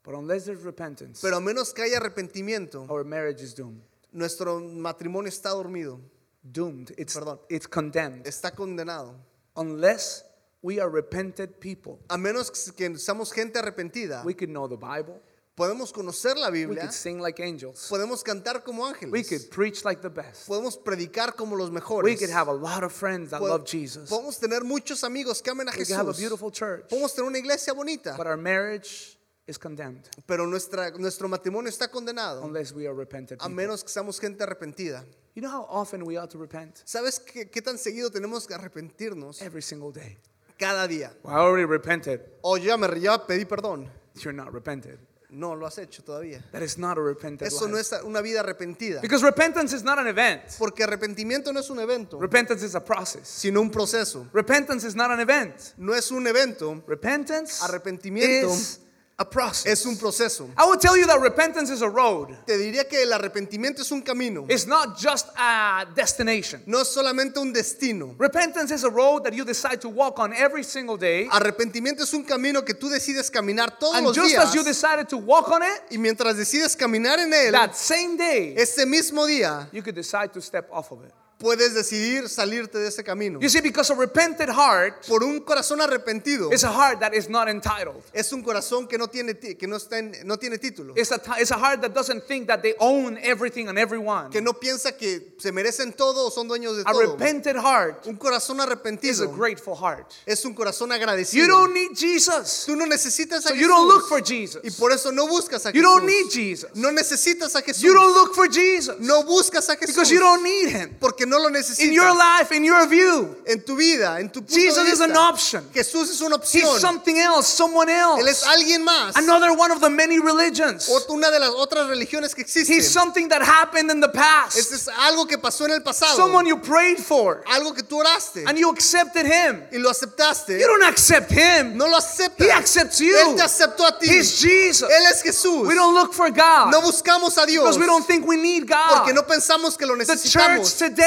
But 0.03 0.15
unless 0.17 0.45
there's 0.47 0.63
repentance, 0.65 1.21
pero 1.23 1.37
a 1.37 1.41
menos 1.41 1.73
que 1.73 1.83
haya 1.85 1.99
arrepentimiento, 1.99 2.87
our 2.91 3.05
marriage 3.05 3.41
is 3.41 3.55
doomed. 3.55 3.83
nuestro 4.13 4.59
matrimonio 4.61 5.29
está 5.29 5.51
dormido, 5.51 6.01
Doomed. 6.43 6.93
It's, 6.99 7.17
Perdón. 7.17 7.39
it's 7.49 7.67
condemned. 7.69 8.27
está 8.27 8.51
condenado. 8.55 9.15
Unless 9.57 10.25
we 10.65 10.81
are 10.81 10.89
repented 10.89 11.61
people, 11.61 11.99
A 12.09 12.17
menos 12.17 12.51
que 12.51 12.97
seamos 12.99 13.31
gente 13.33 13.59
arrepentida, 13.59 14.25
we 14.25 14.33
could 14.35 14.49
know 14.51 14.67
the 14.67 14.77
Bible, 14.77 15.21
Podemos 15.57 15.93
conocer 15.93 16.37
la 16.37 16.49
We 16.51 16.65
Biblia, 16.67 16.81
could 16.81 16.93
sing 16.93 17.21
like 17.21 17.39
angels. 17.41 17.87
podemos 17.89 18.25
cantar 18.25 18.65
como 18.65 18.83
We 18.83 18.89
ángeles, 18.89 19.29
could 19.29 19.51
preach 19.51 19.85
like 19.85 20.01
the 20.03 20.09
best. 20.11 20.49
podemos 20.49 20.77
predicar 20.77 21.37
como 21.37 21.55
los 21.55 21.69
We 21.71 21.75
mejores, 21.81 22.19
could 22.19 22.31
have 22.31 22.49
a 22.49 22.53
lot 22.53 22.83
of 22.83 22.93
friends 22.93 23.31
that 23.31 23.39
Pod- 23.41 23.51
love 23.51 23.65
Jesus. 23.65 24.09
podemos 24.11 24.41
tener 24.41 24.65
muchos 24.65 25.05
amigos 25.05 25.41
que 25.43 25.51
amen 25.53 25.69
a 25.69 25.73
We 25.73 25.85
could 25.85 25.91
have 25.97 26.09
a 26.09 26.13
Jesús, 26.13 26.19
beautiful 26.19 26.51
church. 26.51 26.89
podemos 26.89 27.15
tener 27.15 27.29
una 27.29 27.39
iglesia 27.39 27.73
bonita, 27.73 28.17
But 28.17 28.27
our 28.27 28.37
marriage 28.37 29.17
is 29.47 29.57
condemned 29.59 30.09
pero 30.27 30.45
nuestra, 30.47 30.91
nuestro 30.99 31.29
matrimonio 31.29 31.69
está 31.69 31.89
condenado 31.89 32.43
unless 32.43 32.73
we 32.73 32.87
are 32.89 32.95
repentant. 32.97 33.41
a 33.41 33.45
people. 33.45 33.55
menos 33.55 33.85
que 33.85 33.91
seamos 33.91 34.19
gente 34.19 34.43
arrepentida. 34.43 35.05
You 35.37 35.43
know 35.43 35.51
how 35.53 35.67
often 35.71 36.03
we 36.05 36.17
ought 36.17 36.31
to 36.31 36.39
repent? 36.39 36.79
¿Sabes 36.85 37.21
qué, 37.21 37.49
qué 37.49 37.63
tan 37.63 37.77
seguido 37.79 38.11
tenemos 38.11 38.47
que 38.49 38.55
arrepentirnos? 38.55 39.41
Every 39.41 39.63
single 39.63 39.93
day. 39.93 40.17
Cada 40.65 40.89
día. 40.89 41.13
Well, 41.23 41.35
I 41.35 41.39
already 41.39 41.67
repented. 41.67 42.21
O 42.43 42.57
ya 42.57 42.77
me 42.77 42.89
ya 43.01 43.19
pedí 43.19 43.45
perdón. 43.45 43.89
You're 44.17 44.33
not 44.33 44.53
repented. 44.53 44.99
No 45.35 45.55
lo 45.55 45.67
has 45.67 45.79
hecho 45.79 46.03
todavía. 46.03 46.43
That 46.53 46.63
is 46.63 46.79
not 46.79 46.97
a 46.97 47.01
repentant 47.01 47.43
Eso 47.43 47.67
no 47.67 47.77
es 47.77 47.93
una 48.05 48.23
vida 48.23 48.41
arrepentida. 48.41 49.03
Because 49.03 49.23
repentance 49.25 49.73
is 49.73 49.83
not 49.83 49.99
an 49.99 50.07
event. 50.07 50.43
Porque 50.59 50.85
arrepentimiento 50.85 51.53
no 51.53 51.59
es 51.59 51.69
un 51.71 51.81
evento, 51.81 52.21
Repentance 52.21 52.63
is 52.63 52.77
a 52.77 52.81
process. 52.81 53.27
sino 53.27 53.61
un 53.61 53.71
proceso. 53.71 54.29
Repentance 54.33 54.85
is 54.85 54.95
not 54.95 55.11
an 55.11 55.19
event. 55.19 55.75
No 55.77 55.93
es 55.93 56.13
un 56.13 56.27
evento, 56.27 56.83
Repentance 56.87 57.61
Arrepentimiento 57.63 58.47
is 58.47 58.79
a 59.19 59.25
process. 59.25 59.67
es 59.67 59.87
un 59.87 59.97
proceso. 59.97 60.49
I 60.59 60.67
will 60.67 60.77
tell 60.79 60.97
you 60.97 61.07
that 61.07 61.21
repentance 61.21 61.71
is 61.71 61.83
a 61.83 61.89
road. 61.89 62.37
Te 62.47 62.55
diría 62.59 62.89
que 62.89 63.03
el 63.03 63.13
arrepentimiento 63.13 63.83
es 63.83 63.91
un 63.93 64.03
camino, 64.03 64.45
It's 64.49 64.67
not 64.67 64.99
just 64.99 65.29
a 65.37 65.87
destination. 65.95 66.63
no 66.67 66.81
es 66.81 66.89
solamente 66.89 67.39
un 67.39 67.53
destino. 67.53 68.15
Repentance 68.19 68.73
is 68.73 68.83
a 68.85 68.91
road 68.91 69.23
that 69.25 69.33
you 69.33 69.45
decide 69.45 69.81
to 69.81 69.89
walk 69.89 70.19
on 70.19 70.33
every 70.33 70.65
single 70.65 70.97
day. 70.97 71.29
Arrepentimiento 71.31 72.03
es 72.03 72.13
un 72.13 72.25
camino 72.25 72.63
que 72.63 72.75
tú 72.75 72.89
decides 72.89 73.31
caminar 73.31 73.79
todos 73.79 73.95
And 73.95 74.07
los 74.07 74.17
just 74.17 74.37
as 74.37 74.53
you 74.53 74.63
días 74.63 74.67
decided 74.67 75.09
to 75.09 75.19
walk 75.19 75.49
on 75.51 75.63
it, 75.63 75.83
y 75.93 75.97
mientras 75.99 76.37
decides 76.37 76.75
caminar 76.77 77.19
en 77.21 77.33
él, 77.33 77.53
that 77.53 77.75
same 77.77 78.17
day, 78.17 78.55
ese 78.57 78.85
mismo 78.85 79.27
día 79.27 79.69
you 79.73 79.83
could 79.83 79.95
decide 79.95 80.33
to 80.33 80.41
step 80.41 80.69
off 80.73 80.91
of 80.91 81.05
it. 81.05 81.13
Puedes 81.45 81.75
decidir 81.75 82.27
salirte 82.31 82.79
de 82.79 82.89
ese 82.89 83.05
camino. 83.05 83.39
You 83.39 83.51
see, 83.51 83.61
because 83.61 83.91
a 83.93 83.95
repented 83.95 84.49
heart 84.49 85.07
Por 85.07 85.23
un 85.23 85.41
corazón 85.41 85.83
arrepentido 85.83 86.51
is 86.51 86.65
a 86.65 86.73
heart 86.73 87.01
that 87.01 87.13
is 87.13 87.29
not 87.29 87.49
entitled. 87.49 88.03
es 88.15 88.33
un 88.33 88.43
corazón 88.43 88.89
que 88.89 88.97
no 88.97 89.09
tiene 89.09 89.35
ti- 89.35 89.55
que 89.55 89.67
no 89.67 89.77
está 89.77 89.99
en- 89.99 90.15
no 90.25 90.39
tiene 90.39 90.57
título, 90.57 90.95
It's 90.97 91.13
a, 91.13 91.21
it's 91.39 91.51
a 91.51 91.59
heart 91.59 91.83
that 91.83 91.93
doesn't 91.93 92.27
think 92.27 92.47
that 92.47 92.63
they 92.63 92.75
own 92.79 93.19
everything 93.23 93.69
and 93.69 93.79
everyone. 93.79 94.31
que 94.31 94.41
no 94.41 94.55
piensa 94.55 94.97
que 94.97 95.35
se 95.39 95.53
merecen 95.53 95.93
todo 95.95 96.29
o 96.29 96.31
son 96.31 96.49
dueños 96.49 96.77
de 96.77 96.83
A 96.87 96.93
todo. 96.93 97.01
repented 97.13 97.57
heart 97.57 98.07
Un 98.07 98.17
corazón 98.17 98.57
is 98.57 98.61
a 98.63 98.67
arrepentido 98.67 99.29
grateful 99.37 99.77
heart. 99.77 100.11
es 100.27 100.43
un 100.47 100.55
corazón 100.55 100.89
You 100.89 100.95
agradecido. 100.95 101.47
don't 101.47 101.75
need 101.75 101.95
Jesus. 101.95 102.65
Tú 102.67 102.75
no 102.75 102.87
necesitas 102.87 103.45
a 103.45 103.49
So 103.49 103.55
Jesús. 103.55 103.61
you 103.61 103.69
don't 103.69 103.87
look 103.89 104.09
for 104.09 104.23
Jesus. 104.23 104.63
Y 104.65 104.71
por 104.71 104.93
eso 104.93 105.13
no 105.13 105.27
buscas 105.29 105.67
a 105.67 105.73
You 105.73 105.83
Jesús. 105.83 105.83
don't 105.83 106.07
need 106.07 106.31
Jesus. 106.31 106.71
No 106.75 106.91
necesitas 106.91 107.55
a 107.55 107.61
Jesús. 107.61 107.83
You 107.83 107.93
don't 107.93 108.15
look 108.15 108.35
for 108.35 108.49
Jesus 108.49 108.97
no 109.01 109.23
buscas 109.25 109.69
a 109.69 109.77
Jesús. 109.77 109.89
because 109.95 110.11
you 110.11 110.21
don't 110.21 110.43
need 110.43 110.69
him. 110.71 110.97
porque 111.01 111.27
no 111.39 111.49
lo 111.49 111.55
In 111.79 111.93
your 111.93 112.17
life, 112.17 112.53
in 112.53 112.65
your 112.65 112.87
view, 112.87 113.37
en 113.47 113.63
tu 113.63 113.77
vida, 113.77 114.21
en 114.21 114.29
tu 114.31 114.41
punto 114.41 114.55
Jesus 114.55 114.85
de 114.85 114.93
is 114.93 115.01
an 115.01 115.17
option. 115.17 115.65
Jesús 115.73 116.11
es 116.11 116.21
una 116.21 116.37
He's 116.37 116.65
opción. 116.65 116.81
something 116.81 117.19
else, 117.19 117.49
someone 117.49 117.89
else. 117.89 118.21
Él 118.21 118.29
es 118.29 118.43
alguien 118.45 118.85
más. 118.85 119.17
Another 119.17 119.53
one 119.53 119.71
of 119.71 119.81
the 119.81 119.91
many 119.91 120.19
religions. 120.19 120.89
Una 121.09 121.31
de 121.31 121.39
las 121.39 121.51
otras 121.51 121.89
religiones 121.89 122.35
que 122.35 122.43
existen. 122.43 122.75
He's 122.75 122.91
something 122.91 123.29
that 123.29 123.43
happened 123.43 123.91
in 123.91 124.01
the 124.01 124.09
Este 124.09 124.19
past. 124.19 124.57
es 124.57 124.89
algo 124.89 125.27
que 125.27 125.39
pasó 125.39 125.65
en 125.65 125.73
el 125.73 125.83
pasado. 125.83 126.17
Someone 126.17 126.47
you 126.47 126.57
prayed 126.57 126.99
for 126.99 127.43
algo 127.47 127.75
que 127.75 127.83
tú 127.83 127.99
oraste 127.99 128.45
and 128.47 128.59
you 128.59 128.71
accepted 128.71 129.27
him. 129.27 129.63
y 129.73 129.79
lo 129.79 129.91
aceptaste. 129.91 130.59
You 130.59 130.67
don't 130.67 130.85
accept 130.85 131.31
him. 131.31 131.77
no 131.77 131.87
lo 131.87 131.97
aceptas. 131.99 132.47
He 132.47 132.51
accepts 132.51 133.01
you. 133.01 133.17
Él 133.17 133.37
te 133.37 133.43
aceptó 133.43 133.87
a 133.87 133.99
ti. 133.99 134.07
He's 134.09 134.41
Jesus. 134.41 134.89
Él 134.89 135.07
es 135.11 135.23
Jesús. 135.23 135.67
We 135.67 135.75
don't 135.75 135.95
look 135.95 136.13
for 136.13 136.31
God 136.31 136.71
no 136.71 136.81
buscamos 136.81 137.37
a 137.39 137.47
Dios 137.47 137.65
because 137.65 137.79
we 137.79 137.87
don't 137.87 138.07
think 138.07 138.27
we 138.27 138.37
need 138.37 138.67
God. 138.67 138.99
porque 138.99 139.13
no 139.13 139.23
pensamos 139.23 139.77
que 139.77 139.87
lo 139.87 139.97
The 139.97 140.05
church 140.05 140.09
necesitamos. 140.09 140.61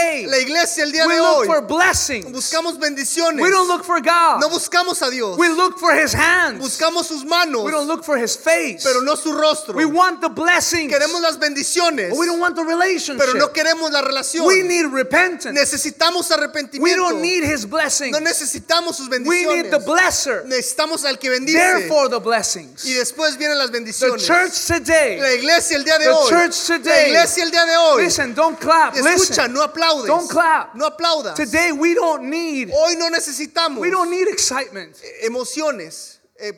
Today, 0.07 0.25
La 0.27 0.37
iglesia 0.37 0.83
el 0.83 0.91
día 0.91 1.05
we 1.05 1.13
de 1.15 1.19
look 1.19 1.37
hoy 1.39 1.47
for 1.47 1.61
blessings. 1.61 2.25
buscamos 2.31 2.77
bendiciones. 2.79 3.41
We 3.41 3.49
don't 3.49 3.67
look 3.67 3.83
for 3.83 3.99
God. 4.01 4.39
no 4.41 4.49
buscamos 4.49 5.01
a 5.01 5.09
Dios. 5.09 5.37
We 5.37 5.49
look 5.49 5.77
for 5.79 5.93
His 5.93 6.13
hands. 6.13 6.59
buscamos 6.59 7.07
sus 7.07 7.23
manos, 7.25 7.63
We 7.63 7.71
don't 7.71 7.87
look 7.87 8.03
for 8.03 8.17
His 8.17 8.35
face. 8.35 8.83
pero 8.83 9.01
no 9.01 9.15
su 9.15 9.31
rostro. 9.33 9.73
We 9.75 9.85
want 9.85 10.21
the 10.21 10.29
blessings. 10.29 10.91
queremos 10.91 11.21
las 11.21 11.37
bendiciones, 11.37 12.09
But 12.11 12.17
we 12.19 12.25
don't 12.25 12.39
want 12.39 12.55
the 12.55 12.63
relationship. 12.63 13.19
pero 13.23 13.33
no 13.37 13.47
queremos 13.51 13.91
la 13.91 14.01
relación. 14.01 14.45
We 14.45 14.63
need 14.63 14.85
repentance. 14.91 15.53
necesitamos 15.53 16.31
arrepentimiento. 16.31 16.81
We 16.83 16.95
don't 16.95 17.21
need 17.21 17.43
His 17.43 17.65
blessings. 17.65 18.11
no 18.11 18.19
necesitamos 18.19 18.95
sus 18.97 19.07
We 19.09 19.19
bendiciones. 19.19 19.63
need 19.63 19.71
the 19.71 19.79
blesser. 19.79 20.45
necesitamos 20.45 21.05
al 21.05 21.17
que 21.19 21.29
bendice. 21.29 21.57
Therefore, 21.57 22.09
the 22.09 22.19
blessings. 22.19 22.85
y 22.85 22.93
después 22.93 23.37
vienen 23.37 23.57
las 23.57 23.67
The 23.67 23.73
bendiciones. 23.73 24.27
la 24.29 25.33
iglesia 25.33 25.77
el 25.77 25.83
día 25.83 25.97
de 25.99 26.05
The 26.05 26.11
hoy. 26.11 26.29
church 26.29 26.69
la 26.85 27.07
iglesia 27.07 27.43
el 27.43 27.51
día 27.51 27.65
de 27.65 27.75
hoy. 27.77 28.03
Listen, 28.05 28.33
don't 28.33 28.59
clap. 28.59 28.95
Escucha, 28.95 29.13
Listen. 29.13 29.53
no 29.53 29.63
aplaudes. 30.03 30.07
Don't 30.07 30.29
clap. 30.29 30.75
No 30.75 30.89
aplaudas. 30.89 31.35
Today, 31.35 31.71
we 31.71 31.93
don't 31.93 32.29
need. 32.29 32.69
Hoy 32.73 32.95
no 32.95 33.09
necesitamos 33.09 33.79
We 33.79 33.89
don't 33.89 34.09
need 34.11 34.27
excitement. 34.27 35.01
emociones. 35.23 36.19
Eh, 36.39 36.51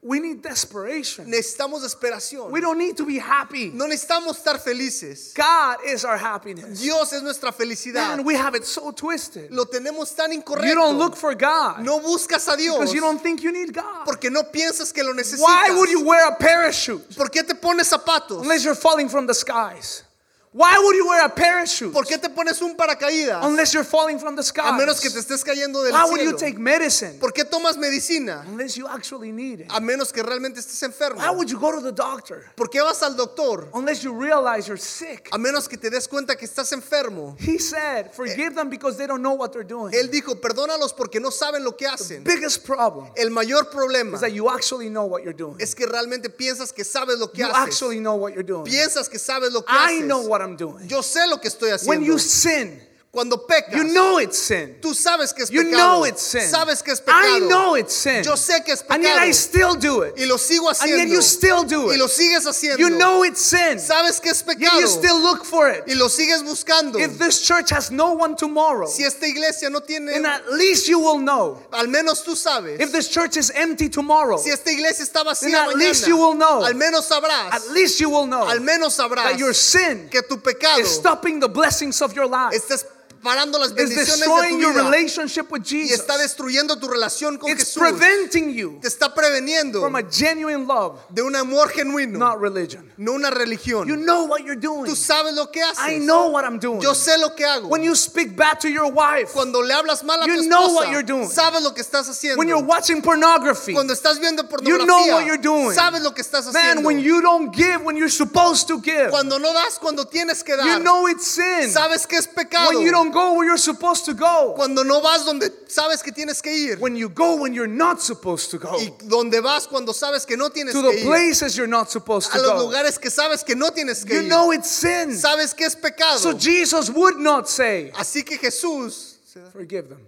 We 0.00 0.20
need 0.20 0.42
desperation. 0.42 1.26
necesitamos 1.28 1.82
desesperación. 1.82 2.52
We 2.52 2.60
don't 2.60 2.78
need 2.78 2.96
to 2.98 3.04
be 3.04 3.18
happy. 3.18 3.70
no 3.74 3.86
necesitamos 3.86 4.38
estar 4.38 4.60
felices. 4.60 5.32
God 5.34 5.78
is 5.84 6.04
our 6.04 6.16
happiness. 6.16 6.80
Dios 6.80 7.12
es 7.12 7.20
nuestra 7.20 7.50
felicidad. 7.50 8.16
Man, 8.16 8.24
we 8.24 8.36
have 8.36 8.54
it 8.54 8.64
so 8.64 8.92
twisted. 8.92 9.50
Lo 9.50 9.64
tenemos 9.64 10.14
tan 10.14 10.30
incorrecto. 10.32 10.68
You 10.68 10.76
don't 10.76 10.98
look 10.98 11.16
for 11.16 11.34
God 11.34 11.80
no 11.80 11.98
buscas 11.98 12.46
a 12.50 12.56
Dios 12.56 12.78
because 12.78 12.94
you 12.94 13.00
don't 13.00 13.20
think 13.20 13.42
you 13.42 13.50
need 13.50 13.74
God. 13.74 14.04
porque 14.06 14.30
no 14.30 14.44
piensas 14.44 14.92
que 14.94 15.02
lo 15.02 15.12
necesitas. 15.12 15.40
Why 15.40 15.70
would 15.76 15.90
you 15.90 16.04
wear 16.04 16.28
a 16.28 16.36
parachute 16.36 17.16
¿Por 17.16 17.28
qué 17.28 17.42
te 17.44 17.54
pones 17.54 17.88
zapatos? 17.92 18.40
unless 18.40 18.64
you're 18.64 18.76
falling 18.76 19.08
from 19.08 19.26
the 19.26 19.34
skies? 19.34 20.04
Why 20.52 20.78
would 20.82 20.96
you 20.96 21.06
wear 21.08 21.24
a 21.26 21.28
parachute 21.28 21.92
¿Por 21.92 22.06
qué 22.06 22.16
te 22.18 22.30
pones 22.30 22.60
un 22.62 22.74
paracaídas? 22.74 23.44
unless 23.44 23.74
you're 23.74 23.84
falling 23.84 24.18
from 24.18 24.34
the 24.34 24.42
A 24.62 24.72
menos 24.72 24.98
que 25.00 25.10
te 25.10 25.18
estés 25.18 25.44
cayendo 25.44 25.82
del 25.84 25.92
Why 25.92 26.04
would 26.08 26.20
you 26.22 26.30
cielo. 26.30 26.38
take 26.38 26.58
medicine 26.58 27.18
¿Por 27.20 27.32
qué 27.32 27.44
tomas 27.44 27.76
medicina? 27.76 28.44
unless 28.48 28.74
you 28.76 28.86
actually 28.88 29.30
need 29.30 29.60
it? 29.60 29.66
A 29.70 29.78
menos 29.80 30.10
que 30.10 30.22
realmente 30.22 30.60
estés 30.60 30.82
enfermo. 30.82 31.20
Why 31.20 31.30
would 31.36 31.50
you 31.50 31.58
go 31.58 31.70
to 31.72 31.82
the 31.82 31.92
doctor 31.92 32.46
¿Por 32.56 32.70
qué 32.70 32.80
vas 32.82 33.02
al 33.02 33.14
doctor? 33.14 33.68
unless 33.74 34.02
you 34.02 34.12
realize 34.18 34.66
you're 34.66 34.78
sick? 34.80 35.28
A 35.32 35.38
menos 35.38 35.68
que 35.68 35.76
te 35.76 35.90
des 35.90 36.08
cuenta 36.08 36.34
que 36.36 36.46
estás 36.46 36.72
enfermo. 36.72 37.36
He 37.38 37.58
said, 37.58 38.12
forgive 38.14 38.54
them 38.54 38.70
because 38.70 38.96
they 38.96 39.06
don't 39.06 39.22
know 39.22 39.34
what 39.34 39.52
they're 39.52 39.62
doing. 39.68 39.92
Él 39.92 40.10
dijo, 40.10 40.40
perdónalos 40.40 40.94
porque 40.96 41.20
no 41.20 41.30
saben 41.30 41.62
lo 41.62 41.72
que 41.76 41.86
hacen. 41.86 42.24
biggest 42.24 42.64
problem 42.64 43.10
El 43.16 43.30
mayor 43.30 43.68
problema 43.70 44.14
is 44.14 44.20
that 44.22 44.32
you 44.32 44.48
actually 44.48 44.88
know 44.88 45.04
what 45.04 45.22
you're 45.22 45.36
doing. 45.36 45.56
es 45.60 45.74
que 45.74 45.84
realmente 45.86 46.30
piensas 46.30 46.72
que 46.72 46.84
sabes 46.84 47.18
lo 47.18 47.30
que 47.30 47.42
You 47.42 47.48
haces. 47.48 47.74
actually 47.74 47.98
know 48.00 48.14
what 48.16 48.32
you're 48.32 48.42
doing. 48.42 48.64
Piensas 48.64 49.10
que 49.10 49.18
sabes 49.18 49.52
lo 49.52 49.60
que 49.62 49.74
I 49.74 49.98
haces. 49.98 50.06
know 50.06 50.22
what 50.26 50.37
I'm 50.40 50.56
doing. 50.56 50.86
Yo 50.88 51.02
sé 51.02 51.26
lo 51.28 51.40
que 51.40 51.48
estoy 51.48 51.70
When 51.70 52.00
haciendo. 52.02 52.06
you 52.06 52.18
sin, 52.18 52.80
Cuando 53.10 53.38
pecas, 53.38 53.74
you 53.74 53.84
know 53.84 54.18
it's 54.18 54.38
sin. 54.38 54.76
tú 54.82 54.92
sabes 54.94 55.32
que 55.34 55.42
es 55.42 55.48
You 55.50 55.64
pecado. 55.64 55.76
know 55.78 56.04
it's 56.04 56.20
sin. 56.20 56.42
Sabes 56.42 56.82
que 56.82 56.92
es 56.92 57.00
pecado. 57.00 57.24
I 57.24 57.40
know 57.40 57.74
it's 57.74 57.94
sin. 57.94 58.22
Yo 58.22 58.34
sé 58.36 58.62
que 58.62 58.74
es 58.74 58.84
And 58.90 59.02
yet 59.02 59.16
I 59.16 59.20
pecado. 59.20 59.32
still 59.32 59.74
do 59.76 60.02
it. 60.02 60.14
Y 60.18 60.26
lo 60.26 60.36
sigo 60.36 60.68
And 60.68 60.76
haciendo. 60.76 60.98
yet 60.98 61.08
you 61.08 61.22
still 61.22 61.64
do 61.64 61.90
y 61.90 61.96
lo 61.96 62.04
it. 62.04 62.10
sigues 62.10 62.44
haciendo. 62.46 62.78
You 62.78 62.90
know 62.90 63.24
it's 63.24 63.40
sin. 63.40 63.78
Sabes 63.80 64.20
que 64.20 64.30
es 64.30 64.44
Yet 64.44 64.58
pecado. 64.58 64.80
you 64.80 64.86
still 64.86 65.18
look 65.20 65.46
for 65.46 65.70
it. 65.70 65.84
y 65.88 65.94
lo 65.94 66.08
sigues 66.08 66.42
buscando. 66.44 66.98
If 67.00 67.18
this 67.18 67.40
church 67.40 67.70
has 67.70 67.90
no 67.90 68.12
one 68.12 68.36
tomorrow, 68.36 68.86
si 68.86 69.04
esta 69.04 69.26
iglesia 69.26 69.70
no 69.70 69.80
tiene, 69.80 70.12
then 70.12 70.26
at 70.26 70.42
least 70.52 70.86
you 70.86 70.98
will 70.98 71.18
know. 71.18 71.58
al 71.72 71.86
menos 71.86 72.22
tú 72.22 72.36
sabes. 72.36 72.78
If 72.78 72.92
this 72.92 73.08
church 73.08 73.38
is 73.38 73.50
empty 73.54 73.88
tomorrow, 73.88 74.36
si 74.36 74.50
esta 74.50 74.70
iglesia 74.70 75.02
está 75.06 75.24
vacía 75.24 75.44
then 75.50 75.54
at 75.54 75.68
mañana, 75.70 75.78
least 75.78 76.06
you 76.06 76.16
will 76.18 76.34
know. 76.34 76.62
al 76.62 76.74
menos 76.74 77.08
sabrás. 77.08 77.52
at 77.54 77.68
least 77.70 78.00
you 78.00 78.10
will 78.10 78.26
know 78.26 78.46
al 78.46 78.60
menos 78.60 78.92
sabrás 78.98 79.30
that 79.32 79.38
your 79.38 79.54
sin 79.54 80.10
que 80.10 80.20
tu 80.28 80.36
pecado 80.36 80.80
is 80.82 80.90
stopping 80.90 81.40
the 81.40 81.48
blessings 81.48 82.02
of 82.02 82.14
your 82.14 82.26
life. 82.26 82.54
estás 82.54 82.84
parando 83.28 83.58
las 83.58 83.68
Is 83.68 83.74
bendiciones 83.74 84.06
de 84.20 84.26
destroying 84.26 84.56
tu 84.56 84.62
your 84.62 84.72
vida 84.72 84.84
relationship 84.84 85.50
with 85.50 85.60
y 85.66 85.82
Jesus. 85.88 86.00
está 86.00 86.16
destruyendo 86.16 86.76
tu 86.78 86.88
relación 86.88 87.36
con 87.36 87.50
It's 87.50 87.64
Jesús. 87.74 87.76
preventing 87.82 88.54
you 88.54 88.78
Te 88.80 88.88
está 88.88 89.12
preveniendo 89.14 89.80
from 89.82 89.96
a 89.96 90.02
genuine 90.02 90.66
love, 90.66 90.98
de 91.10 91.20
un 91.22 91.36
amor 91.36 91.68
genuino, 91.68 92.18
not 92.18 92.40
religion. 92.40 92.90
no 92.96 93.12
una 93.12 93.30
religión. 93.30 93.86
You 93.86 93.96
know 93.96 94.24
what 94.24 94.38
you're 94.44 94.56
doing. 94.58 94.86
Tú 94.86 94.96
sabes 94.96 95.34
lo 95.34 95.50
que 95.50 95.60
haces. 95.62 95.78
I 95.86 95.98
know 95.98 96.28
what 96.30 96.44
I'm 96.44 96.58
doing. 96.58 96.80
Yo 96.80 96.94
sé 96.94 97.18
lo 97.18 97.34
que 97.34 97.44
hago. 97.44 97.68
When 97.68 97.82
you 97.82 97.94
speak 97.94 98.34
bad 98.34 98.60
to 98.60 98.68
your 98.68 98.90
wife, 98.90 99.32
Cuando 99.34 99.60
le 99.60 99.74
hablas 99.74 100.02
mal 100.04 100.22
a 100.22 100.26
You 100.26 100.34
tu 100.36 100.40
esposa, 100.42 100.48
know 100.48 100.72
what 100.74 100.90
you're 100.90 101.02
doing. 101.02 101.28
sabes 101.28 101.62
lo 101.62 101.72
que 101.74 101.82
estás 101.82 102.08
haciendo. 102.08 102.38
when 102.38 102.48
you're 102.48 102.64
watching 102.64 103.02
pornography, 103.02 103.74
Cuando 103.74 103.92
estás 103.92 104.18
viendo 104.18 104.42
you 104.42 104.48
pornografía, 104.48 104.86
know 104.86 105.06
what 105.16 105.26
you're 105.26 105.36
doing. 105.42 105.74
sabes 105.74 106.00
lo 106.02 106.12
que 106.14 106.22
estás 106.22 106.46
haciendo. 106.46 106.76
Man, 106.76 106.84
when 106.84 106.98
you 107.00 107.20
don't 107.20 107.54
give 107.54 107.82
when 107.84 107.96
you're 107.96 108.08
supposed 108.08 108.66
to 108.68 108.80
give, 108.80 109.10
Cuando 109.10 109.38
no 109.38 109.52
das 109.52 109.78
cuando 109.78 110.06
tienes 110.06 110.42
que 110.42 110.56
dar, 110.56 110.64
you 110.66 110.78
know 110.82 111.06
it's 111.08 111.26
sin. 111.26 111.70
sabes 111.70 112.06
que 112.06 112.16
es 112.16 112.26
pecado. 112.26 112.68
When 112.70 112.80
you 112.80 112.90
don't 112.90 113.12
go 113.18 113.34
where 113.34 113.46
you're 113.46 113.56
supposed 113.58 114.04
to 114.04 114.14
go, 114.14 114.52
Cuando 114.56 114.82
no 114.84 115.00
vas 115.00 115.24
donde 115.24 115.50
sabes 115.68 116.02
que 116.02 116.12
tienes 116.12 116.40
que 116.42 116.52
ir. 116.52 116.78
when 116.78 116.94
you 116.96 117.08
go 117.08 117.36
when 117.36 117.52
you're 117.52 117.66
not 117.66 118.00
supposed 118.00 118.50
to 118.50 118.58
go, 118.58 118.76
y 118.78 118.90
donde 119.08 119.40
vas 119.42 119.66
cuando 119.66 119.92
sabes 119.92 120.24
que 120.26 120.36
no 120.36 120.48
tienes 120.50 120.72
to 120.72 120.82
que 120.82 120.90
the 120.92 120.98
ir. 121.00 121.04
places 121.06 121.56
you're 121.56 121.66
not 121.66 121.90
supposed 121.90 122.28
a 122.32 122.36
to 122.38 122.42
los 122.42 122.52
go, 122.62 122.68
lugares 122.68 122.98
que 123.00 123.10
sabes 123.10 123.44
que 123.44 123.54
no 123.54 123.70
tienes 123.70 124.04
que 124.06 124.14
you 124.14 124.22
ir. 124.22 124.28
know 124.28 124.52
it's 124.52 124.70
sin. 124.70 125.10
sabes 125.16 125.54
que 125.54 125.66
es 125.66 125.74
pecado. 125.74 126.18
So 126.18 126.32
Jesus 126.38 126.90
would 126.90 127.16
not 127.18 127.48
say, 127.48 127.90
Así 127.94 128.24
que 128.24 128.38
Jesús 128.38 129.16
forgive 129.52 129.88
them. 129.88 130.06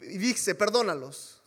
dice, 0.00 0.54
perdónalos. 0.54 1.39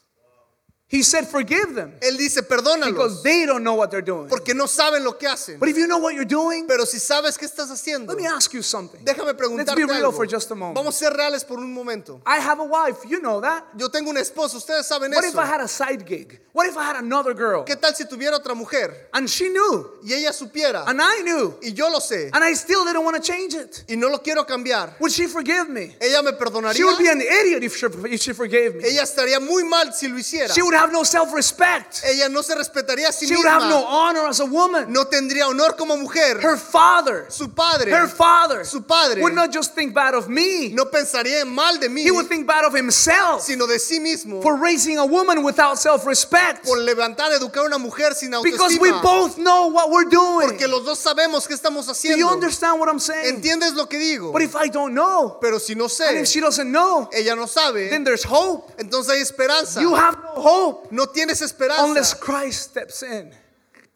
He 0.89 1.01
said, 1.01 1.27
Forgive 1.27 1.73
them 1.73 1.93
Él 2.01 2.17
dice, 2.17 2.43
perdónalos, 2.43 2.89
because 2.93 3.23
they 3.23 3.47
don't 3.47 3.63
know 3.63 3.73
what 3.73 3.89
they're 3.89 4.03
doing. 4.05 4.27
porque 4.29 4.53
no 4.53 4.65
saben 4.67 5.03
lo 5.03 5.13
que 5.17 5.27
hacen. 5.27 5.57
But 5.59 5.69
if 5.69 5.77
you 5.77 5.87
know 5.87 5.97
what 5.97 6.13
you're 6.13 6.23
doing, 6.23 6.67
Pero 6.67 6.85
si 6.85 6.99
sabes 6.99 7.35
qué 7.37 7.45
estás 7.45 7.71
haciendo, 7.71 8.13
let 8.13 8.17
me 8.21 8.27
ask 8.27 8.53
you 8.53 8.61
something. 8.61 9.03
déjame 9.03 9.27
Let's 9.33 9.37
preguntarte 9.39 9.75
be 9.75 9.85
real 9.85 10.05
algo. 10.11 10.13
for 10.15 10.27
just 10.27 10.51
a 10.51 10.55
moment. 10.55 10.75
Vamos 10.77 10.95
a 10.95 10.97
ser 10.99 11.13
reales 11.13 11.43
por 11.45 11.57
un 11.57 11.73
momento. 11.73 12.21
I 12.27 12.37
have 12.37 12.59
a 12.59 12.63
wife, 12.65 13.05
you 13.09 13.19
know 13.21 13.41
that. 13.41 13.63
Yo 13.75 13.87
tengo 13.89 14.11
una 14.11 14.19
esposa, 14.19 14.57
ustedes 14.57 14.85
saben 14.85 15.11
What 15.15 15.23
if 15.23 15.31
eso. 15.31 15.39
I 15.41 15.45
had 15.47 15.61
a 15.61 15.67
side 15.67 16.05
gig? 16.05 16.39
What 16.53 16.67
if 16.67 16.77
I 16.77 16.83
had 16.83 16.97
another 16.97 17.33
girl 17.33 17.63
¿Qué 17.65 17.75
tal 17.75 17.95
si 17.95 18.05
tuviera 18.05 18.35
otra 18.37 18.53
mujer 18.53 19.07
and 19.13 19.27
she 19.27 19.49
knew 19.49 19.89
y 20.03 20.13
ella 20.13 20.31
supiera 20.31 20.83
and 20.85 20.99
I 21.01 21.23
knew 21.23 21.55
y 21.63 21.71
yo 21.73 21.89
lo 21.89 21.99
sé 21.99 22.29
and 22.31 22.43
I 22.43 22.53
still 22.53 22.85
didn't 22.85 23.03
want 23.03 23.15
to 23.17 23.23
change 23.23 23.55
it? 23.55 23.83
y 23.89 23.95
no 23.95 24.09
lo 24.09 24.19
quiero 24.19 24.43
cambiar? 24.45 24.93
Would 24.99 25.11
she 25.11 25.25
forgive 25.25 25.67
me? 25.69 25.95
¿Ella 25.99 26.21
me 26.21 26.33
perdonaría. 26.33 26.75
She 26.75 26.83
would 26.83 26.99
be 26.99 27.07
an 27.09 27.21
idiot 27.21 27.63
if 27.63 27.75
she, 27.75 27.87
if 28.13 28.21
she 28.21 28.33
forgave 28.33 28.75
me. 28.75 28.83
Ella 28.85 29.01
estaría 29.01 29.39
muy 29.39 29.63
mal 29.63 29.91
si 29.95 30.07
lo 30.07 30.15
hiciera. 30.19 30.53
She 30.53 30.61
would 30.61 30.75
have 30.83 30.91
no 30.91 31.03
self 31.03 31.33
respect. 31.33 32.01
Ella 32.05 32.29
no 32.29 32.41
se 32.41 32.53
respetaría 32.55 33.07
a 33.07 33.11
sí 33.11 33.25
She 33.27 33.35
would 33.35 33.45
have 33.47 33.63
no 33.69 33.79
misma. 33.81 33.89
honor 33.89 34.27
as 34.27 34.39
a 34.39 34.45
woman. 34.45 34.91
No 34.91 35.05
tendría 35.05 35.47
honor 35.47 35.75
como 35.77 35.95
mujer. 35.97 36.39
Her 36.41 36.57
father, 36.57 37.25
Su 37.29 37.49
padre 37.49 37.91
her 37.91 38.07
father, 38.07 38.65
Su 38.65 38.81
padre. 38.81 39.21
would 39.21 39.33
not 39.33 39.51
just 39.53 39.73
think 39.75 39.93
bad 39.93 40.13
of 40.15 40.27
me, 40.27 40.69
no 40.69 40.85
pensaría 40.85 41.41
en 41.41 41.49
mal 41.49 41.79
de 41.79 41.89
mí, 41.89 42.03
he 42.03 42.11
would 42.11 42.27
think 42.27 42.45
bad 42.45 42.65
of 42.65 42.73
himself 42.75 43.41
sino 43.43 43.65
de 43.67 43.79
sí 43.79 43.99
mismo 43.99 44.41
for 44.41 44.57
raising 44.57 44.97
a 44.97 45.05
woman 45.05 45.43
without 45.43 45.77
self 45.77 46.05
respect. 46.05 46.65
por 46.65 46.77
levantar, 46.79 47.31
educar 47.31 47.63
a 47.63 47.67
una 47.67 47.77
mujer 47.77 48.13
sin 48.15 48.31
Because 48.43 48.77
we 48.79 48.89
autoestima. 48.89 49.01
both 49.01 49.37
know 49.37 49.67
what 49.67 49.89
we're 49.89 50.09
doing. 50.09 50.47
Porque 50.49 50.67
los 50.67 50.83
dos 50.85 50.99
sabemos 50.99 51.47
qué 51.47 51.53
estamos 51.53 51.85
Do 51.87 51.93
you 51.93 52.27
haciendo. 52.27 52.29
understand 52.33 52.79
what 52.79 52.89
I'm 52.89 52.99
saying? 52.99 53.35
¿Entiendes 53.41 53.73
lo 53.73 53.87
que 53.87 53.97
digo? 53.97 54.31
But 54.31 54.41
if 54.41 54.55
I 54.55 54.67
don't 54.69 54.93
know, 54.93 55.37
Pero 55.41 55.59
si 55.59 55.75
no 55.75 55.83
and 55.85 55.91
sé, 55.91 56.19
if 56.21 56.27
she 56.27 56.39
doesn't 56.39 56.69
know, 56.71 57.09
ella 57.13 57.35
no 57.35 57.45
sabe, 57.47 57.89
then 57.89 58.03
there's 58.03 58.23
hope. 58.23 58.71
entonces 58.77 59.13
hay 59.13 59.21
esperanza. 59.21 59.81
You 59.81 59.95
have 59.95 60.17
no 60.17 60.41
hope 60.41 60.62
No 60.91 61.05
tienes 61.07 61.41
unless. 61.79 62.13
Christ 62.13 62.71
steps 62.71 63.03
in. 63.03 63.33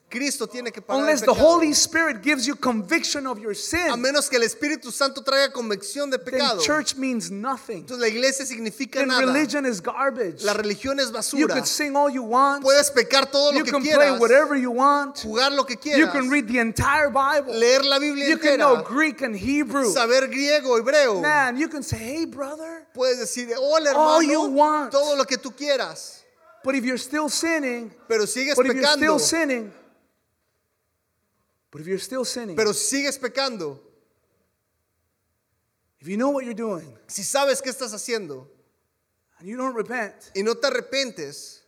Cristo 0.10 0.48
tiene 0.48 0.72
que 0.72 0.82
pagar 0.82 1.02
Unless 1.02 1.22
the. 1.22 1.34
Holy 1.34 1.74
Spirit 1.74 2.22
gives 2.22 2.48
you 2.48 2.56
conviction 2.56 3.28
of 3.28 3.40
your 3.40 3.52
A 3.52 3.98
menos 3.98 4.30
que 4.30 4.38
el 4.38 4.44
Espíritu 4.44 4.90
Santo 4.90 5.22
traiga 5.22 5.52
convicción 5.52 6.10
de 6.10 6.18
then 6.18 6.34
pecado. 6.34 6.62
church 6.62 6.96
means 6.96 7.30
nothing. 7.30 7.80
Entonces 7.86 8.00
la 8.00 8.08
iglesia 8.08 8.46
significa 8.46 9.00
Then 9.00 9.10
nada. 9.10 9.26
religion 9.26 9.66
is 9.66 9.82
garbage. 9.82 10.44
La 10.46 10.54
religión 10.54 11.00
es 11.02 11.12
basura. 11.12 11.40
You 11.42 11.48
could 11.50 11.68
sing 11.68 11.98
all 11.98 12.10
you 12.10 12.24
want. 12.24 12.64
Puedes 12.64 12.90
pecar 12.90 13.30
todo 13.30 13.52
lo 13.52 13.64
que 13.66 13.72
quieras. 13.72 13.84
You 13.84 13.92
can 13.92 13.98
play 13.98 14.12
whatever 14.18 14.56
you 14.56 14.72
want. 14.72 15.18
jugar 15.18 15.52
lo 15.52 15.66
que 15.66 15.76
quieras. 15.76 16.00
You 16.00 16.08
can 16.08 16.30
read 16.30 16.48
the 16.48 16.60
entire 16.60 17.10
Bible. 17.10 17.54
leer 17.54 17.84
la 17.84 18.00
Biblia 18.00 18.30
You 18.30 18.38
can 18.38 18.60
know 18.60 18.82
Greek 18.84 19.22
and 19.22 19.36
Hebrew. 19.36 19.92
saber 19.92 20.30
griego, 20.30 20.80
hebreo. 20.80 21.22
Man, 21.22 21.58
you 21.58 21.68
can 21.68 21.84
say, 21.84 21.98
hey, 21.98 22.26
brother. 22.26 22.88
Puedes 22.96 23.20
decir, 23.20 23.54
hola 23.58 23.90
hermano." 23.90 24.00
All 24.00 24.24
you 24.24 24.42
want. 24.44 24.92
todo 24.94 25.18
lo 25.18 25.26
que 25.26 25.38
tú 25.38 25.52
quieras. 25.54 26.22
But 26.64 26.76
if 26.76 26.84
you're 26.84 26.98
still 26.98 27.30
sinning, 27.30 27.92
Pero 28.08 28.26
sigues 28.26 28.56
but 28.56 28.66
if 28.66 28.74
you're 28.74 28.84
pecando, 28.84 28.98
still 28.98 29.20
sinning, 29.20 29.72
but 31.72 31.82
if 31.82 31.88
you're 31.88 32.00
still 32.00 32.26
sinning, 32.26 32.56
pero 32.56 32.74
sigues 32.74 33.18
pecando. 33.18 33.80
if 36.00 36.08
you 36.08 36.18
know 36.18 36.30
what 36.30 36.46
you're 36.46 36.54
doing 36.54 36.88
Si 37.08 37.24
sabes 37.24 37.62
qué 37.62 37.70
estás 37.70 37.94
haciendo 37.94 38.48
and 39.40 39.48
you 39.48 39.56
don't 39.56 39.76
repent, 39.76 40.32
y 40.36 40.42
no 40.42 40.56
te 40.56 40.68
arrepentes, 40.68 41.62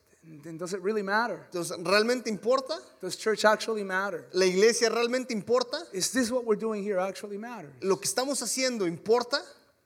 then 0.43 0.58
does 0.58 0.73
it 0.73 0.82
really 0.82 1.04
matter? 1.04 1.45
entonces 1.52 1.78
¿realmente 1.84 2.28
importa? 2.28 2.78
Does 2.99 3.15
church 3.15 3.45
actually 3.45 3.84
matter? 3.84 4.28
¿La 4.34 4.45
iglesia 4.45 4.89
realmente 4.89 5.34
importa? 5.34 5.78
Is 5.93 6.12
this 6.12 6.32
what 6.32 6.45
we're 6.45 6.60
doing 6.60 6.84
here 6.84 6.99
actually 6.99 7.38
matter? 7.38 7.71
¿Lo 7.82 7.97
que 7.97 8.08
estamos 8.08 8.41
haciendo 8.41 8.88
importa? 8.88 9.39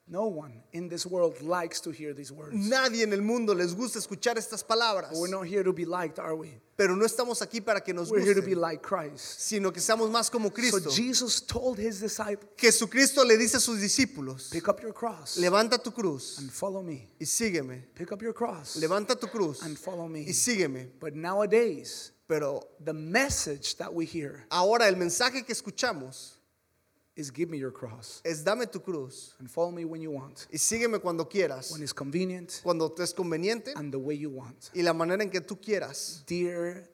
No 0.05 0.25
one 0.25 0.61
in 0.73 0.89
this 0.89 1.05
world 1.05 1.41
likes 1.41 1.79
to 1.81 1.89
hear 1.91 2.13
these 2.13 2.29
words. 2.31 2.53
Nadie 2.53 3.03
en 3.03 3.13
el 3.13 3.21
mundo 3.21 3.53
les 3.55 3.73
gusta 3.73 3.99
escuchar 3.99 4.37
estas 4.37 4.61
palabras, 4.61 5.11
But 5.11 5.17
we're 5.19 5.29
not 5.29 5.47
here 5.47 5.63
to 5.63 5.71
be 5.71 5.85
liked, 5.85 6.19
are 6.19 6.35
we? 6.35 6.59
pero 6.75 6.95
no 6.95 7.05
estamos 7.05 7.41
aquí 7.41 7.63
para 7.63 7.79
que 7.81 7.93
nos 7.93 8.11
We're 8.11 8.19
here 8.19 8.33
to 8.33 8.41
be 8.41 8.53
like 8.53 8.81
Christ. 8.81 9.39
sino 9.39 9.71
que 9.71 9.79
seamos 9.79 10.09
más 10.11 10.29
como 10.29 10.49
So 10.49 10.53
Cristo. 10.55 10.89
Jesus 10.91 11.39
told 11.41 11.79
his 11.79 12.01
disciples, 12.01 12.49
Jesucristo 12.57 13.23
le 13.23 13.37
dice 13.37 13.55
a 13.55 13.59
sus 13.61 13.79
discípulos, 13.79 14.49
pick 14.51 14.67
up 14.67 14.81
your 14.81 14.91
cross 14.93 15.37
levanta 15.37 15.81
tu 15.81 15.91
cruz 15.91 16.37
and 16.39 16.51
follow 16.51 16.83
me. 16.83 17.07
y 17.19 17.25
sígueme. 17.25 17.83
Pick 17.95 18.11
up 18.11 18.21
your 18.21 18.33
cross 18.33 18.75
Levanta 18.81 19.17
tu 19.17 19.27
cruz 19.27 19.61
and 19.63 19.77
follow 19.77 20.07
me. 20.09 20.25
y 20.27 20.33
sígueme. 20.33 20.89
But 20.99 21.15
nowadays, 21.15 22.11
Pero 22.27 22.61
the 22.83 22.93
message 22.93 23.77
that 23.77 23.93
we 23.93 24.05
hear 24.05 24.45
ahora 24.51 24.87
el 24.87 24.95
mensaje 24.95 25.45
que 25.45 25.53
escuchamos 25.53 26.37
is 27.15 27.31
give 27.31 27.49
me 27.49 27.57
your 27.57 27.71
cross 27.71 28.21
es 28.23 28.43
dame 28.43 28.65
tu 28.65 28.79
cruz 28.79 29.35
and 29.39 29.49
follow 29.49 29.71
me 29.71 29.85
when 29.85 30.01
you 30.01 30.11
want, 30.11 30.47
y 30.51 30.57
sígueme 30.57 30.99
cuando 30.99 31.25
quieras, 31.25 31.71
when 31.71 31.81
it's 31.81 31.93
convenient 31.93 32.61
cuando 32.63 32.89
te 32.89 33.03
es 33.03 33.13
conveniente 33.13 33.71
and 33.75 33.91
the 33.91 33.99
way 33.99 34.15
you 34.15 34.29
want. 34.29 34.69
y 34.73 34.81
la 34.81 34.93
manera 34.93 35.21
en 35.23 35.29
que 35.29 35.41
tú 35.41 35.59
quieras. 35.61 36.23
Dear 36.25 36.89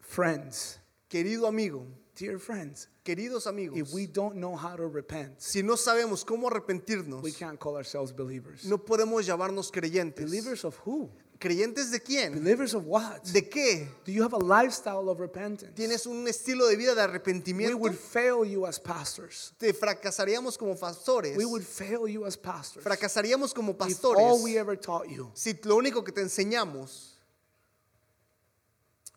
friends, 0.00 0.78
Querido 1.08 1.46
amigo, 1.46 1.86
dear 2.14 2.38
friends, 2.38 2.88
queridos 3.02 3.46
amigos, 3.46 3.78
if 3.78 3.94
we 3.94 4.06
don't 4.06 4.36
know 4.36 4.54
how 4.54 4.76
to 4.76 4.86
repent, 4.86 5.40
si 5.40 5.62
no 5.62 5.74
sabemos 5.74 6.22
cómo 6.22 6.50
arrepentirnos, 6.50 7.22
we 7.22 7.32
can't 7.32 7.58
call 7.58 7.76
ourselves 7.76 8.12
believers. 8.12 8.66
no 8.66 8.76
podemos 8.76 9.24
llamarnos 9.24 9.70
creyentes. 9.72 10.26
Believers 10.26 10.64
of 10.66 10.76
who? 10.84 11.08
¿Creyentes 11.38 11.92
de 11.92 12.00
quién? 12.00 12.34
Believers 12.34 12.74
of 12.74 12.84
what? 12.86 13.22
¿De 13.32 13.48
qué? 13.48 13.88
Do 14.04 14.10
you 14.10 14.24
have 14.24 14.34
a 14.34 14.38
lifestyle 14.38 15.08
of 15.08 15.20
repentance? 15.20 15.72
¿Tienes 15.74 16.04
un 16.06 16.26
estilo 16.26 16.66
de 16.66 16.76
vida 16.76 16.94
de 16.94 17.02
We 17.02 17.08
arrepentimiento? 17.08 17.76
would 17.78 17.94
fail 17.94 18.44
you 18.44 18.66
as 18.66 18.80
pastors. 18.80 19.52
Te 19.56 19.72
fracasaríamos 19.72 20.58
como 20.58 20.74
pastores. 20.74 21.36
We 21.36 21.44
would 21.44 21.62
fail 21.62 22.08
you 22.08 22.24
as 22.24 22.36
pastors. 22.36 22.84
Fracasaríamos 22.84 23.54
como 23.54 23.72
If 23.72 23.78
pastores 23.78 24.20
all 24.20 24.42
we 24.42 24.58
ever 24.58 24.76
taught 24.76 25.08
you 25.08 25.30
si 25.34 25.54
lo 25.62 25.76
único 25.76 26.04
que 26.04 26.12
te 26.12 26.22
enseñamos 26.22 27.14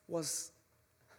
was 0.07 0.51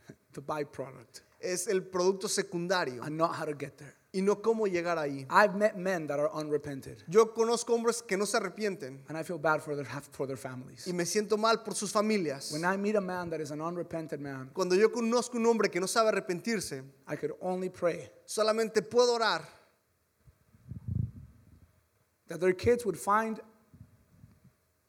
the 0.35 0.41
byproduct 0.41 1.21
es 1.41 1.67
el 1.67 1.83
producto 1.83 2.29
secundario 2.29 3.03
and 3.03 3.17
not 3.17 3.35
how 3.35 3.45
to 3.45 3.55
get 3.55 3.77
there. 3.77 3.97
Y 4.15 4.21
no 4.21 4.43
cómo 4.43 4.67
llegar 4.67 4.99
ahí. 4.99 5.27
I've 5.31 5.55
met 5.55 5.77
men 5.77 6.07
that 6.07 6.19
are 6.21 6.29
unrepented, 6.35 7.03
Yo 7.09 7.33
conozco 7.33 7.75
hombres 7.75 8.03
que 8.03 8.17
no 8.17 8.27
se 8.27 8.37
arrepienten 8.37 9.01
and 9.09 9.17
I 9.17 9.23
feel 9.23 9.39
bad 9.39 9.63
for 9.63 9.75
their 9.75 9.87
for 10.13 10.27
their 10.27 10.37
families. 10.37 10.87
y 10.87 10.93
me 10.93 11.05
siento 11.07 11.39
mal 11.39 11.63
por 11.63 11.75
sus 11.75 11.91
familias. 11.93 12.53
When 12.53 12.65
I 12.65 12.77
meet 12.77 12.97
a 12.97 13.01
man 13.01 13.31
that 13.31 13.41
is 13.41 13.51
an 13.51 13.61
unrepented 13.63 14.21
man, 14.21 14.51
Cuando 14.53 14.75
yo 14.75 14.91
conozco 14.91 15.37
un 15.39 15.47
hombre 15.47 15.71
que 15.71 15.81
no 15.81 15.87
sabe 15.87 16.11
arrepentirse, 16.11 16.83
I 17.09 17.17
could 17.17 17.33
only 17.41 17.71
pray 17.71 18.11
solamente 18.27 18.83
puedo 18.83 19.15
orar 19.15 19.43
that 22.29 22.39
their 22.41 22.53
kids 22.55 22.85
would 22.85 22.99
find 22.99 23.41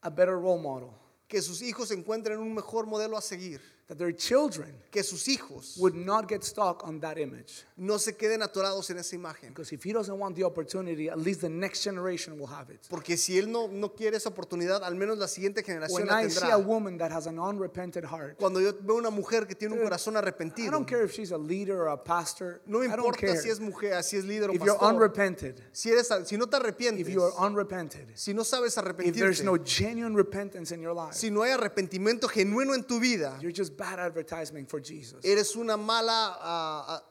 a 0.02 0.10
better 0.12 0.38
role 0.38 0.60
model, 0.60 0.94
que 1.30 1.42
sus 1.42 1.62
hijos 1.62 1.92
encuentren 1.92 2.40
un 2.40 2.54
mejor 2.54 2.86
modelo 2.86 3.18
a 3.18 3.22
seguir, 3.22 3.62
that 3.94 3.98
their 3.98 4.12
children 4.12 4.74
que 4.92 5.04
sus 5.04 5.28
hijos 5.28 5.78
would 5.80 5.96
not 5.96 6.28
get 6.28 6.44
stuck 6.44 6.84
on 6.88 7.00
that 7.00 7.18
image. 7.18 7.64
no 7.78 7.98
se 7.98 8.14
queden 8.14 8.44
atorados 8.44 8.90
en 8.92 8.98
esa 9.00 9.16
imagen. 9.16 9.50
Because 9.50 9.72
if 9.74 9.84
he 9.84 9.92
doesn't 9.92 10.18
want 10.18 10.36
the 10.36 10.44
opportunity, 10.44 11.10
at 11.10 11.18
least 11.20 11.42
the 11.42 11.50
next 11.50 11.84
generation 11.84 12.38
will 12.40 12.48
have 12.48 12.70
it. 12.70 12.80
Porque 12.90 13.18
si 13.18 13.38
él 13.40 13.48
no, 13.52 13.68
no 13.68 13.90
quiere 13.90 14.18
esa 14.18 14.30
oportunidad, 14.30 14.84
al 14.84 14.96
menos 14.96 15.18
la 15.18 15.28
siguiente 15.28 15.64
generación 15.64 16.02
When 16.02 16.08
la 16.08 16.22
I 16.24 16.30
see 16.30 16.38
a 16.48 16.58
tendrá. 16.58 16.66
woman 16.66 16.98
that 17.00 17.12
has 17.12 17.26
an 17.28 17.40
unrepented 17.40 18.06
heart, 18.06 18.38
Cuando 18.38 18.60
yo 18.60 18.74
veo 18.82 18.98
una 18.98 19.10
mujer 19.10 19.48
que 19.48 19.56
tiene 19.56 19.74
un 19.76 19.82
corazón 19.82 20.16
I 20.16 20.20
arrepentido, 20.20 20.72
don't 20.72 20.88
care 20.88 21.04
if 21.04 21.12
she's 21.14 21.32
a 21.32 21.38
leader 21.38 21.78
or 21.82 21.88
a 21.90 21.98
pastor. 21.98 22.62
no 22.68 22.80
I 22.84 22.88
don't 22.88 23.00
importa 23.00 23.20
care. 23.20 23.38
si 23.42 23.50
es 23.50 23.60
mujer, 23.60 24.02
si 24.04 24.18
es 24.18 24.26
líder 24.26 24.50
o 24.50 24.54
If 24.54 24.62
you're 24.62 24.78
pastor, 24.78 24.94
unrepented, 24.96 25.56
si, 25.72 25.90
eres, 25.90 26.10
si 26.26 26.38
no 26.38 26.46
te 26.48 26.58
if 26.58 26.64
arrepientes, 26.64 27.08
you 27.10 27.24
are 27.24 27.34
unrepented, 27.40 28.08
si 28.16 28.34
no 28.34 28.44
sabes 28.44 28.78
if 28.78 29.16
there's 29.16 29.42
arrepentirte, 29.42 29.44
no 29.44 29.58
genuine 29.58 30.16
repentance 30.16 30.72
in 30.72 30.82
your 30.82 30.94
life, 30.94 31.14
si 31.16 31.32
no 31.32 31.42
hay 31.42 31.52
arrepentimiento 31.52 32.28
genuino 32.30 32.76
en 32.76 32.84
tu 32.84 33.00
vida, 33.00 33.38
you're 33.42 33.52
just 33.52 33.76
bad 33.84 34.00
advertisement 34.00 34.70
for 34.70 34.80
Jesus. 34.80 35.20
eres 35.24 35.56
una 35.56 35.76
mala 35.78 36.38
ah, 36.42 37.02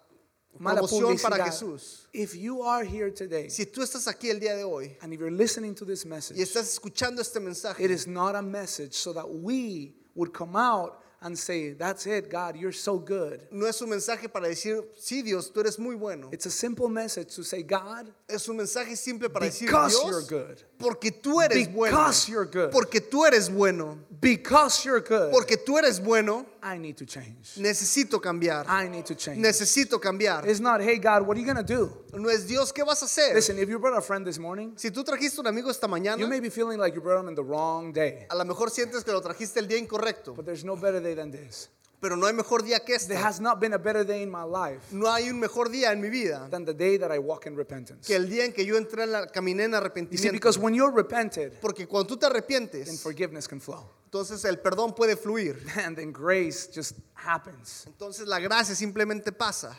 Mala 0.59 0.81
promoción 0.83 1.19
para. 1.23 1.45
Jesús. 1.45 2.07
If 2.13 2.35
you 2.35 2.63
are 2.63 2.85
here 2.85 3.11
today, 3.11 3.49
Si 3.49 3.65
tú 3.67 3.81
estás 3.83 4.07
aquí 4.07 4.31
el 4.31 4.39
día 4.39 4.55
de 4.55 4.65
hoy 4.65 4.97
and 5.03 5.13
if 5.13 5.19
you're 5.21 5.31
listening 5.31 5.75
to 5.75 5.85
this 5.85 6.05
y 6.05 6.09
message, 6.09 6.37
estás 6.39 6.79
escuchando 6.79 7.21
este 7.21 7.41
mensaje, 7.41 7.81
it 7.81 7.91
is 7.91 8.07
not 8.07 8.35
a 8.35 8.43
message 8.43 8.93
so 8.95 9.13
that 9.15 9.29
we 9.29 9.95
would 10.15 10.33
come 10.35 10.55
out 10.55 10.99
and 11.23 11.39
say, 11.39 11.73
That's 11.73 12.07
it, 12.07 12.29
God, 12.31 12.57
you're 12.57 12.71
so 12.73 12.99
good. 12.99 13.41
no 13.51 13.67
es 13.67 13.81
un 13.81 13.89
mensaje 13.89 14.31
para 14.31 14.47
decir, 14.49 14.83
sí 15.01 15.23
Dios, 15.23 15.51
tú 15.51 15.61
eres 15.61 15.79
muy 15.79 15.95
bueno. 15.95 16.29
It's 16.33 16.45
a 16.47 16.51
simple 16.51 16.89
message 16.89 17.35
to 17.37 17.43
say, 17.45 17.63
God, 17.63 18.13
Es 18.29 18.47
un 18.49 18.57
mensaje 18.59 18.95
simple 18.97 19.31
para 19.31 19.47
decir, 19.47 19.69
because 19.69 19.93
Dios, 19.93 20.05
you're 20.05 20.23
good, 20.45 20.63
porque 20.79 21.11
tú 21.23 21.41
eres 21.41 21.67
bueno. 21.73 21.97
because 21.97 22.29
you're 22.29 22.45
good, 22.45 22.71
Porque 22.73 23.01
tú 23.01 23.25
eres 23.27 23.49
bueno. 23.49 23.99
because 24.21 24.85
you're 24.85 25.01
good, 25.01 25.31
Porque 25.33 25.57
tú 25.57 25.79
eres 25.79 25.99
bueno, 25.99 26.45
I 26.65 26.79
need 26.79 26.97
to 26.97 27.05
change. 27.05 27.57
necesito 27.57 28.21
cambiar. 28.21 28.67
I 28.69 28.89
need 28.89 29.05
to 29.07 29.15
change. 29.17 29.39
Necesito 29.41 29.99
cambiar. 30.01 30.47
It's 30.49 30.61
not, 30.61 30.81
hey, 30.81 30.99
God, 30.99 31.27
what 31.27 31.37
are 31.37 31.41
you 31.41 31.45
going 31.47 31.57
to 31.57 31.63
do? 31.65 31.91
No 32.15 32.29
es 32.29 32.47
Dios, 32.47 32.73
¿qué 32.73 32.85
vas 32.85 33.03
a 33.03 33.07
hacer? 33.07 33.35
Listen, 33.35 33.59
if 33.59 33.69
you 33.69 33.79
brought 33.81 33.97
a 33.99 34.01
friend 34.01 34.25
this 34.25 34.39
morning, 34.39 34.73
Si 34.77 34.91
tú 34.91 35.03
trajiste 35.05 35.41
un 35.41 35.47
amigo 35.49 35.71
esta 35.71 35.89
mañana, 35.89 36.19
you 36.19 36.29
may 36.29 36.41
be 36.41 36.51
feeling 36.51 36.79
like 36.79 36.95
you 36.95 37.01
brought 37.01 37.21
him 37.21 37.29
in 37.29 37.35
the 37.35 37.43
wrong 37.43 37.93
day, 37.93 38.27
a 38.31 38.37
lo 38.37 38.45
mejor 38.45 38.71
sientes 38.71 39.03
que 39.05 39.13
lo 39.13 39.21
trajiste 39.21 39.59
el 39.59 39.67
día 39.67 39.79
incorrecto. 39.79 40.35
but 40.37 40.45
there's 40.45 40.65
no 40.65 40.77
better 40.77 41.01
day 41.01 41.15
than 41.15 41.31
this. 41.33 41.69
Pero 42.03 42.17
no 42.17 42.27
hay 42.27 42.35
mejor 42.35 42.65
día 42.65 42.81
que 42.81 42.99
There 42.99 43.15
este. 43.15 43.17
has 43.17 43.41
not 43.41 43.61
been 43.61 43.73
a 43.75 43.79
better 43.79 44.05
day 44.05 44.23
in 44.23 44.29
my 44.31 44.43
life 44.45 44.81
No 44.91 45.07
hay 45.11 45.31
un 45.31 45.39
mejor 45.39 45.71
día 45.71 45.93
en 45.93 46.01
mi 46.01 46.11
vida 46.11 46.49
than 46.51 46.65
the 46.65 46.75
day 46.75 46.99
that 46.99 47.11
I 47.15 47.19
walk 47.19 47.47
in 47.47 47.57
repentance. 47.57 48.05
que 48.07 48.17
el 48.17 48.29
día 48.29 48.45
en 48.45 48.53
que 48.53 48.67
yo 48.67 48.77
entré 48.77 49.05
en 49.05 49.13
la, 49.13 49.27
caminé 49.29 49.63
en 49.65 49.71
You 49.71 49.77
see, 49.77 49.79
arrepentimiento. 49.79 50.33
because 50.33 50.59
when 50.59 50.75
you're 50.75 50.91
repented, 50.93 51.53
Porque 51.61 51.87
cuando 51.87 52.09
tú 52.09 52.17
te 52.19 52.27
then 52.27 52.33
arrepientes, 52.37 53.01
forgiveness 53.01 53.47
can 53.47 53.61
flow. 53.61 53.89
entonces 54.07 54.45
el 54.45 54.59
perdón 54.59 54.95
puede 54.95 55.17
fluir. 55.17 55.65
And 55.77 55.97
then 55.97 56.13
grace 56.13 56.69
just 56.75 56.97
happens. 57.15 57.85
Entonces 57.87 58.27
la 58.27 58.41
gracia 58.41 58.75
simplemente 58.75 59.31
pasa. 59.33 59.77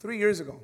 Three 0.00 0.16
years 0.18 0.38
ago, 0.40 0.60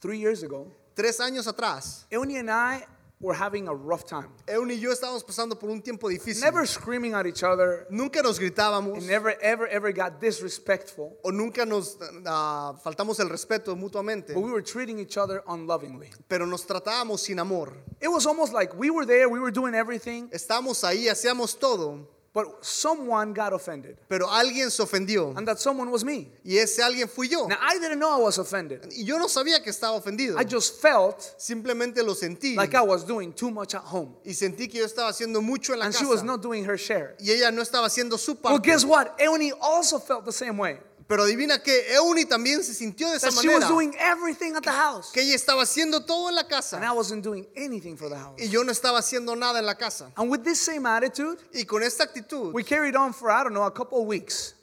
three 0.00 0.18
years 0.20 0.42
ago, 0.44 0.72
Tres 0.94 1.18
años 1.20 1.46
atrás, 1.46 2.06
Euni 2.10 2.38
and 2.38 2.48
I 2.50 2.84
were 3.20 3.34
having 3.34 3.66
a 3.66 3.74
rough 3.74 4.04
time. 4.04 4.28
Eun 4.46 4.70
y 4.70 4.78
yo 4.78 4.92
estábamos 4.92 5.24
pasando 5.24 5.58
por 5.58 5.70
un 5.70 5.82
tiempo 5.82 6.08
difícil. 6.08 6.40
Never 6.40 6.66
screaming 6.66 7.14
at 7.14 7.26
each 7.26 7.42
other, 7.42 7.86
Nunca 7.90 8.22
nos 8.22 8.38
gritábamos 8.38 8.98
and 8.98 9.06
never, 9.08 9.36
ever, 9.42 9.66
ever 9.66 9.92
got 9.92 10.20
disrespectful. 10.20 11.18
o 11.24 11.30
nunca 11.32 11.66
nos 11.66 11.98
ah, 12.26 12.74
faltamos 12.84 13.18
el 13.20 13.28
respeto 13.28 13.74
mutuamente, 13.76 14.34
But 14.34 14.42
we 14.42 14.52
were 14.52 14.62
treating 14.62 14.98
each 15.00 15.16
other 15.16 15.42
unlovingly. 15.48 16.10
pero 16.28 16.46
nos 16.46 16.64
tratábamos 16.66 17.20
sin 17.20 17.38
amor. 17.40 17.72
It 18.00 18.08
was 18.08 18.24
almost 18.26 18.52
like 18.52 18.72
we 18.78 18.90
were 18.90 19.04
there, 19.04 19.28
we 19.28 19.40
were 19.40 19.50
doing 19.52 19.74
everything, 19.74 20.28
Estábamos 20.30 20.84
ahí, 20.84 21.08
hacíamos 21.08 21.58
todo, 21.58 22.06
but 22.38 22.64
someone 22.64 23.32
got 23.32 23.52
offended. 23.52 23.96
pero 24.08 24.28
alguien 24.28 24.70
se 24.70 24.80
ofendió. 24.80 25.36
And 25.36 25.44
that 25.48 25.58
someone 25.58 25.90
was 25.90 26.04
me. 26.04 26.30
Y 26.44 26.56
ese 26.56 26.78
alguien 26.78 27.08
fui 27.08 27.26
yo. 27.26 27.48
Now, 27.48 27.56
I 27.60 27.80
didn't 27.80 27.98
know 27.98 28.16
I 28.16 28.22
was 28.22 28.38
offended. 28.38 28.92
Y 28.96 29.02
yo 29.02 29.18
no 29.18 29.26
sabía 29.26 29.60
que 29.60 29.72
estaba 29.72 30.00
ofendido. 30.00 30.38
I 30.38 30.44
just 30.44 30.80
felt 30.80 31.20
Simplemente 31.36 32.00
lo 32.04 32.14
sentí. 32.14 32.54
like 32.54 32.76
I 32.76 32.82
was 32.82 33.04
doing 33.04 33.32
too 33.32 33.50
much 33.50 33.74
at 33.74 33.82
home. 33.82 34.14
Y 34.24 34.34
sentí 34.34 34.70
que 34.70 34.78
yo 34.78 34.86
estaba 34.86 35.08
haciendo 35.08 35.42
mucho 35.42 35.72
en 35.72 35.80
la 35.80 35.86
And 35.86 35.94
she 35.94 36.06
was 36.06 36.22
not 36.22 36.40
doing 36.40 36.64
her 36.64 36.78
share. 36.78 37.16
Y 37.18 37.32
ella 37.32 37.50
no 37.50 37.60
estaba 37.60 37.88
haciendo 37.88 38.16
su 38.16 38.36
parte. 38.36 38.52
Well, 38.52 38.60
guess 38.60 38.84
what? 38.84 39.18
Euni 39.18 39.50
also 39.60 39.98
felt 39.98 40.24
the 40.24 40.32
same 40.32 40.58
way. 40.58 40.78
Pero 41.08 41.22
adivina 41.22 41.62
que 41.62 41.94
Euni 41.94 42.26
también 42.26 42.62
se 42.62 42.74
sintió 42.74 43.08
de 43.10 43.16
esa 43.16 43.28
That 43.30 43.40
she 43.40 43.48
was 43.48 43.60
manera. 43.60 43.68
doing 43.68 43.94
everything 43.98 44.54
at 44.54 44.62
the 44.62 44.70
house. 44.70 45.10
Que 45.10 45.22
ella 45.22 45.34
estaba 45.34 45.62
haciendo 45.62 46.04
todo 46.04 46.28
en 46.28 46.34
la 46.34 46.42
And 46.42 46.50
casa. 46.50 46.78
I 46.82 46.92
wasn't 46.92 47.24
doing 47.24 47.46
anything 47.56 47.96
for 47.96 48.10
the 48.10 48.16
house. 48.16 48.38
Y 48.38 48.48
yo 48.50 48.62
no 48.62 48.70
estaba 48.70 48.98
haciendo 48.98 49.34
nada 49.34 49.58
en 49.58 49.64
la 49.64 49.74
casa. 49.76 50.12
And 50.16 50.30
with 50.30 50.44
this 50.44 50.60
same 50.60 50.84
attitude, 50.86 51.38
Y 51.54 51.64
con 51.64 51.82
esta 51.82 52.04
actitud, 52.04 52.52
we 52.52 52.62
carried 52.62 52.94
on 52.94 53.14
for, 53.14 53.30
I 53.30 53.42
don't 53.42 53.54
know, 53.54 53.64
a 53.64 53.70
couple 53.72 54.02
of 54.02 54.06
weeks. 54.06 54.54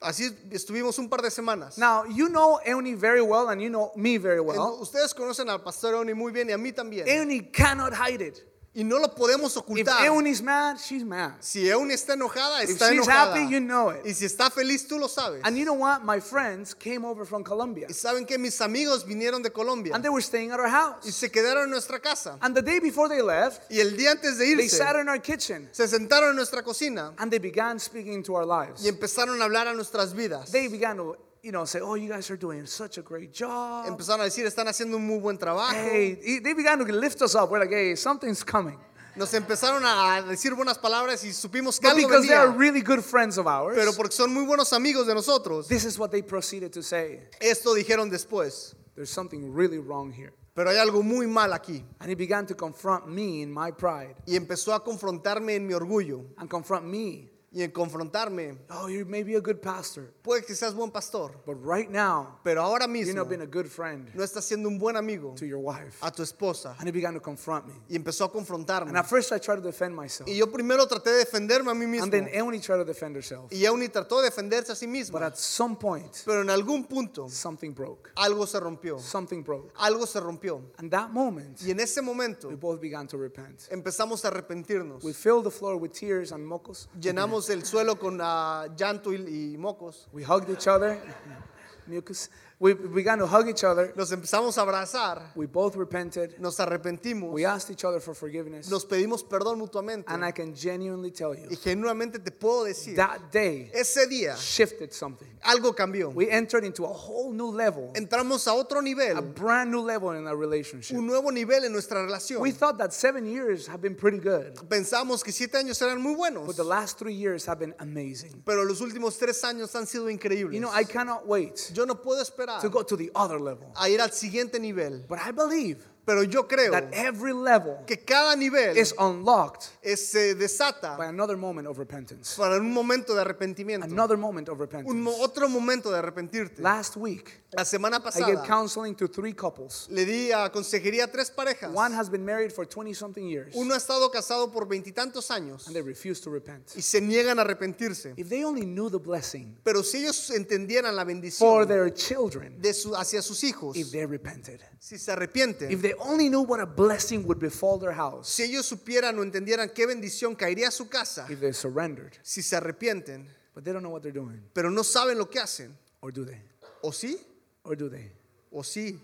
así 0.00 0.30
estuvimos 0.50 0.98
un 0.98 1.08
par 1.08 1.22
de 1.22 1.30
semanas. 1.30 1.78
Now, 1.78 2.04
you 2.04 2.28
know 2.28 2.58
Euni 2.66 2.96
very 2.96 3.22
well, 3.22 3.48
and 3.48 3.62
you 3.62 3.70
know 3.70 3.92
me 3.94 4.18
very 4.18 4.40
well. 4.40 4.78
Ustedes 4.80 5.14
conocen 5.14 5.48
al 5.48 5.60
pastor 5.62 5.94
Euni 5.94 6.12
muy 6.12 6.32
bien 6.32 6.48
y 6.48 6.52
a 6.54 6.58
mí 6.58 6.72
también. 6.72 7.06
Euni 7.06 7.52
cannot 7.52 7.92
hide 7.94 8.20
it. 8.20 8.42
Y 8.78 8.84
no 8.84 9.00
lo 9.00 9.12
podemos 9.12 9.56
If 9.56 9.62
ocultar. 9.64 10.06
Euni's 10.06 10.40
mad, 10.40 10.76
she's 10.78 11.02
mad. 11.04 11.32
Si 11.40 11.68
está 11.68 12.12
enojada, 12.12 12.62
If 12.62 12.70
está 12.70 12.90
she's 12.90 12.98
enojada. 13.04 13.34
happy, 13.34 13.52
you 13.52 13.58
know 13.58 13.90
it. 13.90 14.06
Y 14.06 14.14
si 14.14 14.24
está 14.24 14.50
feliz, 14.50 14.86
tú 14.86 15.00
lo 15.00 15.08
sabes. 15.08 15.40
And 15.42 15.56
you 15.56 15.64
know 15.64 15.74
what? 15.74 16.04
My 16.04 16.20
friends 16.20 16.74
came 16.74 17.04
over 17.04 17.24
from 17.26 17.42
Colombia, 17.42 17.88
Y 17.90 17.92
saben 17.94 18.24
que 18.24 18.38
mis 18.38 18.60
amigos 18.60 19.04
vinieron 19.04 19.42
de 19.42 19.50
Colombia 19.50 19.92
and 19.96 20.04
they 20.04 20.08
were 20.08 20.22
staying 20.22 20.52
at 20.52 20.60
our 20.60 20.68
y 20.68 20.70
house. 20.70 21.12
se 21.12 21.28
quedaron 21.28 21.64
en 21.64 21.70
nuestra 21.70 21.98
casa. 21.98 22.38
And 22.40 22.54
the 22.54 22.62
day 22.62 22.78
before 22.78 23.08
they 23.08 23.20
left, 23.20 23.62
Y 23.68 23.80
el 23.80 23.96
día 23.96 24.12
antes 24.12 24.38
de 24.38 24.54
they 24.54 24.68
sat 24.68 24.94
in 24.94 25.08
our 25.08 25.20
kitchen 25.20 25.68
se 25.72 25.88
sentaron 25.88 26.30
en 26.30 26.36
nuestra 26.36 26.62
cocina 26.62 27.14
and 27.18 27.32
they 27.32 27.40
began 27.40 27.80
speaking 27.80 28.12
into 28.12 28.36
our 28.36 28.46
lives. 28.46 28.84
y 28.84 28.88
empezaron 28.88 29.40
a 29.42 29.44
hablar 29.44 29.66
a 29.66 29.74
nuestras 29.74 30.14
vidas. 30.14 30.52
They 30.52 30.68
began 30.68 30.98
to, 30.98 31.16
you 31.42 31.50
know, 31.52 31.64
say, 31.64 31.80
"Oh, 31.80 31.94
you 31.96 32.08
guys 32.08 32.30
are 32.30 32.36
doing 32.38 32.66
such 32.66 32.98
a 32.98 33.02
great 33.02 33.32
job." 33.32 33.86
Empezaron 33.86 34.20
a 34.20 34.24
decir, 34.24 34.46
están 34.46 34.68
haciendo 34.68 34.96
un 34.96 35.06
muy 35.06 35.18
buen 35.18 35.38
trabajo. 35.38 35.74
Hey, 35.74 36.40
they 36.42 36.54
began 36.54 36.78
to 36.78 36.84
lift 36.92 37.20
us 37.22 37.34
up. 37.34 37.50
We're 37.50 37.60
like, 37.60 37.72
"Hey, 37.74 37.96
something's 37.96 38.44
coming." 38.44 38.78
Nos 39.16 39.34
empezaron 39.34 39.82
a 39.84 40.22
decir 40.22 40.54
buenas 40.54 40.78
palabras 40.78 41.24
y 41.24 41.32
supimos 41.32 41.80
que 41.80 41.88
But 41.88 41.96
algo 41.96 42.06
because 42.08 42.26
they 42.28 42.34
are 42.36 42.48
venía. 42.52 42.58
really 42.58 42.80
good 42.82 43.02
friends 43.02 43.36
of 43.36 43.48
ours, 43.48 43.76
Pero 43.76 43.92
porque 43.94 44.12
son 44.12 44.32
muy 44.32 44.44
buenos 44.44 44.72
amigos 44.72 45.08
de 45.08 45.14
nosotros, 45.14 45.66
this 45.66 45.84
is 45.84 45.98
what 45.98 46.10
they 46.10 46.22
proceeded 46.22 46.70
to 46.72 46.82
say. 46.82 47.28
esto 47.40 47.74
dijeron 47.74 48.10
después. 48.10 48.76
There's 48.94 49.10
something 49.10 49.52
really 49.52 49.78
wrong 49.78 50.12
here. 50.12 50.32
Pero 50.54 50.70
hay 50.70 50.76
algo 50.76 51.02
muy 51.02 51.26
mal 51.26 51.52
aquí. 51.52 51.84
And 52.00 52.10
he 52.10 52.14
began 52.14 52.46
to 52.46 52.54
confront 52.54 53.06
me 53.08 53.42
in 53.42 53.52
my 53.52 53.70
pride 53.72 54.14
Y 54.26 54.34
empezó 54.36 54.72
a 54.74 54.82
confrontarme 54.84 55.54
en 55.56 55.66
mi 55.66 55.74
orgullo 55.74 56.24
and 56.36 56.48
confront 56.48 56.84
me. 56.84 57.28
Y 57.58 57.62
en 57.64 57.72
confrontarme. 57.72 58.56
Oh, 58.70 58.86
you 58.88 59.04
may 59.04 59.24
be 59.24 59.34
a 59.34 59.40
good 59.40 59.60
pastor, 59.60 60.12
Puede 60.22 60.44
que 60.46 60.54
seas 60.54 60.74
buen 60.74 60.92
pastor, 60.92 61.32
but 61.44 61.56
right 61.56 61.90
now, 61.90 62.38
pero 62.44 62.62
ahora 62.62 62.84
you're 62.86 62.92
mismo 62.92 63.14
not 63.16 63.28
being 63.28 63.40
a 63.42 63.46
good 63.46 63.66
friend 63.66 64.08
no 64.14 64.22
estás 64.22 64.44
siendo 64.44 64.68
un 64.68 64.78
buen 64.78 64.96
amigo 64.96 65.34
to 65.34 65.44
your 65.44 65.58
wife. 65.58 65.98
a 66.02 66.10
tu 66.12 66.22
esposa. 66.22 66.76
And 66.78 66.86
he 66.86 66.92
began 66.92 67.14
to 67.14 67.20
confront 67.20 67.66
me. 67.66 67.72
Y 67.88 67.96
empezó 67.96 68.24
a 68.24 68.26
And 68.28 68.34
confrontarme. 68.46 68.96
at 68.96 69.06
first, 69.06 69.32
I 69.32 69.38
tried 69.40 69.56
to 69.56 69.62
defend 69.62 69.92
myself. 69.96 70.28
Y 70.28 70.36
yo 70.36 70.46
primero 70.52 70.86
traté 70.86 71.10
de 71.10 71.24
defenderme 71.24 71.72
a 71.72 71.74
mí 71.74 71.86
mismo. 71.86 72.04
And 72.04 72.12
then 72.12 72.28
Euni 72.32 72.60
tried 72.60 72.76
to 72.78 72.84
defend 72.84 73.16
herself. 73.16 73.50
Y 73.52 73.64
Euni 73.64 73.88
trató 73.88 74.18
de 74.22 74.30
defenderse 74.30 74.70
a 74.70 74.76
sí 74.76 74.86
But 74.86 74.92
misma. 74.92 75.26
at 75.26 75.36
some 75.36 75.74
point, 75.76 76.14
Pero 76.24 76.42
en 76.42 76.50
algún 76.50 76.84
punto 76.88 77.28
something 77.28 77.72
broke. 77.74 78.10
algo 78.16 78.46
se 78.46 78.60
rompió. 78.60 79.00
Something 79.00 79.42
broke. 79.42 79.72
Algo 79.78 80.06
se 80.06 80.20
rompió. 80.20 80.62
And 80.78 80.90
that 80.92 81.10
moment, 81.10 81.60
Y 81.62 81.72
en 81.72 81.80
ese 81.80 82.02
momento 82.02 82.48
we 82.48 82.54
both 82.54 82.80
began 82.80 83.08
to 83.08 83.16
repent. 83.16 83.66
empezamos 83.70 84.24
a 84.24 84.28
arrepentirnos. 84.28 85.02
We 85.02 85.12
filled 85.12 85.44
the 85.44 85.50
floor 85.50 85.76
with 85.76 85.92
tears 85.92 86.30
and 86.30 86.46
mocos. 86.46 86.88
Llenamos 87.00 87.47
el 87.50 87.64
suelo 87.64 87.98
con 87.98 88.18
ah, 88.22 88.66
llanto 88.76 89.12
y, 89.12 89.52
y 89.52 89.58
mocos. 89.58 90.08
We 90.12 90.24
hugged 90.24 90.50
each 90.50 90.66
other. 90.66 91.00
Mucus. 91.86 92.30
We 92.60 92.74
began 92.74 93.18
to 93.20 93.26
hug 93.28 93.48
each 93.48 93.62
other. 93.62 93.92
Nos 93.94 94.10
empezamos 94.10 94.58
a 94.58 94.62
abrazar. 94.62 95.30
We 95.36 95.46
both 95.46 95.76
repented. 95.76 96.40
Nos 96.40 96.56
arrepentimos. 96.58 97.30
We 97.30 97.44
asked 97.44 97.70
each 97.70 97.84
other 97.84 98.00
for 98.00 98.14
forgiveness. 98.14 98.68
Nos 98.68 98.84
pedimos 98.84 99.22
perdón 99.22 99.58
mutuamente. 99.60 100.06
And 100.08 100.24
I 100.24 100.32
can 100.32 100.52
genuinely 100.56 101.12
tell 101.12 101.34
Y 101.36 101.46
you, 101.50 101.56
genuinamente 101.56 102.18
te 102.18 102.32
puedo 102.32 102.64
decir, 102.64 102.96
that 102.96 103.30
day 103.30 103.70
ese 103.72 104.08
día 104.08 104.36
shifted 104.36 104.92
something. 104.92 105.28
algo 105.44 105.72
cambió. 105.72 106.12
We 106.12 106.28
entered 106.32 106.64
into 106.64 106.84
a 106.84 106.92
whole 106.92 107.32
new 107.32 107.52
level, 107.52 107.92
Entramos 107.94 108.48
a 108.48 108.54
otro 108.54 108.80
a 108.80 108.82
nivel, 108.82 109.20
brand 109.36 109.70
new 109.70 109.80
level 109.80 110.10
in 110.18 110.26
our 110.26 110.36
relationship. 110.36 110.96
un 110.96 111.06
nuevo 111.06 111.30
nivel 111.30 111.62
en 111.64 111.70
nuestra 111.72 112.04
relación. 112.04 112.40
We 112.40 112.50
thought 112.50 112.76
that 112.78 112.92
seven 112.92 113.24
years 113.24 113.68
have 113.68 113.80
been 113.80 113.94
pretty 113.94 114.18
good, 114.18 114.54
Pensamos 114.68 115.22
que 115.22 115.30
siete 115.30 115.58
años 115.58 115.80
eran 115.80 116.02
muy 116.02 116.16
buenos, 116.16 116.44
but 116.44 116.56
the 116.56 116.64
last 116.64 116.98
three 116.98 117.14
years 117.14 117.46
have 117.46 117.60
been 117.60 117.74
amazing. 117.78 118.42
pero 118.44 118.64
los 118.64 118.80
últimos 118.80 119.16
tres 119.16 119.44
años 119.44 119.72
han 119.76 119.86
sido 119.86 120.10
increíbles. 120.10 120.54
You 120.54 120.60
know, 120.60 120.72
I 120.74 120.82
cannot 120.82 121.24
wait 121.24 121.70
Yo 121.72 121.84
no 121.86 121.94
puedo 122.02 122.20
esperar 122.20 122.47
to 122.60 122.68
go 122.70 122.82
to 122.82 122.96
the 122.96 123.10
other 123.14 123.38
level. 123.38 123.70
a 123.76 123.88
ir 123.88 124.00
al 124.00 124.10
siguiente 124.10 124.58
nivel, 124.58 125.04
But 125.08 125.18
I 125.20 125.32
believe 125.32 125.78
pero 126.08 126.22
yo 126.22 126.48
creo 126.48 126.72
that 126.72 126.88
every 126.92 127.34
level 127.34 127.84
que 127.86 127.98
cada 128.02 128.34
nivel 128.34 128.76
is 128.78 128.94
unlocked 128.98 129.64
es- 129.82 130.08
se 130.08 130.34
desata 130.34 130.96
by 130.96 131.06
another 131.06 131.36
moment 131.36 131.68
of 131.68 131.76
repentance. 131.78 132.34
para 132.36 132.56
un 132.56 132.72
momento 132.72 133.14
de 133.14 133.20
arrepentimiento, 133.20 133.84
Another 133.84 134.16
moment 134.16 134.48
of 134.48 134.54
un 134.54 134.60
repentance. 134.60 134.94
mo- 134.94 135.14
otro 135.20 135.48
momento 135.50 135.90
de 135.90 135.98
arrepentirte. 135.98 136.62
Last 136.62 136.96
week, 136.96 137.42
La 137.52 137.64
semana 137.64 137.96
I 137.96 138.00
gave 138.00 138.04
pasada 138.04 138.46
counseling 138.46 138.94
to 138.96 139.08
three 139.08 139.34
couples. 139.34 139.86
le 139.90 140.04
di 140.06 140.32
a 140.32 140.50
consejería 140.50 141.04
a 141.04 141.08
tres 141.08 141.30
parejas. 141.30 141.70
One 141.74 141.94
has 141.94 142.08
been 142.10 142.24
married 142.24 142.52
for 142.52 142.66
20 142.66 142.94
something 142.94 143.26
years, 143.28 143.54
Uno 143.54 143.74
ha 143.74 143.76
estado 143.76 144.10
casado 144.10 144.50
por 144.50 144.66
veintitantos 144.66 145.30
años 145.30 145.66
and 145.66 145.74
they 145.76 145.82
refuse 145.82 146.20
to 146.22 146.30
repent. 146.30 146.72
y 146.74 146.80
se 146.82 147.00
niegan 147.02 147.38
a 147.38 147.42
arrepentirse. 147.42 148.14
If 148.16 148.28
they 148.30 148.44
only 148.44 148.64
knew 148.64 148.88
the 148.90 148.98
blessing 148.98 149.58
Pero 149.62 149.82
si 149.82 149.98
ellos 149.98 150.30
entendieran 150.30 150.94
la 150.96 151.02
for 151.02 151.06
bendición 151.08 151.66
their 151.68 151.92
children, 151.92 152.60
de 152.60 152.72
su, 152.72 152.94
hacia 152.96 153.20
sus 153.20 153.42
hijos, 153.44 153.76
if 153.76 153.90
they 153.90 154.06
repented, 154.06 154.60
si 154.78 154.96
se 154.98 155.12
arrepienten, 155.12 155.70
if 155.70 155.80
they 155.82 155.94
only 156.00 156.28
knew 156.28 156.42
what 156.42 156.60
a 156.60 156.66
blessing 156.66 157.26
would 157.26 157.38
befall 157.38 157.78
their 157.78 157.92
house, 157.92 158.28
si 158.28 158.44
ellos 158.44 158.66
supieran 158.66 159.18
o 159.18 159.22
entendieran 159.22 159.70
qué 159.74 159.86
bendición 159.86 160.36
caería 160.36 160.68
a 160.68 160.70
su 160.70 160.88
casa, 160.88 161.26
if 161.30 161.40
they 161.40 161.52
surrendered, 161.52 162.16
si 162.22 162.42
se 162.42 162.56
arrepienten, 162.56 163.26
but 163.54 163.64
they 163.64 163.72
don't 163.72 163.82
know 163.82 163.90
what 163.90 164.02
they're 164.02 164.12
doing, 164.12 164.40
pero 164.54 164.70
no 164.70 164.82
saben 164.82 165.16
lo 165.18 165.26
que 165.26 165.40
hacen, 165.40 165.72
or 166.00 166.10
do 166.12 166.24
they? 166.24 166.40
o 166.82 166.90
sí, 166.92 167.16
Or 167.64 167.74
do 167.76 167.88
they? 167.88 168.10
o 168.52 168.62
sí. 168.62 168.98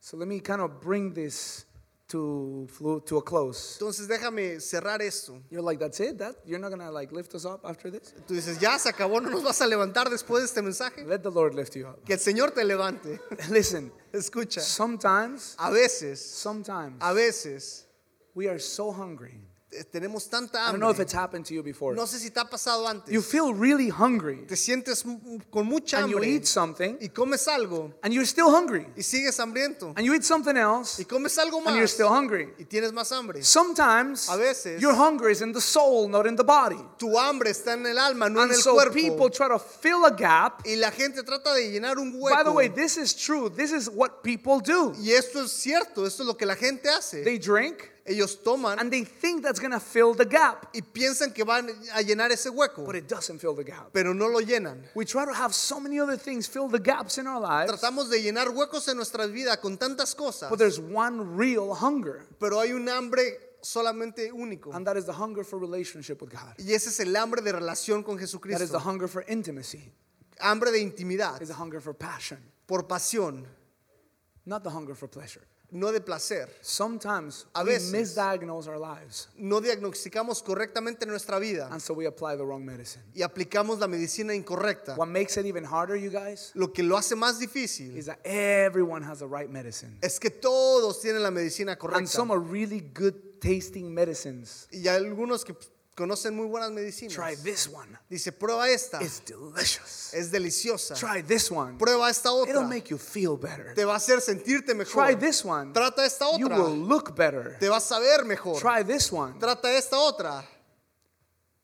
So 0.00 0.16
let 0.16 0.26
me 0.28 0.40
kind 0.40 0.60
of 0.60 0.80
bring 0.80 1.12
this 1.12 1.64
to 2.10 2.66
flu- 2.68 3.00
to 3.00 3.18
a 3.18 3.22
close. 3.22 3.78
Entonces 3.78 4.08
déjame 4.08 4.60
cerrar 4.60 5.00
esto. 5.00 5.40
You're 5.50 5.62
like, 5.62 5.78
that's 5.78 6.00
it? 6.00 6.18
That 6.18 6.36
you're 6.44 6.58
not 6.58 6.70
gonna 6.70 6.90
like 6.90 7.12
lift 7.12 7.34
us 7.34 7.44
up 7.44 7.64
after 7.64 7.90
this? 7.90 8.12
Tú 8.26 8.34
dices, 8.34 8.58
ya 8.60 8.76
se 8.78 8.88
acabó, 8.90 9.20
no 9.22 9.30
nos 9.30 9.42
vas 9.42 9.60
a 9.60 9.66
levantar 9.66 10.10
después 10.10 10.40
de 10.40 10.46
este 10.46 10.62
mensaje. 10.62 11.04
Let 11.06 11.22
the 11.22 11.30
Lord 11.30 11.54
lift 11.54 11.74
you 11.76 11.86
up. 11.86 12.04
Que 12.04 12.14
el 12.14 12.20
Señor 12.20 12.50
te 12.50 12.64
levante. 12.64 13.20
Listen, 13.50 13.92
Escucha, 14.12 14.60
sometimes, 14.60 15.54
a 15.58 15.70
veces, 15.70 16.20
sometimes 16.20 16.96
a 17.00 17.12
veces 17.12 17.86
we 18.34 18.48
are 18.48 18.58
so 18.58 18.90
hungry. 18.92 19.40
Tenemos 19.92 20.28
tanta 20.28 20.58
I 20.68 20.72
don't 20.72 20.80
know 20.80 20.90
if 20.90 20.96
hambre. 20.96 21.02
it's 21.04 21.12
happened 21.14 21.46
to 21.46 21.54
you 21.54 21.62
before. 21.62 21.94
No 21.94 22.04
sé 22.06 22.18
si 22.18 22.30
te 22.30 22.40
ha 22.40 22.44
pasado 22.48 22.86
antes. 22.88 23.12
You 23.12 23.22
feel 23.22 23.54
really 23.54 23.88
hungry 23.88 24.44
Te 24.48 24.56
sientes 24.56 25.04
con 25.50 25.66
mucha 25.66 25.98
and 25.98 26.08
you 26.10 26.16
hambre 26.16 26.28
eat 26.34 26.44
something 26.46 26.96
y 27.00 27.08
comes 27.08 27.46
algo 27.46 27.92
and 28.02 28.12
you're 28.12 28.26
still 28.26 28.50
hungry. 28.50 28.86
y 28.96 29.02
sigues 29.02 29.38
hambriento 29.38 29.92
And 29.96 30.04
you 30.04 30.14
eat 30.14 30.24
something 30.24 30.56
else 30.56 31.00
y 31.00 31.04
comes 31.04 31.38
algo 31.38 31.58
and 31.58 31.76
you're 31.76 31.84
más 31.86 31.90
still 31.92 32.08
hungry. 32.08 32.48
y 32.58 32.64
tienes 32.64 32.92
más 32.92 33.12
hambre. 33.12 33.42
Sometimes 33.44 34.28
A 34.28 34.36
veces- 34.36 34.80
your 34.80 34.94
hunger 34.94 35.30
is 35.30 35.40
in 35.40 35.52
the 35.52 35.60
soul, 35.60 36.08
not 36.08 36.26
in 36.26 36.34
the 36.36 36.44
body. 36.44 36.78
Tu 36.98 37.16
hambre 37.16 37.50
está 37.50 37.74
en 37.74 37.86
el 37.86 37.98
alma, 37.98 38.28
no 38.28 38.40
en 38.40 38.48
And 38.50 38.52
el 38.52 38.60
so 38.62 38.74
cuerpo. 38.74 38.92
people 38.94 39.30
try 39.30 39.48
to 39.48 39.58
fill 39.58 40.04
a 40.04 40.10
gap. 40.10 40.62
y 40.66 40.74
la 40.76 40.90
gente 40.90 41.22
trata 41.22 41.54
de 41.54 41.70
llenar 41.70 41.98
un 41.98 42.12
By 42.20 42.42
the 42.44 42.50
hueco. 42.50 42.54
way, 42.54 42.68
this 42.68 42.96
is 42.96 43.14
true. 43.14 43.48
This 43.48 43.70
is 43.72 43.88
what 43.88 44.22
people 44.22 44.60
do. 44.60 44.92
y 44.98 45.12
esto 45.12 45.42
es 45.44 45.52
cierto, 45.52 46.04
esto 46.06 46.22
es 46.22 46.26
lo 46.26 46.36
que 46.36 46.46
la 46.46 46.56
gente 46.56 46.88
hace. 46.88 47.22
They 47.22 47.38
drink, 47.38 47.84
Ellos 48.10 48.42
toman 48.42 48.80
and 48.80 48.90
they 48.90 49.04
think 49.04 49.40
that's 49.40 49.60
going 49.60 49.70
to 49.70 49.78
fill 49.78 50.14
the 50.14 50.24
gap, 50.24 50.66
y 50.74 50.80
piensan 50.82 51.32
que 51.32 51.44
van 51.44 51.68
a 51.94 52.02
llenar 52.02 52.32
ese 52.32 52.50
hueco, 52.50 52.84
but 52.84 52.96
it 52.96 53.06
doesn't 53.06 53.38
fill 53.38 53.54
the 53.54 53.62
gap. 53.62 53.92
pero 53.92 54.12
no 54.12 54.26
lo 54.26 54.40
llenan. 54.40 54.82
We 54.96 55.04
try 55.04 55.24
to 55.24 55.32
have 55.32 55.54
so 55.54 55.78
many 55.78 56.00
other 56.00 56.16
things 56.16 56.48
fill 56.48 56.66
the 56.68 56.80
gaps 56.80 57.18
in 57.18 57.28
our 57.28 57.40
lives, 57.40 57.70
Tratamos 57.70 58.10
de 58.10 58.20
llenar 58.20 58.48
huecos 58.48 58.88
en 58.88 58.96
nuestra 58.96 59.28
vida 59.28 59.60
con 59.60 59.78
tantas 59.78 60.16
cosas, 60.16 60.50
but 60.50 60.58
there's 60.58 60.80
one 60.80 61.36
real 61.36 61.72
hunger, 61.72 62.26
pero 62.40 62.58
hay 62.58 62.72
un 62.72 62.88
hambre 62.88 63.22
solamente 63.62 64.32
único. 64.32 64.74
and 64.74 64.84
that 64.84 64.96
is 64.96 65.04
the 65.06 65.12
hunger 65.12 65.44
for 65.44 65.58
relationship 65.60 66.20
with 66.20 66.30
God. 66.30 66.54
Y 66.58 66.72
ese 66.74 66.88
es 66.88 66.98
el 66.98 67.14
hambre 67.14 67.42
de 67.42 67.52
relación 67.52 68.02
con 68.04 68.16
That 68.16 68.24
is 68.24 68.32
the 68.32 68.38
Jesucristo. 68.38 68.80
hunger 68.80 69.06
for 69.06 69.24
intimacy. 69.28 69.92
Hambre 70.40 70.72
de 70.72 70.80
intimidad, 70.80 71.40
Is 71.42 71.48
the 71.48 71.54
hunger 71.54 71.80
for 71.80 71.92
passion, 71.94 72.38
por 72.66 72.88
pasión, 72.88 73.44
not 74.46 74.64
the 74.64 74.70
hunger 74.70 74.96
for 74.96 75.06
pleasure. 75.06 75.42
No 75.72 75.92
de 75.92 76.00
placer. 76.00 76.48
Sometimes 76.62 77.46
A 77.54 77.62
we 77.62 77.70
veces. 77.72 77.92
misdiagnose 77.92 78.68
our 78.68 78.78
lives, 78.78 79.28
No 79.36 79.60
diagnosticamos 79.60 80.42
correctamente 80.42 81.06
nuestra 81.06 81.38
vida 81.38 81.68
and 81.70 81.80
so 81.80 81.94
we 81.94 82.06
apply 82.06 82.36
the 82.36 82.44
wrong 82.44 82.64
medicine. 82.64 83.02
y 83.14 83.22
aplicamos 83.22 83.78
la 83.78 83.86
medicina 83.86 84.34
incorrecta. 84.34 84.96
What 84.96 85.08
makes 85.08 85.36
it 85.36 85.46
even 85.46 85.64
harder, 85.64 85.96
you 85.96 86.10
guys, 86.10 86.50
Lo 86.54 86.72
que 86.72 86.82
lo 86.82 86.96
hace 86.96 87.14
más 87.16 87.38
difícil 87.38 87.96
is 87.96 88.06
that 88.06 88.18
everyone 88.24 89.02
has 89.04 89.18
the 89.20 89.26
right 89.26 89.50
medicine. 89.50 89.96
es 90.02 90.18
que 90.18 90.30
todos 90.30 91.00
tienen 91.00 91.22
la 91.22 91.30
medicina 91.30 91.72
And 91.80 92.08
some 92.08 92.28
correcta. 92.28 92.32
are 92.32 92.38
really 92.40 92.80
good 92.80 93.14
tasting 93.40 93.92
medicines. 93.94 94.66
Y 94.70 94.88
hay 94.88 94.96
algunos 95.04 95.44
que 95.44 95.54
conocen 96.00 96.34
muy 96.34 96.46
buenas 96.46 96.70
Try 96.70 96.76
medicinas. 96.82 97.42
this 97.44 97.68
one. 97.68 97.96
Dice, 98.08 98.32
prueba 98.32 98.68
esta, 98.68 99.00
It's 99.02 99.20
delicious. 99.24 100.12
es 100.12 100.32
deliciosa. 100.32 100.94
Try 100.96 101.22
this 101.22 101.50
one. 101.50 101.78
Prueba 101.78 102.10
esta 102.10 102.30
It'll 102.30 102.42
otra, 102.42 102.66
make 102.68 102.88
you 102.90 102.98
feel 102.98 103.36
better. 103.36 103.74
te 103.74 103.84
va 103.84 103.92
a 103.92 103.96
hacer 103.96 104.20
sentirte 104.20 104.74
mejor. 104.74 105.06
Try 105.06 105.14
this 105.16 105.44
one. 105.44 105.72
Trata 105.72 106.04
esta 106.04 106.24
You 106.38 106.46
otra, 106.46 106.56
will 106.58 106.76
look 106.88 107.14
better. 107.14 107.56
te 107.60 107.68
vas 107.68 107.90
a 107.92 108.00
ver 108.00 108.24
mejor. 108.24 108.58
Try 108.60 108.82
this 108.82 109.12
one. 109.12 109.38
Trata 109.38 109.70
esta 109.76 109.96
otra. 109.98 110.44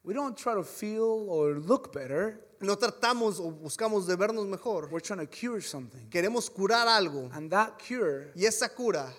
We 0.03 0.13
don't 0.13 0.37
try 0.37 0.53
to 0.53 0.63
feel 0.63 1.25
or 1.27 1.55
look 1.59 1.91
better. 1.93 2.39
No 2.61 2.75
tratamos 2.77 3.39
o 3.39 3.51
buscamos 3.51 4.07
de 4.07 4.15
vernos 4.15 4.47
mejor. 4.47 4.87
We're 4.89 5.01
trying 5.01 5.19
to 5.19 5.27
cure 5.27 5.61
something. 5.61 6.09
Queremos 6.09 6.49
curar 6.49 6.87
algo 6.87 7.29
And 7.33 7.51
that 7.51 7.77
cure 7.77 8.31
y 8.35 8.45
esa 8.45 8.69
cura 8.69 9.13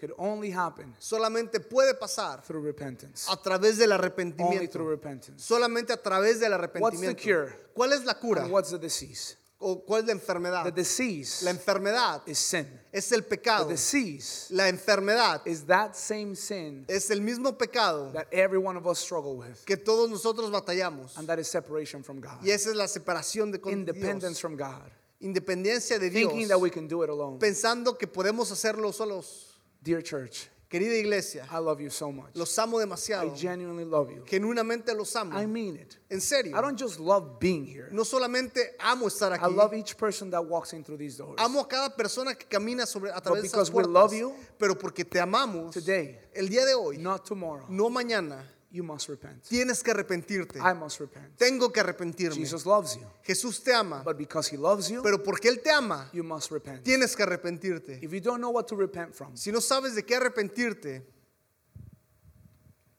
could 0.00 0.14
only 0.16 0.50
happen 0.50 0.94
solamente 0.98 1.60
puede 1.60 1.92
pasar 1.94 2.42
through 2.42 2.64
repentance. 2.64 3.26
a 3.28 3.36
través 3.36 3.76
del 3.76 3.92
Only 3.92 4.04
arrepentimiento. 4.06 4.70
through 4.72 4.88
repentance. 4.88 5.44
Solamente 5.44 5.92
a 5.92 6.02
través 6.02 6.40
del 6.40 6.52
What's 6.52 6.72
the 6.72 6.78
arrepentimiento. 6.78 7.22
cure? 7.22 7.52
¿Cuál 7.74 7.92
es 7.92 8.04
la 8.06 8.14
cura? 8.14 8.42
And 8.44 8.50
what's 8.50 8.70
the 8.70 8.78
disease? 8.78 9.36
¿O 9.62 9.84
cuál 9.84 10.00
es 10.00 10.06
la 10.06 10.14
The 10.14 10.20
enfermedad? 10.20 10.72
disease 10.74 11.44
La 11.44 11.50
enfermedad 11.50 12.22
is 12.26 12.38
sin. 12.38 12.66
es 12.90 13.12
el 13.12 13.20
The 13.24 13.28
pecado. 13.28 13.68
disease 13.68 14.46
La 14.54 14.68
enfermedad 14.70 15.42
is 15.46 15.66
that 15.66 15.94
same 15.94 16.34
sin 16.34 16.86
es 16.88 17.10
el 17.10 17.20
mismo 17.20 17.58
pecado 17.58 18.10
that 18.14 18.26
every 18.32 18.56
one 18.56 18.78
of 18.78 18.86
us 18.86 18.98
struggle 18.98 19.36
with. 19.36 19.62
que 19.66 19.76
todos 19.76 20.08
nosotros 20.08 20.50
batallamos. 20.50 21.18
And 21.18 21.28
that 21.28 21.38
is 21.38 21.46
separation 21.46 22.02
from 22.02 22.20
God. 22.22 22.42
Y 22.42 22.50
esa 22.52 22.70
es 22.70 22.74
la 22.76 22.88
separación 22.88 23.52
de 23.52 23.60
con 23.60 23.74
Independence 23.74 24.28
Dios. 24.28 24.40
from 24.40 24.56
God. 24.56 24.80
Independencia 25.20 25.98
de 25.98 26.08
Thinking 26.10 26.38
Dios. 26.38 26.48
that 26.48 26.58
we 26.58 26.70
can 26.70 26.88
do 26.88 27.02
it 27.04 27.10
alone. 27.10 27.38
Pensando 27.38 27.98
que 27.98 28.06
podemos 28.06 28.50
hacerlo 28.50 28.90
solos. 28.94 29.49
Dear 29.82 30.02
church, 30.02 30.48
Querida 30.68 30.94
iglesia, 30.94 31.44
I 31.50 31.58
love 31.58 31.80
you 31.80 31.90
so 31.90 32.12
much. 32.12 32.36
los 32.36 32.56
amo 32.58 32.78
I 32.78 32.84
demasiado. 32.84 33.34
genuinely 33.34 33.84
love 33.84 34.10
you. 34.10 34.22
Genuinamente 34.24 34.94
los 34.94 35.16
amo. 35.16 35.36
I 35.36 35.46
mean 35.46 35.74
it. 35.76 35.96
En 36.10 36.20
serio. 36.20 36.56
I 36.56 36.60
don't 36.60 36.78
just 36.78 37.00
love 37.00 37.40
being 37.40 37.64
here. 37.66 37.88
No 37.90 38.04
solamente 38.04 38.76
amo 38.78 39.06
estar 39.08 39.32
I 39.32 39.38
aquí. 39.38 39.52
love 39.56 39.74
each 39.74 39.96
person 39.96 40.30
that 40.30 40.44
walks 40.44 40.72
in 40.72 40.84
through 40.84 40.98
these 40.98 41.16
doors. 41.16 41.40
Amo 41.40 41.60
a 41.62 41.66
cada 41.66 41.90
persona 41.96 42.34
que 42.34 42.46
camina 42.46 42.86
sobre 42.86 43.10
a 43.10 43.20
través 43.20 43.42
de 43.42 43.48
because 43.48 43.68
esas 43.68 43.70
we 43.74 43.82
puertas. 43.82 43.92
love 43.92 44.12
you, 44.12 44.34
pero 44.58 44.74
porque 44.76 45.04
te 45.04 45.18
amamos. 45.18 45.72
Today, 45.74 46.18
El 46.34 46.48
día 46.48 46.64
de 46.64 46.74
hoy, 46.74 46.98
not 46.98 47.24
tomorrow. 47.26 47.66
no 47.68 47.88
mañana, 47.90 48.44
You 48.72 48.84
must 48.84 49.08
repent. 49.08 49.42
tienes 49.48 49.82
que 49.82 49.90
arrepentirte. 49.90 50.58
I 50.60 50.74
must 50.74 51.00
repent. 51.00 51.36
Tengo 51.36 51.72
que 51.72 51.80
arrepentirme. 51.80 52.36
Jesus 52.36 52.64
loves 52.64 52.94
you. 52.96 53.04
Jesús 53.24 53.62
te 53.64 53.72
ama, 53.74 54.02
But 54.04 54.16
because 54.16 54.48
he 54.48 54.56
loves 54.56 54.88
you, 54.88 55.02
pero 55.02 55.18
porque 55.24 55.48
Él 55.48 55.60
te 55.60 55.70
ama, 55.72 56.08
you 56.12 56.22
must 56.22 56.52
repent. 56.52 56.84
tienes 56.84 57.16
que 57.16 57.24
arrepentirte. 57.24 57.98
If 58.00 58.12
you 58.12 58.20
don't 58.20 58.40
know 58.40 58.50
what 58.52 58.68
to 58.68 58.76
repent 58.76 59.12
from, 59.14 59.36
Si 59.36 59.50
no 59.50 59.58
sabes 59.60 59.96
de 59.96 60.02
qué 60.04 60.14
arrepentirte, 60.16 61.02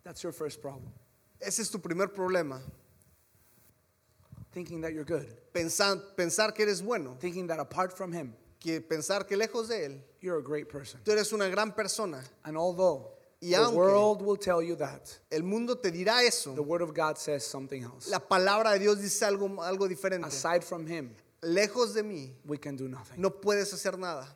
that's 0.03 0.21
your 0.23 0.33
first 0.33 0.61
problem. 0.61 0.91
ese 1.39 1.59
es 1.61 1.69
tu 1.71 1.79
primer 1.79 2.07
problema. 2.11 2.61
Thinking 4.51 4.81
that 4.81 4.91
you're 4.93 5.05
good. 5.05 5.27
Pensar, 5.53 5.97
pensar 6.17 6.53
que 6.53 6.63
eres 6.63 6.81
bueno, 6.81 7.15
Thinking 7.19 7.47
that 7.47 7.59
apart 7.59 7.95
from 7.95 8.11
him, 8.11 8.33
que 8.59 8.81
pensar 8.81 9.25
que 9.25 9.37
lejos 9.37 9.69
de 9.69 9.85
Él, 9.85 10.01
you're 10.19 10.39
a 10.39 10.43
great 10.43 10.67
person. 10.67 10.99
tú 11.05 11.11
eres 11.13 11.31
una 11.31 11.47
gran 11.47 11.71
persona. 11.73 12.21
And 12.43 12.57
although 12.57 13.13
Y 13.43 13.49
the 13.55 13.69
world 13.71 14.21
will 14.21 14.37
tell 14.37 14.61
you 14.61 14.75
that, 14.75 15.09
El 15.31 15.41
mundo 15.41 15.75
te 15.75 15.89
dirá 15.91 16.21
eso. 16.23 16.53
the 16.53 16.61
word 16.61 16.81
of 16.83 16.93
God 16.93 17.17
says 17.17 17.43
something 17.45 17.83
else. 17.83 18.07
La 18.09 18.19
palabra 18.19 18.73
de 18.73 18.79
Dios 18.79 18.99
dice 19.01 19.23
algo, 19.25 19.47
algo 19.63 19.87
diferente. 19.87 20.27
Aside 20.27 20.63
from 20.63 20.85
him, 20.85 21.15
Lejos 21.43 21.95
de 21.95 22.03
mí, 22.03 22.29
we 22.45 22.57
can 22.59 22.75
do 22.75 22.87
nothing. 22.87 23.19
no 23.19 23.31
puedes 23.31 23.73
hacer 23.73 23.97
nada. 23.97 24.27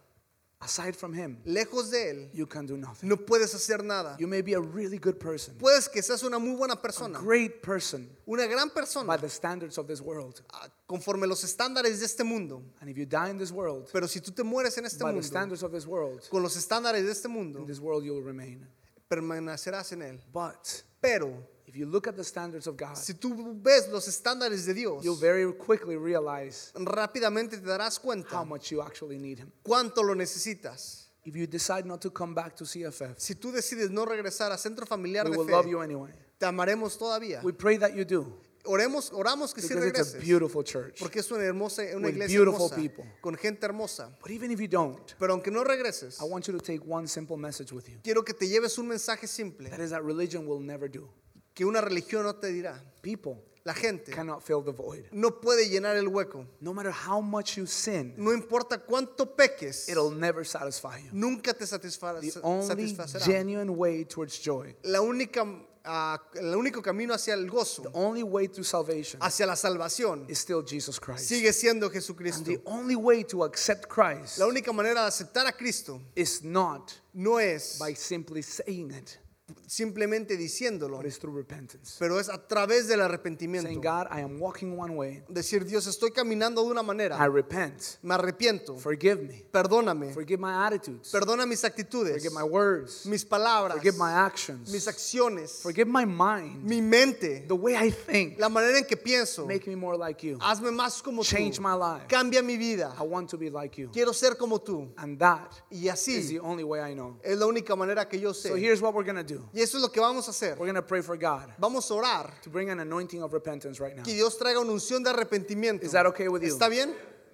Aside 0.59 0.95
from 0.95 1.13
him, 1.13 1.37
Lejos 1.45 1.91
de 1.91 2.09
Él, 2.09 2.29
you 2.33 2.47
can 2.47 2.65
do 2.65 2.75
nothing. 2.77 3.07
no 3.07 3.17
puedes 3.17 3.53
hacer 3.53 3.83
nada. 3.83 4.15
You 4.17 4.25
may 4.25 4.41
be 4.41 4.53
a 4.53 4.59
really 4.59 4.97
good 4.97 5.19
person, 5.19 5.53
Puedes 5.59 5.87
que 5.87 6.01
seas 6.01 6.23
una 6.23 6.39
muy 6.39 6.55
buena 6.55 6.73
a 6.73 6.81
persona, 6.81 7.19
great 7.19 7.61
person 7.61 8.09
una 8.27 8.47
gran 8.47 8.71
persona. 8.71 9.05
by 9.05 9.17
the 9.17 9.29
standards 9.29 9.77
of 9.77 9.85
this 9.85 10.01
world. 10.01 10.41
ah, 10.51 10.67
conforme 10.87 11.27
los 11.27 11.43
estándares 11.43 11.99
de 11.99 12.05
este 12.05 12.23
mundo. 12.23 12.63
And 12.81 12.89
if 12.89 12.97
you 12.97 13.05
die 13.05 13.29
in 13.29 13.37
this 13.37 13.51
world, 13.51 13.87
Pero 13.93 14.07
si 14.07 14.19
tú 14.19 14.31
te 14.33 14.41
mueres 14.41 14.75
en 14.79 14.85
este 14.85 15.03
by 15.03 15.13
the 15.13 15.21
standards 15.21 15.61
of 15.61 15.71
this 15.71 15.85
world, 15.85 16.27
con 16.31 16.41
los 16.41 16.55
estándares 16.55 17.03
de 17.05 17.11
este 17.11 17.27
mundo, 17.27 17.59
in 17.59 17.67
this 17.67 17.79
world 17.79 18.03
you 18.03 18.13
will 18.15 18.23
remain. 18.23 18.65
Permanecerás 19.07 19.91
en 19.91 20.01
Él. 20.01 20.21
But 20.33 20.83
Pero 21.01 21.31
if 21.67 21.75
you 21.75 21.85
look 21.85 22.07
at 22.07 22.15
the 22.15 22.23
standards 22.23 22.67
of 22.67 22.77
God, 22.77 22.95
si 22.95 23.13
tú 23.13 23.55
ves 23.61 23.87
los 23.89 24.07
estándares 24.07 24.65
de 24.65 24.73
Dios, 24.73 25.03
you'll 25.03 25.15
very 25.19 25.51
quickly 25.53 25.95
realize 25.97 26.71
rápidamente 26.75 27.57
te 27.57 27.65
darás 27.67 27.99
cuenta 27.99 28.37
how 28.39 28.45
much 28.45 28.71
you 28.71 28.81
actually 28.81 29.17
need 29.17 29.39
Him. 29.39 29.51
cuánto 29.63 30.03
lo 30.03 30.13
necesitas. 30.15 31.03
If 31.23 31.35
you 31.35 31.47
decide 31.47 31.85
not 31.85 32.01
to 32.01 32.11
come 32.11 32.35
back 32.35 32.55
to 32.57 32.65
CFF, 32.65 33.15
Si 33.17 33.33
tú 33.35 33.51
decides 33.51 33.89
no 33.89 34.05
regresar 34.05 34.51
a 34.51 34.57
Centro 34.59 34.85
Familiar 34.85 35.25
we 35.25 35.31
de 35.31 35.37
will 35.37 35.49
love 35.49 35.65
you 35.67 35.81
anyway. 35.81 36.11
te 36.37 36.45
amaremos 36.45 36.97
todavía. 36.99 37.41
We 37.43 37.51
pray 37.53 37.77
that 37.79 37.95
you 37.95 38.05
do 38.05 38.31
Oremos, 38.65 39.11
oramos 39.13 39.53
que 39.53 39.61
sí 39.61 39.67
because 39.69 39.87
it's 39.87 39.99
a 39.99 40.03
regreses. 40.13 40.21
beautiful 40.23 40.63
church. 40.63 40.99
Porque 40.99 41.19
es 41.19 41.31
una 41.31 41.43
hermosa, 41.43 41.83
una 41.95 42.09
iglesia 42.09 42.37
beautiful 42.39 42.65
hermosa, 42.67 42.75
people. 42.75 43.05
con 43.21 43.35
gente 43.35 43.65
hermosa. 43.65 44.09
But 44.21 44.31
even 44.31 44.51
if 44.51 44.59
you 44.59 44.67
don't, 44.67 45.13
Pero 45.19 45.33
aunque 45.33 45.51
no 45.51 45.63
regreses, 45.63 46.19
I 46.19 46.25
want 46.25 46.45
you 46.47 46.53
to 46.57 46.63
take 46.63 46.81
one 46.85 47.07
simple 47.07 47.37
message 47.37 47.71
with 47.71 47.87
you. 47.87 47.99
quiero 48.03 48.23
que 48.23 48.33
te 48.33 48.47
lleves 48.47 48.77
un 48.77 48.87
mensaje 48.87 49.27
simple 49.27 49.69
That 49.69 49.79
is 49.79 49.91
that 49.91 50.03
religion 50.03 50.47
will 50.47 50.59
never 50.61 50.89
do. 50.89 51.09
que 51.53 51.65
una 51.65 51.79
religión 51.81 52.23
no 52.23 52.35
te 52.35 52.47
dirá. 52.51 52.81
People 53.01 53.41
La 53.63 53.73
gente 53.73 54.11
cannot 54.11 54.43
fill 54.43 54.61
the 54.63 54.71
void. 54.71 55.05
no 55.11 55.41
puede 55.41 55.67
llenar 55.69 55.95
el 55.95 56.07
hueco. 56.07 56.45
No 56.59 56.71
matter 56.73 56.91
how 56.91 57.19
much 57.21 57.55
you 57.57 57.65
sin, 57.65 58.13
No 58.17 58.31
importa 58.31 58.77
cuánto 58.77 59.35
peques, 59.35 59.89
it'll 59.89 60.11
never 60.11 60.45
satisfy 60.45 60.99
you. 61.03 61.09
nunca 61.13 61.53
te 61.53 61.65
satisfa- 61.65 62.19
The 62.21 62.39
only 62.43 62.67
satisfacerá. 62.67 63.25
genuine 63.25 63.71
way 63.71 64.05
towards 64.05 64.39
joy, 64.39 64.75
La 64.83 65.01
única, 65.01 65.43
ah, 65.85 66.21
el 66.35 66.55
único 66.55 66.81
camino 66.81 67.13
hacia 67.13 67.33
el 67.33 67.49
gozo, 67.49 67.83
the 67.83 67.89
only 67.93 68.23
way 68.23 68.47
to 68.47 68.63
salvation 68.63 69.19
hacia 69.21 69.45
la 69.45 69.55
salvación, 69.55 70.25
is 70.29 70.39
still 70.39 70.63
Jesus 70.65 70.99
Christ. 70.99 71.27
sigue 71.29 71.51
siendo 71.53 71.85
And 71.87 71.93
Jesucristo. 71.95 72.43
the 72.45 72.61
only 72.65 72.95
way 72.95 73.23
to 73.23 73.43
accept 73.43 73.87
Christ 73.87 74.37
La 74.39 74.47
única 74.47 74.71
manera 74.73 75.01
de 75.01 75.07
aceptar 75.07 75.45
a 75.47 75.51
Cristo 75.51 76.01
is 76.15 76.43
not 76.43 76.91
no 77.13 77.39
es 77.39 77.77
by 77.79 77.93
simply 77.95 78.41
saying 78.41 78.91
it, 78.91 79.19
simplemente 79.67 80.37
diciéndolo, 80.37 80.97
but 80.97 81.05
it's 81.05 81.19
through 81.19 81.35
repentance. 81.35 81.95
pero 81.99 82.19
es 82.19 82.29
a 82.29 82.47
través 82.47 82.87
del 82.87 82.99
Saying, 82.99 83.01
arrepentimiento. 83.01 83.69
God, 83.81 84.07
I 84.11 84.21
am 84.21 84.39
walking 84.41 84.77
one 84.77 84.95
way. 84.95 85.23
Decir, 85.29 85.65
Dios, 85.65 85.87
estoy 85.87 86.11
caminando 86.11 86.63
de 86.63 86.71
una 86.71 86.81
I 86.81 86.85
manera, 86.85 87.27
repent. 87.29 87.81
me 88.01 88.13
arrepiento, 88.15 88.77
Forgive 88.77 89.21
me. 89.21 89.45
perdóname, 89.51 90.13
Forgive 90.13 90.39
my 90.39 90.65
attitudes. 90.65 91.11
perdona 91.11 91.45
mis 91.45 91.63
actitudes, 91.63 92.11
Forgive 92.13 92.33
my 92.33 92.43
words. 92.43 93.05
mis 93.05 93.25
palabras, 93.25 93.73
Forgive 93.77 93.97
my 93.97 94.11
actions. 94.13 94.71
mis 94.71 94.87
acciones, 94.87 95.61
Forgive 95.61 95.87
my 95.87 96.05
mind. 96.05 96.63
mi 96.63 96.81
mente, 96.81 97.45
The 97.47 97.53
way 97.55 97.75
I 97.75 97.91
think. 97.91 98.39
la 98.39 98.49
manera 98.49 98.77
en 98.79 98.85
que 98.85 98.97
pienso. 98.97 99.45
Make 99.45 99.67
me 99.67 99.75
more 99.75 99.97
like 99.97 100.25
you. 100.25 100.37
Hazme 100.41 100.71
más 100.71 101.01
como 101.03 101.23
Change 101.23 101.57
tú. 101.57 101.61
my 101.61 101.73
life. 101.75 102.07
Cambia 102.07 102.41
mi 102.43 102.57
vida. 102.57 102.93
I 102.99 103.03
want 103.03 103.29
to 103.29 103.37
be 103.37 103.49
like 103.49 103.79
you. 103.79 103.89
Quiero 103.91 104.13
ser 104.13 104.35
como 104.37 104.59
tú. 104.59 104.91
And 104.97 105.19
that 105.19 105.51
Y 105.69 105.87
is 105.87 105.93
así 105.93 106.27
the 106.29 106.39
only 106.39 106.63
way 106.63 106.79
I 106.81 106.93
know. 106.93 107.19
es 107.23 107.37
la 107.37 107.45
única 107.45 107.75
manera 107.75 108.07
que 108.07 108.19
yo 108.19 108.31
sé. 108.33 108.49
So 108.49 108.55
here's 108.55 108.81
what 108.81 108.93
we're 108.93 109.03
going 109.05 109.15
to 109.17 109.23
do. 109.23 109.34
Y 109.53 109.61
eso 109.61 109.77
es 109.77 109.81
lo 109.83 109.91
que 109.91 109.99
vamos 109.99 110.27
a 110.27 110.31
hacer. 110.31 110.57
We're 110.59 110.71
going 110.71 110.75
to 110.75 110.85
pray 110.87 111.01
for 111.01 111.17
God 111.17 111.49
Vamos 111.57 111.89
a 111.91 111.93
orar. 111.93 112.41
to 112.41 112.49
bring 112.49 112.69
an 112.69 112.79
anointing 112.79 113.21
of 113.23 113.33
repentance 113.33 113.79
right 113.79 113.95
now. 113.95 114.03
Que 114.03 114.13
Dios 114.13 114.37
traiga 114.37 114.59
una 114.59 114.71
unción 114.71 115.03
de 115.03 115.09
arrepentimiento. 115.11 115.83
Is 115.85 115.91
that 115.91 116.05
okay 116.05 116.27
with 116.27 116.41
you? 116.41 116.53
¿Está 116.53 116.69
bien? 116.69 116.93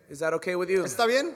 Is 0.10 0.20
that 0.20 0.34
okay 0.34 0.56
with 0.56 0.70
you? 0.70 0.84
¿Está 0.84 1.06
bien? 1.08 1.34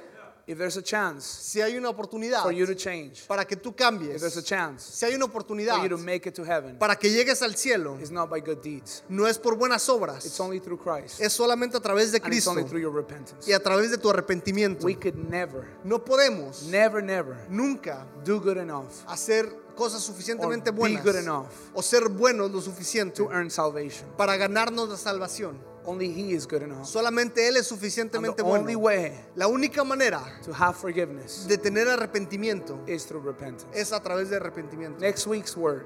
If 0.47 0.59
there's 0.59 0.77
a 0.77 0.83
chance 0.83 1.25
Si 1.25 1.59
hay 1.59 1.75
una 1.75 1.89
oportunidad 1.89 2.43
for 2.43 2.51
you 2.51 2.67
to 2.67 2.75
change, 2.75 3.25
para 3.27 3.45
que 3.45 3.55
tú 3.55 3.69
if 3.71 3.75
there's 4.19 4.37
a 4.37 4.43
cambies, 4.43 4.45
chance 4.45 4.83
si 4.93 5.03
hay 5.03 5.15
una 5.15 5.25
oportunidad 5.25 5.77
for 5.77 5.83
you 5.83 5.89
to 5.89 5.97
make 5.97 6.27
it 6.29 6.35
to 6.35 6.43
heaven, 6.43 6.77
para 6.77 6.95
que 6.97 7.09
llegues 7.09 7.41
al 7.41 7.55
cielo, 7.55 7.97
it's 7.99 8.11
not 8.11 8.29
by 8.29 8.41
good 8.41 8.61
deeds. 8.61 9.01
no 9.09 9.25
es 9.25 9.39
por 9.39 9.55
buenas 9.55 9.81
It's 9.81 9.89
obras, 9.89 10.39
only 10.39 10.59
through 10.59 10.77
Christ. 10.77 11.19
es 11.19 11.33
solamente 11.33 11.77
a 11.77 11.79
través 11.79 12.11
de 12.11 12.17
And 12.17 12.25
it's 12.27 12.45
Cristo 12.45 12.51
only 12.51 12.63
through 12.63 12.81
your 12.81 12.93
repentance. 12.93 13.47
y 13.49 13.53
a 13.53 13.59
través 13.59 13.89
de 13.89 13.97
tu 13.97 14.07
arrepentimiento. 14.07 14.85
We 14.85 14.93
could 14.93 15.15
never, 15.15 15.65
No 15.83 16.05
podemos 16.05 16.61
never, 16.67 17.01
never 17.01 17.37
nunca 17.49 18.05
do 18.23 18.39
good 18.39 18.57
enough 18.57 18.91
hacer 19.07 19.51
cosas 19.75 20.01
suficientemente 20.01 20.71
buenas 20.71 21.03
good 21.03 21.15
enough 21.15 21.47
o 21.73 21.81
ser 21.81 22.09
buenos 22.09 22.51
lo 22.51 22.61
suficiente 22.61 23.15
to 23.17 23.29
earn 23.31 23.49
salvation. 23.51 24.09
para 24.17 24.35
ganarnos 24.37 24.89
la 24.89 24.97
salvación. 24.97 25.57
Only 25.87 26.07
He 26.07 26.33
is 26.33 26.47
good 26.47 26.63
enough. 26.63 26.83
Solamente 26.85 27.47
Él 27.47 27.57
es 27.57 27.67
suficientemente 27.67 28.37
the 28.41 28.49
only 28.49 28.73
bueno. 28.73 28.79
way 29.11 29.25
La 29.35 29.47
única 29.47 29.83
manera 29.83 30.19
to 30.43 30.51
have 30.51 30.73
forgiveness 30.75 31.45
de 31.47 31.59
tener 31.59 31.87
arrepentimiento 31.87 32.79
is 32.87 33.05
through 33.05 33.23
repentance. 33.23 33.67
es 33.71 33.91
a 33.93 34.01
través 34.01 34.29
de 34.31 34.37
arrepentimiento. 34.37 34.99
Next 34.99 35.27
week's 35.27 35.55
word 35.55 35.83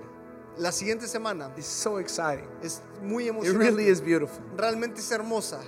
La 0.58 0.72
siguiente 0.72 1.06
semana 1.08 1.52
is 1.58 1.66
so 1.66 2.00
exciting. 2.00 2.48
es 2.64 2.82
muy 3.02 3.28
It 3.28 3.34
really 3.34 3.50
emocionante. 3.50 3.90
is 3.90 4.02
beautiful. 4.02 4.40
Realmente 4.58 5.00
es 5.02 5.12
hermosa. 5.12 5.60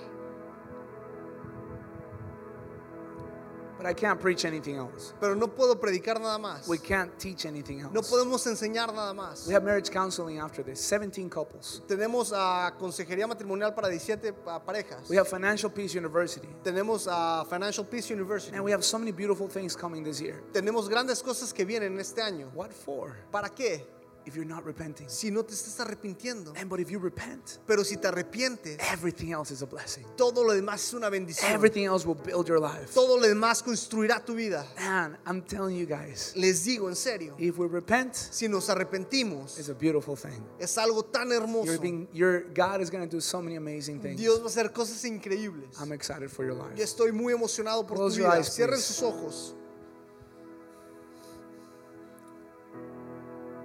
But 3.82 3.90
I 3.90 3.94
can't 3.94 4.20
preach 4.20 4.46
anything 4.46 4.76
else. 4.76 5.14
Pero 5.20 5.34
no 5.36 5.48
puedo 5.48 5.80
predicar 5.80 6.20
nada 6.22 6.38
más. 6.38 6.68
We 6.68 6.78
can't 6.78 7.18
teach 7.18 7.46
anything 7.48 7.82
No 7.82 7.90
else. 8.00 8.12
podemos 8.12 8.46
enseñar 8.46 8.94
nada 8.94 9.14
más. 9.14 9.48
We 9.48 9.54
have 9.56 9.64
marriage 9.64 9.90
counseling 9.90 10.38
after 10.40 10.64
this 10.64 10.80
17 10.80 11.30
couples. 11.30 11.82
Tenemos 11.88 12.32
a 12.32 12.74
consejería 12.78 13.28
matrimonial 13.28 13.74
para 13.74 13.88
17 13.90 14.34
pa- 14.34 14.60
parejas. 14.64 15.10
We 15.10 15.18
have 15.18 15.28
Financial 15.28 15.72
Peace 15.72 15.96
University. 15.98 16.48
Tenemos 16.64 17.08
a 17.10 17.44
Financial 17.50 17.84
Peace 17.86 18.12
University. 18.12 18.56
And 18.56 18.64
we 18.64 18.72
have 18.72 18.84
so 18.84 19.00
many 19.00 19.12
beautiful 19.12 19.48
things 19.48 19.76
coming 19.76 20.04
this 20.04 20.22
year. 20.22 20.44
Tenemos 20.54 20.88
grandes 20.88 21.24
cosas 21.24 21.52
que 21.52 21.66
vienen 21.66 22.00
este 22.00 22.22
año. 22.22 22.52
What 22.54 22.72
for? 22.72 23.16
¿Para 23.32 23.50
qué? 23.50 23.84
If 24.26 24.36
you're 24.36 24.46
not 24.48 24.64
repenting. 24.66 25.10
Si 25.10 25.32
no 25.32 25.44
te 25.44 25.54
estás 25.54 25.80
arrepintiendo. 25.80 26.54
And 26.56 26.70
but 26.70 26.80
if 26.80 26.90
you 26.90 27.00
repent, 27.00 27.58
Pero 27.66 27.84
si 27.84 27.98
te 27.98 28.08
arrepientes, 28.08 28.78
everything 28.94 29.32
else 29.32 29.52
is 29.52 29.62
a 29.64 29.66
blessing. 29.66 30.06
todo 30.16 30.44
lo 30.44 30.54
demás 30.54 30.84
es 30.84 30.94
una 30.94 31.10
bendición. 31.10 31.52
Everything 31.52 31.86
else 31.86 32.06
will 32.06 32.16
build 32.24 32.48
your 32.48 32.60
life. 32.60 32.94
Todo 32.94 33.18
lo 33.20 33.28
demás 33.28 33.64
construirá 33.64 34.24
tu 34.24 34.36
vida. 34.36 34.66
And 34.78 35.18
I'm 35.26 35.42
telling 35.42 35.76
you 35.76 35.86
guys, 35.88 36.34
Les 36.36 36.64
digo 36.66 36.88
en 36.90 36.96
serio, 36.96 37.36
if 37.40 37.58
we 37.58 37.68
repent, 37.68 38.14
si 38.16 38.48
nos 38.48 38.70
arrepentimos, 38.70 39.58
it's 39.58 39.70
a 39.70 39.74
beautiful 39.74 40.16
thing. 40.16 40.44
es 40.60 40.78
algo 40.78 41.04
tan 41.06 41.30
You're 41.30 41.42
hermoso. 41.42 41.82
being, 41.82 42.08
your 42.14 42.42
God 42.54 42.82
is 42.82 42.90
going 42.92 43.04
to 43.04 43.10
do 43.10 43.20
so 43.22 43.42
many 43.42 43.56
amazing 43.56 44.00
things. 44.00 44.20
Dios 44.20 44.40
va 44.40 44.46
a 44.46 44.48
hacer 44.50 44.72
cosas 44.72 45.04
increíbles. 45.06 45.80
I'm 45.82 45.92
excited 45.92 46.30
for 46.30 46.46
your 46.46 46.56
Yo 46.56 46.64
life. 46.64 46.80
estoy 46.84 47.12
muy 47.12 47.34
emocionado 47.34 47.88
por 47.88 47.98
tu 47.98 48.04
Close 48.04 48.18
your 48.18 48.28
vida. 48.30 48.38
eyes, 48.40 48.54
Cierren 48.56 48.80
sus 48.80 49.02
ojos. 49.02 49.56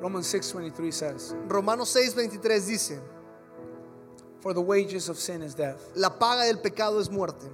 Romans 0.01 0.27
6:23 0.27 0.93
says, 0.93 1.35
Romanos 1.49 1.89
6:23 1.95 2.67
dice, 2.67 3.01
"For 4.41 4.53
the 4.53 4.61
wages 4.61 5.09
of 5.09 5.19
sin 5.19 5.43
is 5.43 5.55
death, 5.55 5.81
la 5.95 6.11
paga 6.11 6.45
del 6.45 6.59
pecado 6.59 6.99
es 6.99 7.09
muerte. 7.11 7.49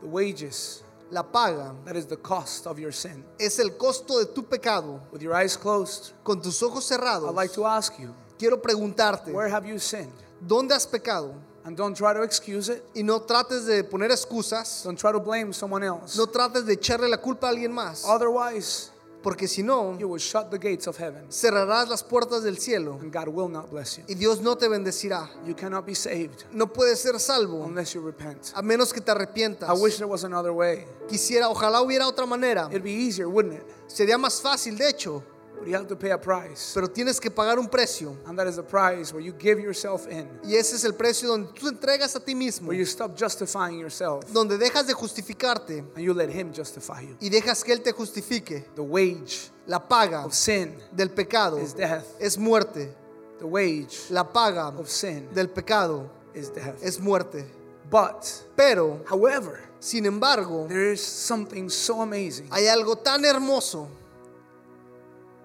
the 0.00 0.08
wages 0.08 0.82
La 1.12 1.22
paga 1.22 1.74
that 1.84 1.94
is 1.94 2.06
the 2.06 2.16
cost 2.16 2.66
of 2.66 2.78
your 2.78 2.90
sin." 2.92 3.22
es 3.38 3.58
el 3.58 3.70
costo 3.76 4.18
de 4.18 4.26
tu 4.32 4.42
pecado. 4.42 5.00
With 5.12 5.20
your 5.22 5.34
eyes 5.34 5.56
closed, 5.56 6.12
Con 6.24 6.40
tus 6.40 6.62
ojos 6.62 6.86
cerrados, 6.88 7.28
I'd 7.28 7.34
like 7.36 7.52
to 7.52 7.66
ask 7.66 7.98
you, 7.98 8.14
quiero 8.38 8.56
preguntarte, 8.56 9.30
where 9.32 9.48
have 9.48 9.66
you 9.66 9.78
sinned? 9.78 10.12
¿dónde 10.40 10.72
has 10.72 10.86
pecado? 10.86 11.34
And 11.64 11.76
don't 11.76 11.96
try 11.96 12.12
to 12.12 12.22
excuse 12.24 12.68
it. 12.68 12.82
Y 12.94 13.02
no 13.04 13.20
trates 13.22 13.66
de 13.66 13.84
poner 13.84 14.10
excusas, 14.10 14.82
Don't 14.84 14.98
try 14.98 15.12
to 15.12 15.20
blame 15.20 15.52
someone 15.52 15.84
else. 15.84 16.16
no 16.18 16.26
trates 16.26 16.64
de 16.66 16.72
echarle 16.74 17.08
la 17.08 17.18
culpa 17.18 17.46
a 17.46 17.50
alguien 17.50 17.70
más, 17.72 18.04
Otherwise, 18.04 18.90
porque 19.22 19.46
si 19.46 19.62
no, 19.62 19.96
you 19.96 20.08
will 20.08 20.18
shut 20.18 20.50
the 20.50 20.58
gates 20.58 20.88
of 20.88 20.98
heaven 20.98 21.24
cerrarás 21.30 21.88
las 21.88 22.02
puertas 22.02 22.42
del 22.42 22.58
cielo 22.58 22.98
and 23.00 23.12
God 23.12 23.28
will 23.28 23.48
not 23.48 23.70
bless 23.70 23.96
you. 23.98 24.02
y 24.08 24.14
Dios 24.14 24.40
no 24.40 24.56
te 24.56 24.66
bendecirá. 24.66 25.30
You 25.46 25.54
cannot 25.54 25.86
be 25.86 25.94
saved 25.94 26.42
No 26.50 26.66
puedes 26.66 26.98
ser 27.00 27.20
salvo 27.20 27.62
unless 27.64 27.94
you 27.94 28.00
repent. 28.04 28.50
a 28.56 28.62
menos 28.62 28.92
que 28.92 29.00
te 29.00 29.12
arrepientas. 29.12 29.68
I 29.68 29.80
wish 29.80 29.98
there 29.98 30.08
was 30.08 30.24
another 30.24 30.50
way. 30.52 30.84
Quisiera, 31.08 31.48
ojalá 31.48 31.80
hubiera 31.82 32.08
otra 32.08 32.26
manera. 32.26 32.66
It'd 32.70 32.82
be 32.82 32.90
easier, 32.90 33.28
wouldn't 33.28 33.54
it? 33.54 33.64
Sería 33.86 34.18
más 34.18 34.40
fácil, 34.40 34.76
de 34.76 34.88
hecho, 34.88 35.22
But 35.62 35.68
you 35.68 35.76
have 35.76 35.86
to 35.86 35.96
pay 35.96 36.10
a 36.10 36.18
price. 36.18 36.72
pero 36.74 36.88
tienes 36.88 37.20
que 37.20 37.30
pagar 37.30 37.56
un 37.58 37.68
precio. 37.68 38.16
And 38.26 38.36
that 38.36 38.48
is 38.48 38.56
the 38.56 38.64
price 38.64 39.12
where 39.12 39.22
you 39.24 39.32
give 39.38 39.60
yourself 39.60 40.08
in, 40.10 40.28
Y 40.44 40.56
ese 40.56 40.72
es 40.74 40.84
el 40.84 40.94
precio 40.94 41.28
donde 41.28 41.52
tú 41.52 41.68
entregas 41.68 42.16
a 42.16 42.20
ti 42.20 42.34
mismo, 42.34 42.66
where 42.68 42.76
you 42.76 42.84
stop 42.84 43.16
justifying 43.16 43.78
yourself 43.78 44.24
donde 44.32 44.58
dejas 44.58 44.86
de 44.88 44.92
justificarte 44.94 45.78
and 45.94 45.98
you 46.04 46.12
let 46.12 46.30
Him 46.30 46.52
justify 46.52 47.02
you. 47.02 47.16
y 47.20 47.28
dejas 47.28 47.62
que 47.62 47.72
Él 47.72 47.80
te 47.82 47.92
justifique. 47.92 48.64
The 48.74 48.82
wage 48.82 49.50
La 49.68 49.78
paga 49.78 50.24
of 50.24 50.34
sin 50.34 50.74
del 50.92 51.10
pecado 51.10 51.58
is 51.58 51.72
death. 51.74 52.04
es 52.20 52.36
muerte. 52.36 52.92
The 53.38 53.46
wage 53.46 54.10
La 54.10 54.24
paga 54.24 54.68
of 54.76 54.88
sin 54.88 55.28
del 55.32 55.46
pecado 55.48 56.10
is 56.34 56.48
death. 56.52 56.82
es 56.82 56.98
muerte. 56.98 57.44
But, 57.88 58.24
Pero, 58.56 59.04
however, 59.08 59.60
sin 59.78 60.06
embargo, 60.06 60.66
there 60.66 60.90
is 60.92 61.00
something 61.00 61.68
so 61.68 62.00
amazing, 62.00 62.48
hay 62.50 62.66
algo 62.66 62.96
tan 62.96 63.22
hermoso 63.24 63.86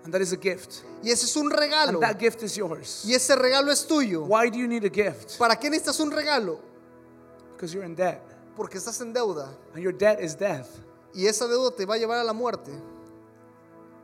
and 0.08 0.14
that 0.14 0.22
is 0.22 0.32
a 0.32 0.38
gift. 0.38 0.84
y 1.04 1.10
ese 1.12 1.26
es 1.26 1.36
un 1.36 1.50
regalo. 1.52 1.90
And 1.90 2.02
that 2.02 2.18
gift 2.18 2.42
is 2.42 2.56
yours. 2.56 3.04
Y 3.06 3.14
ese 3.14 3.36
regalo 3.36 3.70
es 3.74 3.86
tuyo. 3.86 4.24
Why 4.26 4.50
do 4.50 4.58
you 4.58 4.66
need 4.66 4.86
a 4.86 4.90
gift? 4.90 5.38
¿Para 5.38 5.58
qué 5.58 5.70
necesitas 5.70 6.00
un 6.00 6.12
regalo? 6.12 6.60
Because 7.54 7.74
you're 7.74 7.84
in 7.86 7.94
debt. 7.94 8.22
Porque 8.56 8.76
estás 8.78 9.02
en 9.02 9.12
deuda 9.14 9.50
And 9.74 9.84
your 9.84 9.92
debt 9.92 10.22
is 10.22 10.34
death. 10.36 10.70
y 11.14 11.26
esa 11.28 11.46
deuda 11.46 11.76
te 11.76 11.86
va 11.86 11.96
a 11.96 11.98
llevar 11.98 12.20
a 12.20 12.24
la 12.24 12.32
muerte. 12.32 12.72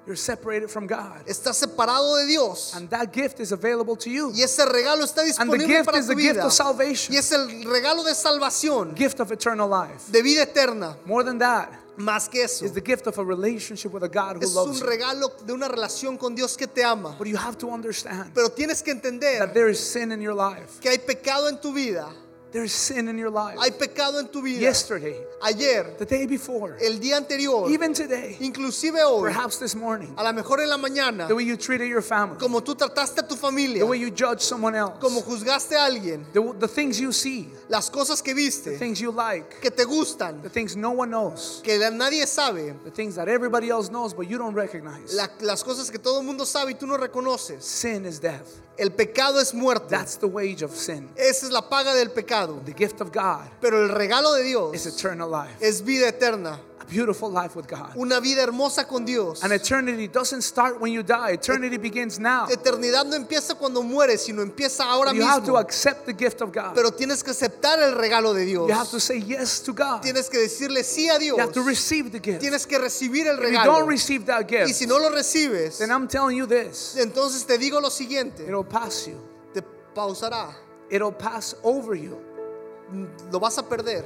You're 0.06 0.18
separated 0.18 0.70
from 0.70 0.86
God. 0.86 1.26
Estás 1.26 1.56
separado 1.56 2.18
de 2.18 2.26
Dios 2.26 2.74
And 2.76 2.90
that 2.90 3.14
gift 3.14 3.40
is 3.40 3.54
available 3.54 3.96
to 3.96 4.10
you. 4.10 4.32
y 4.34 4.42
ese 4.44 4.66
regalo 4.66 5.06
está 5.06 5.22
And 5.22 5.50
the 5.50 5.58
disponible 5.58 5.68
gift 5.68 5.86
para 5.86 6.00
is 6.00 6.08
tu 6.08 6.16
the 6.16 6.22
gift 6.22 6.34
vida. 6.36 6.46
of 6.48 6.52
salvation, 6.52 7.14
Y 7.16 7.18
es 7.18 7.32
el 7.32 7.64
regalo 7.64 8.04
de 8.04 8.14
salvación, 8.14 8.94
gift 8.98 9.22
of 9.22 9.32
eternal 9.32 9.70
life. 9.70 10.12
de 10.12 10.22
vida 10.22 10.42
eterna. 10.44 10.98
More 11.06 11.24
than 11.24 11.38
that, 11.40 11.70
Más 11.98 12.28
que 12.28 12.44
eso, 12.44 12.66
is 12.66 12.72
the 12.74 12.82
gift 12.82 13.06
of 13.08 13.18
a 13.20 13.24
relationship 13.24 13.92
with 13.94 14.04
a 14.04 14.08
God 14.08 14.38
who 14.38 14.42
es 14.44 14.50
un 14.50 14.56
loves 14.56 14.80
you. 14.80 14.86
regalo 14.88 15.32
de 15.46 15.54
una 15.54 15.68
relación 15.68 16.18
con 16.18 16.34
Dios 16.34 16.58
que 16.58 16.66
te 16.68 16.84
ama. 16.84 17.16
But 17.20 17.28
you 17.28 17.38
have 17.38 17.58
to 17.60 17.68
understand 17.70 18.32
Pero 18.34 18.50
tienes 18.50 18.82
que 18.82 18.94
that 18.94 19.04
entender 19.06 19.54
there 19.54 19.70
is 19.70 19.80
sin 19.80 20.12
in 20.12 20.20
your 20.22 20.34
life. 20.34 20.80
que 20.82 20.90
hay 20.90 20.98
pecado 20.98 21.48
en 21.50 21.60
tu 21.62 21.72
vida. 21.74 22.08
There 22.54 22.64
is 22.64 22.72
sin 22.72 23.08
in 23.08 23.18
your 23.18 23.32
life. 23.32 23.58
Hay 23.60 23.72
pecado 23.72 24.20
en 24.20 24.28
tu 24.28 24.44
vida. 24.44 24.60
Yesterday, 24.62 25.18
Ayer, 25.42 25.96
the 25.98 26.06
day 26.06 26.28
before, 26.28 26.78
el 26.80 27.00
día 27.00 27.18
anterior, 27.18 27.68
even 27.70 27.94
today, 27.94 28.38
inclusive 28.40 28.94
hoy, 28.96 29.24
perhaps 29.24 29.58
this 29.58 29.74
morning, 29.76 30.14
a 30.18 30.24
lo 30.24 30.32
mejor 30.34 30.62
en 30.62 30.70
la 30.70 30.78
mañana, 30.78 31.28
the 31.28 31.34
way 31.36 31.44
you 31.44 31.58
treated 31.58 31.88
your 31.90 32.04
family, 32.04 32.38
como 32.40 32.62
tú 32.62 32.76
trataste 32.76 33.18
a 33.24 33.28
tu 33.28 33.36
familia, 33.36 33.80
the 33.80 33.86
way 33.88 33.98
you 33.98 34.12
judge 34.12 34.40
someone 34.42 34.76
else, 34.76 34.94
como 35.02 35.22
juzgaste 35.22 35.74
a 35.76 35.86
alguien, 35.90 36.24
the, 36.32 36.54
the 36.60 36.68
things 36.68 37.00
you 37.00 37.12
see, 37.12 37.50
las 37.70 37.90
cosas 37.90 38.22
que 38.24 38.36
the 38.36 38.42
viste, 38.42 38.78
things 38.78 39.02
you 39.02 39.10
like, 39.12 39.60
que 39.60 39.72
te 39.72 39.84
gustan, 39.86 40.42
the 40.44 40.50
things 40.50 40.76
no 40.76 40.92
one 40.92 41.10
knows, 41.10 41.60
que 41.64 41.80
nadie 41.92 42.28
sabe, 42.28 42.76
the 42.86 42.92
things 42.92 43.16
that 43.16 43.28
everybody 43.28 43.70
else 43.72 43.90
knows 43.90 44.14
but 44.14 44.30
you 44.30 44.38
don't 44.38 44.54
recognize. 44.54 45.16
la- 45.16 45.28
las 45.42 45.64
cosas 45.64 45.90
que 45.90 45.98
todo 45.98 46.20
el 46.20 46.24
mundo 46.26 46.46
sabe 46.46 46.74
y 46.74 46.76
tú 46.76 46.86
no 46.86 46.98
reconoces. 46.98 47.64
Sin 47.64 48.06
is 48.06 48.20
death. 48.20 48.48
El 48.78 48.92
pecado 48.92 49.40
es 49.40 49.54
muerte. 49.54 49.88
That's 49.90 50.18
the 50.18 50.26
wage 50.26 50.64
of 50.64 50.76
sin. 50.76 51.10
Esa 51.16 51.46
es 51.46 51.52
la 51.52 51.70
paga 51.70 51.94
del 51.94 52.10
pecado. 52.10 52.62
The 52.66 52.74
gift 52.74 53.02
of 53.02 53.12
God 53.12 53.48
Pero 53.62 53.84
el 53.84 53.90
regalo 53.90 54.34
de 54.34 54.44
Dios 54.44 54.76
is 54.76 54.86
eternal 54.86 55.30
life, 55.30 55.56
es 55.60 55.84
vida 55.84 56.08
eterna. 56.08 56.60
A 56.84 56.92
beautiful 56.92 57.30
life 57.32 57.56
with 57.56 57.68
God. 57.68 57.96
Una 57.96 58.20
vida 58.20 58.42
hermosa 58.44 58.86
con 58.88 59.06
Dios. 59.06 59.44
And 59.44 59.52
eternity 59.54 60.08
doesn't 60.08 60.42
start 60.44 60.80
when 60.80 60.92
you 60.92 61.04
die, 61.04 61.32
eternity 61.32 61.78
begins 61.78 62.20
now. 62.20 62.48
Eternidad 62.48 63.06
no 63.06 63.16
empieza 63.16 63.56
cuando 63.58 63.82
mueres, 63.82 64.22
sino 64.26 64.42
empieza 64.42 64.84
ahora 64.86 65.14
You 65.14 65.24
have 65.24 65.42
to 65.46 65.52
mismo. 65.54 65.60
accept 65.60 66.06
the 66.06 66.14
gift 66.14 66.42
of 66.42 66.52
God. 66.52 66.74
Pero 66.76 66.92
tienes 66.92 67.24
que 67.24 67.32
aceptar 67.32 67.80
el 67.80 67.96
regalo 67.96 68.34
de 68.34 68.46
Dios. 68.46 68.68
You 68.70 68.74
have 68.76 68.90
to 68.92 69.00
say 69.00 69.20
yes 69.22 69.62
to 69.64 69.74
God. 69.74 70.02
Tienes 70.02 70.30
que 70.30 70.40
decirle 70.40 70.84
sí 70.84 71.10
a 71.10 71.18
Dios. 71.20 71.38
You 71.38 71.42
have 71.44 71.54
to 71.54 71.64
receive 71.64 72.12
the 72.12 72.20
gift. 72.20 72.42
Tienes 72.42 72.66
que 72.68 72.78
recibir 72.80 73.28
el 73.28 73.36
If 73.38 73.44
you 73.44 73.50
regalo. 73.58 73.66
don't 73.80 73.88
receive 73.88 74.26
that 74.26 74.44
Y 74.50 74.66
gift, 74.66 74.76
si 74.76 74.86
no 74.86 74.98
lo 75.00 75.10
recibes, 75.12 75.78
then 75.80 75.90
I'm 75.92 76.08
telling 76.08 76.38
you 76.38 76.46
this 76.46 76.96
entonces 77.00 77.46
te 77.46 77.58
digo 77.58 77.82
lo 77.82 77.90
siguiente. 77.90 78.44
it'll 78.48 78.64
pass 78.66 79.08
you, 79.08 79.18
Te 79.54 79.62
pausará. 79.96 80.54
it'll 80.90 81.12
pass 81.14 81.56
over 81.64 81.96
you, 81.96 82.18
Lo 83.32 83.40
vas 83.40 83.58
a 83.58 83.64
perder. 83.64 84.04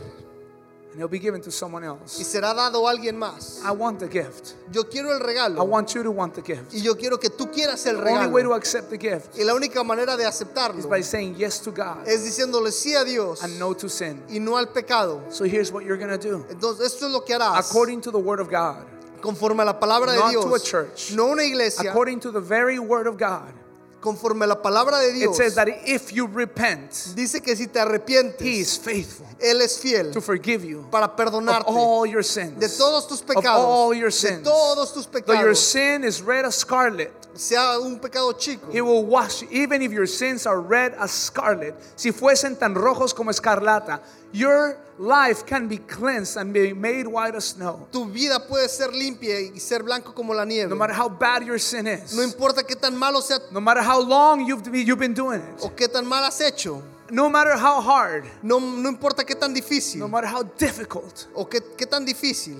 It'll 0.97 1.07
be 1.07 1.19
given 1.19 1.41
to 1.41 1.51
someone 1.51 1.83
Y 1.83 1.87
else. 1.87 2.23
será 2.23 2.53
dado 2.53 2.87
a 2.87 2.91
alguien 2.91 3.17
más. 3.17 3.61
I 3.63 3.71
want 3.71 3.99
the 3.99 4.07
gift. 4.07 4.55
Yo 4.71 4.83
quiero 4.89 5.11
el 5.11 5.21
I 5.21 5.25
regalo. 5.25 5.63
want 5.65 5.93
you 5.95 6.03
to 6.03 6.11
want 6.11 6.33
the 6.35 6.41
gift. 6.41 6.73
Y 6.73 6.81
yo 6.81 6.95
quiero 6.95 7.17
que 7.19 7.29
tú 7.29 7.49
quieras 7.51 7.85
el 7.85 7.97
The 8.03 8.09
only 8.11 8.27
way 8.27 8.41
to 8.43 8.49
regalo. 8.49 8.55
accept 8.57 8.89
the 8.89 8.97
gift 8.97 9.37
Y 9.37 9.43
la 9.43 9.53
única 9.53 9.83
manera 9.83 10.17
de 10.17 10.23
is 10.23 10.29
aceptarlo 10.29 10.87
by 10.89 11.01
saying 11.01 11.35
yes 11.37 11.59
to 11.61 11.71
God 11.71 12.07
es 12.07 12.23
diciéndole 12.23 12.71
sí 12.71 12.95
a 12.95 13.03
Dios 13.05 13.43
and 13.43 13.57
no 13.59 13.73
to 13.73 13.87
sin. 13.87 14.21
y 14.29 14.39
no 14.39 14.57
al 14.57 14.67
pecado. 14.67 15.21
So 15.29 15.45
here's 15.45 15.71
what 15.71 15.85
you're 15.85 15.97
going 15.97 16.17
to 16.17 16.17
do. 16.17 16.45
Entonces, 16.49 16.87
esto 16.87 17.05
es 17.05 17.11
lo 17.11 17.21
que 17.23 17.33
harás 17.35 17.57
According 17.69 18.01
to 18.01 18.11
the 18.11 18.19
word 18.19 18.39
of 18.39 18.49
God, 18.49 18.85
conforme 19.21 19.61
a 19.61 19.65
la 19.65 19.79
palabra 19.79 20.11
de 20.11 20.19
Not 20.19 20.31
to 20.33 20.39
a 20.39 20.57
Dios. 20.59 20.63
church. 20.63 21.11
No 21.13 21.27
una 21.27 21.43
iglesia, 21.43 21.89
according 21.89 22.19
to 22.21 22.31
the 22.31 22.39
very 22.41 22.79
word 22.79 23.07
of 23.07 23.17
God, 23.17 23.51
conforme 23.99 24.43
a 24.45 24.47
la 24.47 24.61
palabra 24.61 24.99
de 24.99 25.09
it 25.09 25.13
Dios. 25.15 25.37
says 25.37 25.55
that 25.55 25.67
if 25.85 26.11
you 26.11 26.27
repent, 26.27 26.91
Dice 27.15 27.41
que 27.41 27.55
si 27.55 27.67
te 27.67 27.79
He 27.79 27.83
arrepientes, 27.83 28.41
is 28.41 28.77
faithful 28.77 29.25
Él 29.39 29.61
es 29.61 29.79
fiel 29.79 30.11
to 30.11 30.21
forgive 30.21 30.63
you 30.63 30.85
para 30.91 31.05
of 31.05 31.15
perdonarte 31.15 31.65
all 31.67 32.05
your 32.05 32.23
sins. 32.23 32.59
de 32.59 32.67
todos 32.69 33.07
tus 33.07 33.21
Of 33.21 33.27
pecados. 33.27 33.63
all 33.65 33.93
your 33.93 34.09
De 34.09 34.11
sins. 34.11 34.43
todos 34.43 34.93
tus 34.93 35.05
Though 35.07 35.19
your 35.33 35.53
pecados. 35.53 35.57
sin 35.59 36.03
is 36.03 36.21
red 36.21 36.45
as 36.45 36.55
scarlet, 36.55 37.11
Sea 37.38 37.79
un 37.79 37.99
pecado 37.99 38.33
chico. 38.33 38.67
He 38.71 38.81
will 38.81 39.05
wash 39.05 39.41
you. 39.43 39.47
Even 39.51 39.81
if 39.81 39.91
your 39.91 40.07
sins 40.07 40.45
are 40.45 40.59
red 40.59 40.93
as 40.99 41.11
scarlet, 41.11 41.75
si 41.95 42.11
fuesen 42.11 42.57
tan 42.57 42.73
rojos 42.75 43.13
como 43.13 43.31
escarlata, 43.31 44.01
Your 44.33 44.77
life 44.99 45.45
can 45.45 45.69
be 45.69 45.77
cleansed 45.77 46.35
and 46.35 46.51
be 46.51 46.73
made 46.73 47.07
white 47.07 47.33
as 47.33 47.45
snow. 47.55 47.88
Tu 47.93 48.03
vida 48.05 48.45
puede 48.45 48.67
ser 48.67 48.89
limpia 48.91 49.39
y 49.39 49.57
ser 49.59 49.83
blanco 49.83 50.11
como 50.13 50.33
la 50.33 50.43
nieve. 50.43 50.67
No 50.69 50.75
matter 50.75 50.93
how 50.93 51.07
bad 51.07 51.45
your 51.45 51.57
sin 51.59 51.88
is. 51.88 52.13
No 52.13 52.23
importa 52.23 52.63
qué 52.67 52.75
tan 52.75 52.97
malo 52.97 53.21
sea 53.21 53.38
No 53.51 53.61
matter 53.61 53.81
how 53.81 54.01
long 54.01 54.45
you've, 54.45 54.67
you've 54.75 54.99
been 54.99 55.13
doing 55.13 55.39
it. 55.39 55.61
o 55.63 55.69
qué 55.69 55.88
tan 55.88 56.05
mal 56.05 56.25
has 56.25 56.41
hecho. 56.41 56.83
No 57.09 57.29
matter 57.29 57.53
how 57.55 57.79
hard. 57.79 58.25
No, 58.43 58.59
no 58.59 58.89
importa 58.89 59.23
qué 59.23 59.33
tan 59.33 59.53
difícil 59.53 59.99
No 59.99 60.09
matter 60.09 60.27
how 60.27 60.43
difficult. 60.43 61.27
o 61.33 61.45
qué, 61.45 61.61
qué 61.77 61.85
tan 61.85 62.05
difícil 62.05 62.59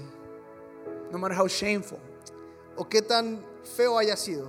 No 1.12 1.18
matter 1.18 1.36
how 1.36 1.48
shameful. 1.50 2.00
o 2.78 2.86
qué 2.86 3.02
tan 3.02 3.44
feo 3.76 3.98
haya 3.98 4.16
sido. 4.16 4.48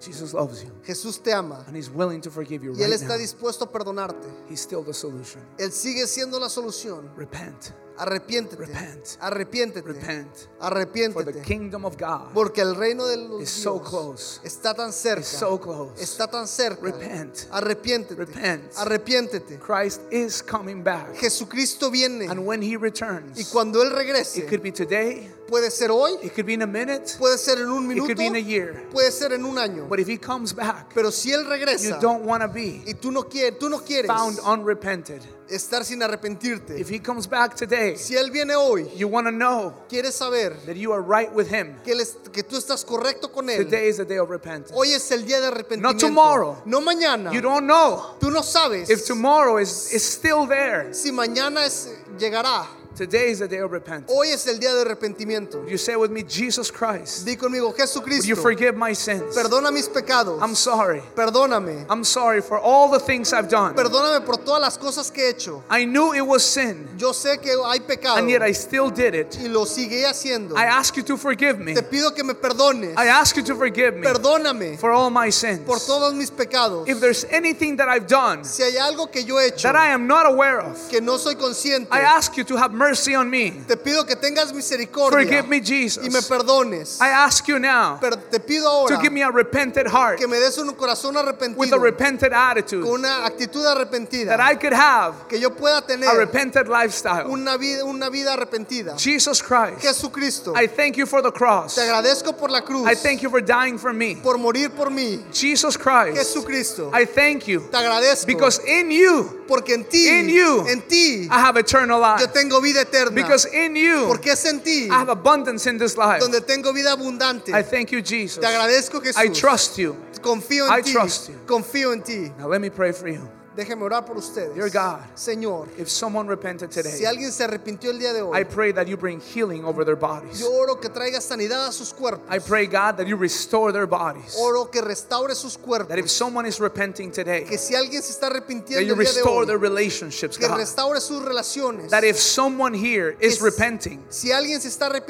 Jesus 0.00 0.32
loves 0.32 0.62
you. 0.64 0.70
Jesús 0.84 1.22
te 1.22 1.32
ama 1.32 1.64
And 1.66 1.76
He's 1.76 1.90
willing 1.90 2.20
to 2.22 2.30
forgive 2.30 2.64
you 2.64 2.72
y 2.72 2.82
Él 2.82 2.90
right 2.90 3.00
está 3.00 3.14
now. 3.14 3.18
dispuesto 3.18 3.64
a 3.64 3.70
perdonarte. 3.70 4.26
He's 4.48 4.60
still 4.60 4.82
the 4.84 4.94
solution. 4.94 5.42
Él 5.58 5.72
sigue 5.72 6.06
siendo 6.06 6.38
la 6.40 6.48
solución. 6.48 7.10
Repent. 7.16 7.72
Arrepiéntete. 7.98 8.56
Repent. 8.56 9.18
Arrepiéntete. 9.20 9.86
Repent. 9.86 10.34
For 10.34 10.46
the 10.48 10.64
Arrepiéntete. 10.64 11.42
kingdom 11.42 11.84
of 11.84 11.98
God 11.98 12.32
Porque 12.32 12.62
el 12.62 12.74
reino 12.74 13.06
de 13.06 13.18
los 13.18 13.42
is 13.42 13.50
so 13.50 13.74
Dios 13.78 13.88
close. 13.90 14.40
está 14.42 14.74
tan 14.74 14.90
cerca. 14.90 15.20
is 15.20 15.26
so 15.26 15.58
close. 15.60 16.00
Está 16.00 16.26
tan 16.30 16.46
cerca. 16.46 16.80
Repent. 16.80 17.46
Arrepiéntete. 17.50 18.16
Repent. 18.16 18.72
Arrepiéntete. 18.78 19.58
Christ 19.58 20.00
is 20.10 20.42
coming 20.42 20.82
back. 20.82 21.14
Jesucristo 21.14 21.90
viene 21.90 22.26
And 22.26 22.46
when 22.46 22.62
He 22.62 22.70
y 22.70 22.76
returns, 22.78 23.50
cuando 23.52 23.82
Él 23.82 23.90
regrese, 23.90 24.38
it 24.38 24.48
could 24.48 24.62
be 24.62 24.72
today, 24.72 25.30
puede 25.50 25.70
ser 25.70 25.90
hoy, 25.90 26.12
it 26.22 26.32
could 26.34 26.46
be 26.46 26.54
in 26.54 26.62
a 26.62 26.66
minute, 26.66 27.16
puede 27.18 27.36
ser 27.36 27.58
en 27.58 27.68
un 27.68 27.84
it 27.84 27.88
minuto, 27.88 28.06
could 28.06 28.16
be 28.18 28.26
in 28.26 28.36
a 28.36 28.40
year. 28.40 28.86
puede 28.92 29.10
ser 29.10 29.32
en 29.32 29.44
un 29.44 29.58
año. 29.58 29.86
But 29.88 29.98
if 30.00 30.08
He 30.08 30.16
comes 30.18 30.54
back, 30.54 30.94
Pero 30.94 31.10
si 31.10 31.32
Él 31.32 31.42
you 31.44 31.50
regresa 31.50 32.00
don't 32.00 32.24
want 32.24 32.42
to 32.42 32.48
be 32.48 32.82
y 32.86 32.94
tú 32.94 33.10
no 33.12 33.24
quieres, 33.24 33.58
tú 33.58 33.68
no 33.68 33.80
quieres 33.80 34.06
found 34.06 34.38
unrepented. 34.46 35.20
estar 35.48 35.84
sin 35.84 36.00
arrepentirte. 36.00 36.78
If 36.78 36.88
He 36.88 37.00
comes 37.00 37.26
back 37.28 37.56
today, 37.56 37.96
Si 37.96 38.14
Él 38.14 38.30
viene 38.30 38.54
hoy, 38.54 38.88
you 38.96 39.08
want 39.08 39.26
to 39.26 39.32
know 39.32 39.74
quieres 39.88 40.14
saber 40.14 40.54
that 40.66 40.76
you 40.76 40.92
are 40.92 41.02
right 41.02 41.32
with 41.34 41.48
Him. 41.52 41.74
que, 41.84 41.92
él 41.92 42.00
es- 42.00 42.16
que 42.32 42.44
tú 42.44 42.56
estás 42.56 42.84
correcto 42.84 43.32
con 43.32 43.50
Él. 43.50 43.64
Today 43.64 43.88
is 43.88 43.96
the 43.96 44.04
day 44.04 44.18
of 44.18 44.30
repentance. 44.30 44.72
Hoy 44.72 44.92
es 44.92 45.10
el 45.10 45.24
día 45.26 45.40
de 45.40 45.48
arrepentimiento. 45.48 45.98
tomorrow. 46.06 46.62
No 46.64 46.80
mañana. 46.80 47.32
You 47.32 47.40
don't 47.40 47.66
know 47.66 48.14
Tú 48.20 48.30
no 48.30 48.42
sabes 48.42 48.88
if 48.88 49.04
tomorrow 49.04 49.58
is, 49.58 49.92
is 49.92 50.04
still 50.04 50.46
there. 50.46 50.94
si 50.94 51.10
mañana 51.10 51.64
es, 51.66 51.88
llegará. 52.16 52.66
Today 53.00 53.30
is 53.30 53.38
the 53.38 53.48
day 53.48 53.60
of 53.60 53.72
repentance. 53.72 54.12
Hoy 54.14 54.28
es 54.28 54.46
el 54.46 54.58
día 54.58 54.74
de 54.74 54.84
arrepentimiento. 54.84 55.66
You 55.66 55.78
say 55.78 55.96
with 55.96 56.10
me, 56.10 56.22
Jesus 56.22 56.70
Christ, 56.70 57.24
Di 57.24 57.34
conmigo, 57.34 57.68
would 57.68 57.78
you 57.78 57.82
Jesucristo, 57.86 58.36
forgive 58.36 58.76
my 58.76 58.92
sins? 58.92 59.34
perdona 59.34 59.72
mis 59.72 59.88
pecados. 59.88 60.38
I'm 60.42 60.54
sorry. 60.54 61.00
Perdóname. 61.16 61.86
I'm 61.88 62.04
sorry 62.04 62.42
for 62.42 62.58
all 62.58 62.90
the 62.90 63.00
things 63.00 63.32
I've 63.32 63.48
done. 63.48 63.74
Perdóname 63.74 64.26
por 64.26 64.36
todas 64.36 64.60
las 64.60 64.76
cosas 64.76 65.10
que 65.10 65.24
he 65.24 65.30
hecho. 65.30 65.62
I 65.70 65.86
knew 65.86 66.12
it 66.12 66.20
was 66.20 66.44
sin, 66.44 66.90
Yo 66.98 67.12
sé 67.12 67.40
que 67.40 67.52
hay 67.64 67.78
pecado 67.78 68.18
and 68.18 68.28
yet 68.28 68.42
I 68.42 68.52
still 68.52 68.90
did 68.90 69.14
it. 69.14 69.34
y 69.40 69.48
lo 69.48 69.64
sigue 69.64 70.04
haciendo. 70.04 70.54
I 70.54 70.66
ask 70.66 70.94
you 70.94 71.02
to 71.04 71.16
forgive 71.16 71.58
me. 71.58 71.72
Te 71.72 71.80
pido 71.80 72.14
que 72.14 72.22
me 72.22 72.34
perdones. 72.34 72.98
I 72.98 73.06
ask 73.06 73.34
you 73.34 73.42
to 73.44 73.54
forgive 73.54 73.96
me 73.96 74.06
Perdóname 74.06 74.78
for 74.78 74.90
all 74.90 75.08
my 75.08 75.30
sins. 75.30 75.60
por 75.64 75.78
todos 75.78 76.12
mis 76.12 76.30
pecados. 76.30 76.86
If 76.86 77.00
there's 77.00 77.24
anything 77.30 77.76
that 77.78 77.88
I've 77.88 78.06
done 78.06 78.44
Si 78.44 78.62
hay 78.62 78.76
algo 78.76 79.10
que 79.10 79.22
yo 79.22 79.38
he 79.38 79.46
hecho 79.46 79.62
that 79.72 79.74
I 79.74 79.86
am 79.88 80.06
not 80.06 80.26
aware 80.26 80.60
of, 80.60 80.76
que 80.90 81.00
no 81.00 81.16
soy 81.16 81.36
consciente, 81.36 81.88
I 81.90 82.00
ask 82.02 82.36
you 82.36 82.44
to 82.44 82.56
have 82.56 82.74
mercy 82.74 82.89
on 83.16 83.30
me. 83.30 83.50
te 83.66 83.76
pido 83.76 84.04
que 84.04 84.16
tengas 84.16 84.52
misericordia 84.52 85.18
Forgive 85.18 85.48
me, 85.48 85.56
y 85.56 85.60
me 85.60 85.66
Jesus. 85.66 86.28
perdones. 86.28 87.00
I 87.00 87.08
ask 87.08 87.46
you 87.46 87.58
now 87.58 87.98
Pero 88.00 88.16
te 88.18 88.40
pido 88.40 88.68
ahora 88.68 88.96
to 88.96 89.00
give 89.02 89.12
me 89.12 89.22
a 89.22 89.30
repentant 89.30 89.88
heart 89.88 90.18
que 90.18 90.26
me 90.26 90.38
des 90.38 90.58
un 90.58 90.74
corazón 90.74 91.14
with 91.14 91.24
arrepentido, 91.24 91.76
a 91.76 91.78
repentant 91.78 92.32
attitude 92.32 92.82
con 92.82 93.00
una 93.00 93.24
actitud 93.26 93.64
arrepentida, 93.66 94.36
that 94.36 94.40
I 94.40 94.56
could 94.56 94.72
have 94.72 95.28
que 95.28 95.38
yo 95.38 95.50
pueda 95.50 95.82
tener 95.86 96.08
a 96.08 96.14
repentant 96.14 96.68
lifestyle. 96.68 97.26
una 97.26 97.56
vida, 97.56 97.84
una 97.84 98.08
vida 98.10 98.32
arrepentida. 98.34 98.96
Jesus 98.96 99.42
Christ, 99.42 99.80
Jesucristo, 99.80 100.54
I 100.56 100.66
thank 100.66 100.96
you 100.96 101.06
for 101.06 101.22
the 101.22 101.32
cross. 101.32 101.74
te 101.74 101.82
agradezco 101.82 102.36
por 102.36 102.50
la 102.50 102.62
cruz, 102.62 102.86
I 102.86 102.94
thank 102.94 103.20
you 103.22 103.30
for 103.30 103.40
dying 103.40 103.78
for 103.78 103.92
me. 103.92 104.16
por 104.16 104.38
morir 104.38 104.70
por 104.70 104.90
mí. 104.90 105.20
Jesus 105.32 105.76
Christ, 105.76 106.16
Jesucristo, 106.16 106.90
I 106.92 107.04
thank 107.04 107.46
you 107.46 107.60
te 107.70 107.76
agradezco 107.76 108.26
because 108.26 108.60
in 108.66 108.90
you 108.90 109.44
porque 109.46 109.74
en 109.74 109.84
ti, 109.84 110.08
in 110.08 110.28
you, 110.28 110.66
en 110.68 110.82
ti, 110.82 111.28
I 111.30 111.40
have 111.40 111.56
eternal 111.56 112.00
yo 112.00 112.16
life. 112.16 112.32
tengo 112.32 112.60
vida 112.60 112.79
eterna. 112.80 113.10
Because 113.14 113.46
in 113.46 113.76
you 113.76 114.06
porque 114.08 114.32
es 114.32 114.44
en 114.44 114.60
ti 114.60 114.86
I 114.86 114.92
have 114.92 115.10
abundance 115.10 115.66
in 115.68 115.78
this 115.78 115.96
life. 115.96 116.20
donde 116.20 116.40
tengo 116.40 116.72
vida 116.72 116.92
abundante. 116.92 117.52
I 117.52 117.62
thank 117.62 117.90
you, 117.90 118.00
Jesus. 118.02 118.40
Te 118.40 118.46
agradezco 118.46 119.00
Jesús. 119.00 119.22
I 119.22 119.28
trust 119.28 119.78
you. 119.78 119.96
Confío 120.20 120.66
en 120.66 120.78
I 120.78 120.82
ti. 120.82 120.92
trust 120.92 121.28
you. 121.28 121.34
Confío 121.46 121.92
en 121.92 122.02
ti. 122.02 122.32
Now 122.38 122.48
let 122.48 122.60
me 122.60 122.70
pray 122.70 122.92
for 122.92 123.08
you. 123.08 123.28
Déjeme 123.56 123.82
orar 123.82 124.04
por 124.06 124.16
ustedes. 124.16 124.54
Dear 124.54 124.70
God, 124.70 125.00
Señor, 125.16 125.66
If 125.76 125.88
someone 125.88 126.28
repented 126.28 126.72
si 126.72 126.82
today, 126.82 127.04
alguien 127.04 127.32
se 127.32 127.42
arrepintió 127.42 127.90
el 127.90 127.98
día 127.98 128.12
de 128.12 128.20
I 128.20 128.22
hoy, 128.22 128.44
pray 128.44 128.72
that 128.72 128.86
you 128.86 128.96
bring 128.96 129.20
healing 129.20 129.64
over 129.64 129.84
their 129.84 129.96
bodies. 129.96 130.38
yo 130.38 130.52
oro 130.52 130.76
que 130.80 130.88
traiga 130.88 131.20
sanidad 131.20 131.66
a 131.66 131.72
sus 131.72 131.92
cuerpos. 131.92 132.22
I 132.30 132.38
pray, 132.38 132.66
God, 132.66 132.96
that 132.96 133.08
you 133.08 133.16
restore 133.16 133.72
their 133.72 133.86
bodies. 133.88 134.36
Oro 134.38 134.66
que 134.70 134.80
restaure 134.80 135.34
sus 135.34 135.56
cuerpos. 135.58 135.88
That 135.88 135.98
if 135.98 136.08
someone 136.08 136.46
is 136.46 136.60
repenting 136.60 137.10
today, 137.10 137.42
Que 137.44 137.58
si 137.58 137.74
alguien 137.74 138.00
se 138.02 138.12
está 138.12 138.28
that 138.28 138.36
arrepintiendo 138.36 138.82
you 138.86 138.92
el 138.92 138.98
día 138.98 139.10
de 139.12 139.14
restore 139.18 139.44
their 139.46 139.56
hoy, 139.56 139.62
relationships, 139.62 140.38
que 140.38 140.46
God. 140.46 140.56
restaure 140.56 141.00
sus 141.00 141.20
relaciones. 141.24 141.90
That 141.90 142.04
if 142.04 142.18
someone 142.18 142.72
here 142.72 143.16
is 143.20 143.38
si- 143.38 143.44
repenting, 143.44 144.04
Si 144.10 144.30
alguien 144.30 144.60
se 144.60 144.68
está 144.68 144.88
that 144.88 144.94
you 144.94 145.02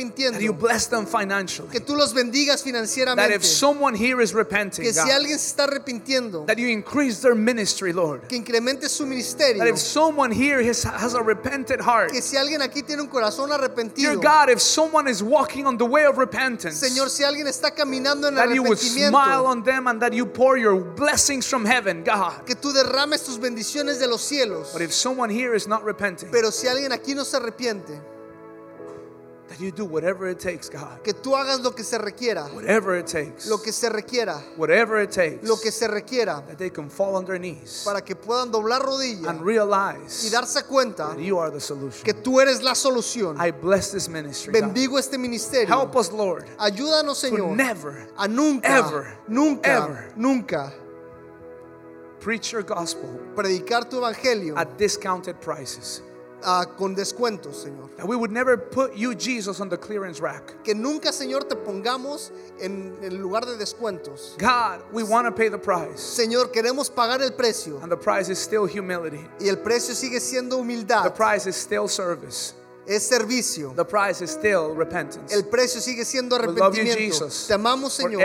arrepintiendo, 0.54 0.58
bless 0.58 0.86
them 0.88 1.04
financially. 1.04 1.68
que 1.70 1.80
tú 1.80 1.94
los 1.94 2.14
bendigas 2.14 2.62
That 2.62 2.68
if 2.70 2.74
financieramente. 2.74 3.44
someone 3.44 3.94
here 3.94 4.22
is 4.22 4.32
repenting, 4.32 4.82
Que 4.86 4.94
si 4.94 5.00
God, 5.00 5.10
alguien 5.10 5.38
se 5.38 5.46
está 5.54 5.64
arrepintiendo, 5.64 6.46
that 6.46 6.56
you 6.56 6.68
increase 6.68 7.20
their 7.20 7.34
ministry, 7.34 7.92
Lord. 7.92 8.22
Que 8.30 8.36
incremente 8.36 8.88
su 8.88 9.04
ministerio. 9.04 9.58
That 9.58 9.68
if 9.68 9.78
someone 9.78 10.30
here 10.30 10.62
has, 10.62 10.84
has 10.84 11.14
a 11.14 11.22
repentant 11.22 11.80
heart, 11.82 12.12
Que 12.12 12.22
si 12.22 12.36
alguien 12.36 12.62
aquí 12.62 12.82
tiene 12.82 13.02
un 13.02 13.08
corazón 13.08 13.48
dear 13.48 13.58
arrepentido, 13.58 14.22
God, 14.22 14.50
if 14.50 14.60
someone 14.60 15.08
is 15.08 15.20
walking 15.20 15.66
on 15.66 15.76
the 15.76 15.84
way 15.84 16.06
of 16.06 16.16
repentance, 16.16 16.80
Señor, 16.80 17.10
si 17.10 17.24
alguien 17.24 17.48
está 17.48 17.74
caminando 17.74 18.28
en 18.28 18.36
that 18.36 18.54
you 18.54 18.62
would 18.62 18.78
smile 18.78 19.46
on 19.46 19.64
them 19.64 19.88
and 19.88 20.00
that 20.00 20.12
you 20.12 20.24
pour 20.24 20.56
your 20.56 20.76
blessings 20.76 21.44
from 21.44 21.64
heaven, 21.64 22.04
God. 22.04 22.46
que 22.46 22.54
tú 22.54 22.72
derrames 22.72 23.24
tus 23.24 23.36
bendiciones 23.36 23.98
de 23.98 24.06
los 24.06 24.22
cielos. 24.22 24.72
But 24.72 24.82
if 24.82 24.92
someone 24.92 25.28
here 25.28 25.56
is 25.56 25.66
not 25.66 25.82
repenting, 25.82 26.30
Pero 26.30 26.50
si 26.52 26.68
alguien 26.68 26.92
aquí 26.92 27.16
no 27.16 27.24
se 27.24 27.36
arrepiente, 27.36 28.00
that 29.50 29.60
you 29.60 29.70
do 29.72 29.84
whatever 29.84 30.28
it 30.28 30.38
takes, 30.38 30.68
God. 30.70 31.02
que 31.02 31.12
tú 31.12 31.34
hagas 31.36 31.60
lo 31.60 31.72
que 31.72 31.82
se 31.84 31.98
requiera, 31.98 32.44
Whatever 32.54 32.96
it 32.96 33.06
takes. 33.06 33.46
lo 33.48 33.58
que 33.58 33.72
se 33.72 33.88
requiera, 33.90 34.40
Whatever 34.56 35.02
it 35.02 35.10
takes. 35.10 35.46
lo 35.46 35.56
que 35.56 35.70
se 35.72 35.86
requiera, 35.88 36.42
That 36.46 36.56
they 36.56 36.70
can 36.70 36.88
fall 36.88 37.16
on 37.16 37.24
their 37.26 37.38
knees 37.38 37.82
para 37.84 38.00
que 38.00 38.14
puedan 38.14 38.50
doblar 38.52 38.80
rodillas 38.80 39.26
and 39.26 39.40
y 39.40 39.44
realize 39.44 40.30
darse 40.30 40.62
cuenta 40.66 41.08
that 41.08 41.18
you 41.18 41.38
are 41.38 41.50
the 41.50 41.60
solution. 41.60 42.04
que 42.04 42.14
tú 42.14 42.40
eres 42.40 42.62
la 42.62 42.74
solución. 42.74 43.36
I 43.40 43.50
bless 43.50 43.90
this 43.90 44.08
ministry. 44.08 44.52
God. 44.52 44.60
Bendigo 44.62 44.98
este 44.98 45.18
ministerio. 45.18 45.66
Help 45.68 45.96
us, 45.96 46.12
Lord, 46.12 46.46
Ayúdanos, 46.58 47.20
to 47.20 47.26
Señor, 47.28 47.56
never 47.56 48.08
a 48.16 48.28
nunca, 48.28 48.68
ever, 48.68 49.18
nunca, 49.26 49.68
ever 49.68 50.12
nunca 50.16 50.72
preach 52.20 52.52
your 52.52 52.62
gospel 52.62 53.08
predicar 53.34 53.88
tu 53.90 53.96
evangelio 53.96 54.54
at 54.56 54.78
discounted 54.78 55.40
prices. 55.40 56.02
Ah, 56.44 56.64
con 56.76 56.94
descuentos, 56.94 57.64
Señor. 57.64 57.88
That 57.96 58.06
we 58.06 58.16
would 58.16 58.30
never 58.30 58.56
put 58.56 58.94
you, 58.96 59.14
Jesus, 59.14 59.60
on 59.60 59.68
the 59.68 59.76
clearance 59.76 60.20
rack. 60.20 60.54
Que 60.64 60.74
nunca, 60.74 61.12
Señor, 61.12 61.48
te 61.48 61.56
pongamos 61.56 62.30
en 62.60 62.96
el 63.02 63.16
lugar 63.16 63.44
de 63.46 63.56
descuentos. 63.56 64.36
God, 64.38 64.80
we 64.92 65.02
want 65.02 65.26
to 65.26 65.32
pay 65.32 65.48
the 65.48 65.58
price. 65.58 66.00
Señor, 66.00 66.52
queremos 66.52 66.90
pagar 66.90 67.20
el 67.20 67.32
precio 67.32 67.80
And 67.82 67.90
the 67.90 67.96
price 67.96 68.28
is 68.28 68.38
still 68.38 68.66
humility. 68.66 69.26
y 69.40 69.48
el 69.48 69.56
precio 69.56 69.94
sigue 69.94 70.20
siendo 70.20 70.58
humildad. 70.58 71.04
The 71.04 71.10
price 71.10 71.46
is 71.46 71.56
still 71.56 71.88
service. 71.88 72.54
Es 72.90 73.06
servicio. 73.06 73.72
The 73.76 73.84
price 73.84 74.20
is 74.20 74.30
still 74.30 74.74
repentance. 74.74 75.32
El 75.32 75.44
precio 75.44 75.80
sigue 75.80 76.04
siendo 76.04 76.36
We 76.36 76.46
love 76.46 76.56
you, 76.56 76.64
arrepentimiento. 76.64 77.24
Jesus, 77.24 77.46
Te 77.46 77.54
amamos, 77.54 77.92
Señor, 77.92 78.20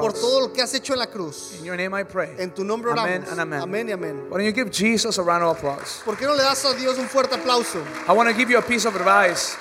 por 0.00 0.12
todo 0.12 0.40
lo 0.40 0.52
que 0.52 0.60
has 0.60 0.74
hecho 0.74 0.92
en 0.92 0.98
la 0.98 1.06
cruz. 1.06 1.54
In 1.58 1.64
your 1.64 1.76
name 1.76 1.98
I 1.98 2.04
pray. 2.04 2.34
En 2.38 2.52
tu 2.52 2.64
nombre 2.64 2.92
Amen 2.92 3.22
oramos. 3.22 3.32
and 3.32 3.40
amen. 3.40 3.60
Amén 3.62 3.88
y 3.88 3.92
amén. 3.92 4.26
Why 4.28 4.42
don't 4.42 4.44
you 4.44 4.52
give 4.52 4.70
Jesus 4.70 5.18
a 5.18 5.22
round 5.22 5.42
of 5.42 5.56
applause? 5.56 6.02
¿Por 6.04 6.16
qué 6.16 6.26
no 6.26 6.34
le 6.34 6.42
das 6.42 6.64
a 6.66 6.74
Dios 6.74 6.98
un 6.98 7.08
fuerte 7.08 7.34
aplauso? 7.34 7.82
I 8.06 8.12
want 8.12 8.28
to 8.28 8.36
give 8.36 8.50
you 8.50 8.58
a 8.58 8.62
piece 8.62 8.86
of 8.86 8.94
advice. 8.94 9.56